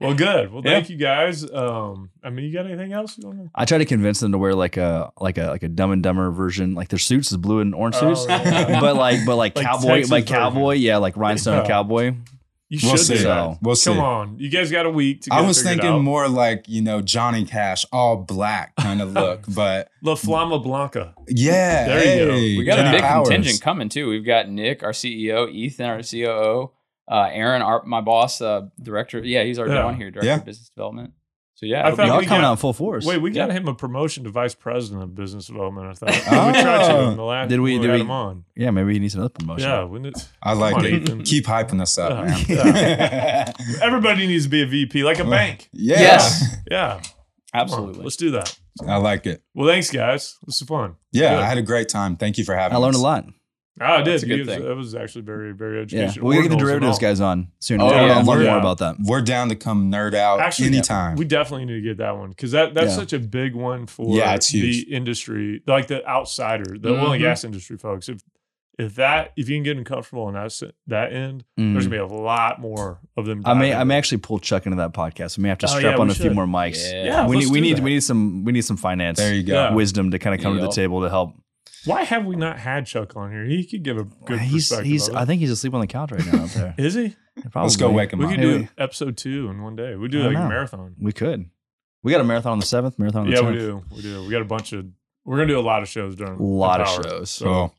[0.00, 0.52] Well, good.
[0.52, 0.72] Well, Yeah.
[0.72, 1.50] thank you guys.
[1.50, 3.50] Um, I mean, you got anything else you want to?
[3.54, 6.02] I try to convince them to wear like a like a like a Dumb and
[6.02, 6.74] Dumber version.
[6.74, 8.78] Like their suits is blue and orange Oh, suits, yeah.
[8.80, 10.36] but like but like, Like cowboy Texas like version.
[10.36, 11.66] cowboy, yeah, like rhinestone Yeah.
[11.66, 12.14] cowboy.
[12.70, 13.14] You We'll should see.
[13.14, 13.20] do.
[13.20, 13.90] So, We'll see.
[13.90, 15.30] Come on, you guys got a week to.
[15.30, 16.02] Get I was figured thinking out.
[16.02, 21.14] more like you know Johnny Cash, all black kind of look, but La Flama Blanca.
[21.28, 22.34] yeah, There you go.
[22.58, 22.88] We got Yeah.
[22.90, 23.28] a big powers.
[23.28, 24.08] contingent coming too.
[24.10, 26.72] We've got Nick, our CEO, Ethan, our COO,
[27.10, 29.20] uh, Aaron, our my boss, uh, director.
[29.24, 29.84] Yeah, he's already Yeah.
[29.86, 30.36] on here, director Yeah.
[30.36, 31.12] of business development.
[31.58, 33.04] So yeah, I it'll thought Y'all coming got- out in full force.
[33.04, 33.56] Wait, we got Yeah.
[33.56, 35.88] him a promotion to vice president of business development.
[35.88, 36.46] I thought Oh.
[36.46, 37.10] we tried to oh.
[37.10, 37.48] in the last.
[37.48, 38.44] Did we- when did had we- him on?
[38.54, 39.68] yeah, maybe he needs another promotion.
[39.68, 40.92] Yeah, when it, I like on, it.
[40.92, 41.22] Ethan.
[41.24, 42.12] Keep hyping us up,
[42.48, 42.62] Yeah.
[42.64, 43.52] man.
[43.82, 45.68] everybody needs to be a VP, like a uh, bank.
[45.72, 46.00] yeah.
[46.00, 46.44] Yes.
[46.70, 47.02] Yeah, Come
[47.54, 48.04] absolutely.
[48.04, 48.56] let's do that.
[48.86, 49.42] I like it.
[49.52, 50.36] Well, thanks, guys.
[50.46, 50.94] This was fun.
[51.10, 51.42] Yeah, Good.
[51.42, 52.14] I had a great time.
[52.14, 52.80] Thank you for having me.
[52.80, 53.00] I learned us.
[53.00, 53.24] a lot.
[53.80, 54.06] Oh, I did.
[54.14, 54.64] That's a good You guys- thing.
[54.66, 56.26] That was actually very, very Yeah, educational.
[56.26, 57.80] we're gonna get the Ordinals derivatives guys on soon.
[57.80, 58.96] Oh, I yeah, want to learn we're- more about that.
[59.00, 61.16] We're down to come nerd out Actually, anytime.
[61.16, 62.96] We definitely need to get that one because that that's Yeah.
[62.96, 67.12] such a big one for Yeah, it's the industry, like the outsider, the oil Mhm.
[67.14, 68.08] and gas industry folks.
[68.08, 68.22] If
[68.78, 70.52] if that if you can get them comfortable on that
[70.86, 71.72] that end, Mm.
[71.72, 73.42] there's gonna be a lot more of them.
[73.44, 75.36] I may I may actually pull Chuck into that podcast.
[75.36, 76.92] We may have to Oh, strap yeah, on we a few more mics.
[76.92, 77.04] Yeah.
[77.04, 77.82] Yeah, we let's need we do need that.
[77.82, 79.52] we need some we need some finance there you go.
[79.54, 79.72] Yeah.
[79.74, 81.34] wisdom to kind of come to the table to help.
[81.84, 83.44] Why have we not had Chuck on here?
[83.44, 84.86] He could give a good he's perspective.
[84.86, 86.74] he's I think he's asleep on the couch right now out there.
[86.78, 87.14] Is he?
[87.50, 87.62] Probably.
[87.62, 88.30] Let's go wake him We up.
[88.32, 89.94] We could do we- episode two in one day.
[89.94, 90.96] We do like don't a marathon.
[91.00, 91.48] We could.
[92.02, 92.98] We got a marathon on the seventh.
[92.98, 93.52] Marathon on the Yeah, 10th.
[93.52, 93.82] we do.
[93.96, 94.24] We do.
[94.24, 94.86] We got a bunch of.
[95.24, 97.30] We're gonna do a lot of shows during A lot of shows.
[97.30, 97.74] So Cool.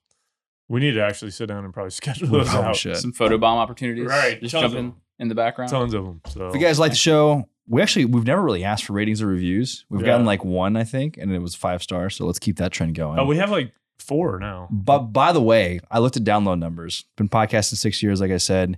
[0.70, 2.76] we need to actually sit down and probably schedule We those probably out.
[2.78, 2.98] should.
[2.98, 4.06] Some photobomb opportunities.
[4.06, 5.02] Right, Just tons of jumping them.
[5.20, 5.72] in the background.
[5.72, 6.22] Tons of them.
[6.30, 9.22] So If you guys like the show, we actually we've never really asked for ratings
[9.22, 9.86] or reviews.
[9.90, 10.08] We've Yeah.
[10.08, 12.16] gotten like one, I think, and it was five stars.
[12.16, 13.20] So let's keep that trend going.
[13.20, 13.72] oh, we have like
[14.02, 14.68] four now.
[14.72, 17.06] But by the way, I looked at download numbers.
[17.18, 18.78] Been podcasting six years, like I said.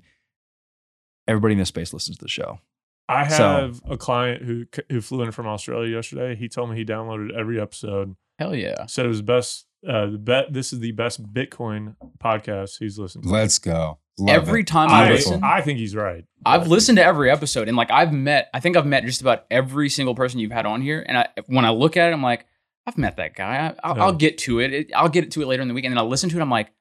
[1.28, 2.60] everybody in this space listens to the show.
[3.08, 6.36] I So- have a client who who flew in from Australia yesterday.
[6.36, 8.16] He told me he downloaded every episode.
[8.40, 8.86] Hell yeah.
[8.88, 9.68] Said it was best.
[9.88, 13.30] Uh, the bet this is the best Bitcoin podcast he's listened to.
[13.30, 13.98] Let's go.
[14.20, 14.68] Love Every it.
[14.68, 16.26] time I, I, listen, I think he's right.
[16.46, 19.46] I've listened to every episode and like I've met, I think I've met just about
[19.50, 21.04] every single person you've had on here.
[21.08, 22.46] And I, when I look at it, I'm like,
[22.88, 23.68] I've met that guy.
[23.68, 24.04] I, I'll, Yeah.
[24.06, 24.74] I'll get to it.
[24.74, 24.92] it.
[24.96, 25.86] I'll get to it later in the week.
[25.86, 26.42] And then I'll listen to it.
[26.42, 26.72] I'm like,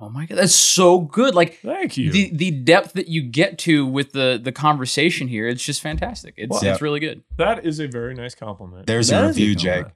[0.00, 1.34] oh my god, that's so good.
[1.34, 2.10] Like Thank you.
[2.12, 6.34] the the depth that you get to with the the conversation here, it's just fantastic.
[6.36, 6.72] It's Well, yeah.
[6.72, 7.22] it's really good.
[7.36, 8.86] that is a very nice compliment.
[8.86, 9.54] There's That a is a review.
[9.54, 9.86] Jake.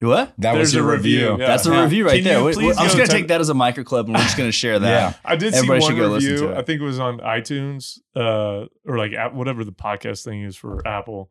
[0.00, 0.32] What?
[0.38, 1.40] That There's was your a review, review.
[1.40, 1.46] yeah.
[1.48, 1.82] That's a Yeah.
[1.82, 2.38] review right Can there.
[2.38, 4.22] you We- please I'm just go gonna take that as a micro clip, and we're
[4.22, 4.88] just gonna share that.
[4.88, 5.14] Yeah.
[5.24, 6.46] I did Everybody see should one go listen review.
[6.46, 6.58] to it.
[6.58, 10.54] I think it was on iTunes, uh, or like app, whatever the podcast thing is
[10.54, 11.30] for Apple,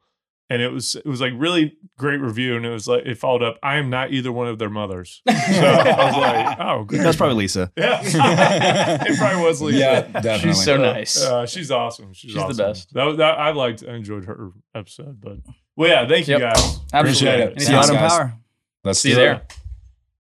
[0.49, 3.43] and it was it was like really great review, and it was like it followed
[3.43, 3.57] up.
[3.63, 7.01] I am not either one of their mothers, so I was like, oh, good.
[7.01, 7.71] That's probably Lisa.
[7.77, 7.99] yeah.
[8.03, 9.77] it probably was Lisa.
[9.79, 10.39] Yeah, definitely.
[10.53, 11.21] She's so nice.
[11.23, 12.13] Uh, she's awesome.
[12.13, 12.93] She's, She's the best.
[12.93, 13.83] That, was- that I liked.
[13.87, 15.37] I enjoyed her episode, but
[15.75, 16.07] well, yeah.
[16.07, 16.53] Thank you Yep.
[16.53, 16.79] gues.
[16.93, 16.99] Absolutely.
[16.99, 17.41] Appreciate it.
[17.41, 17.59] Anytime.
[17.65, 18.11] See you out Thanks, guys.
[18.17, 18.33] power.
[18.83, 19.47] Let's See you do there.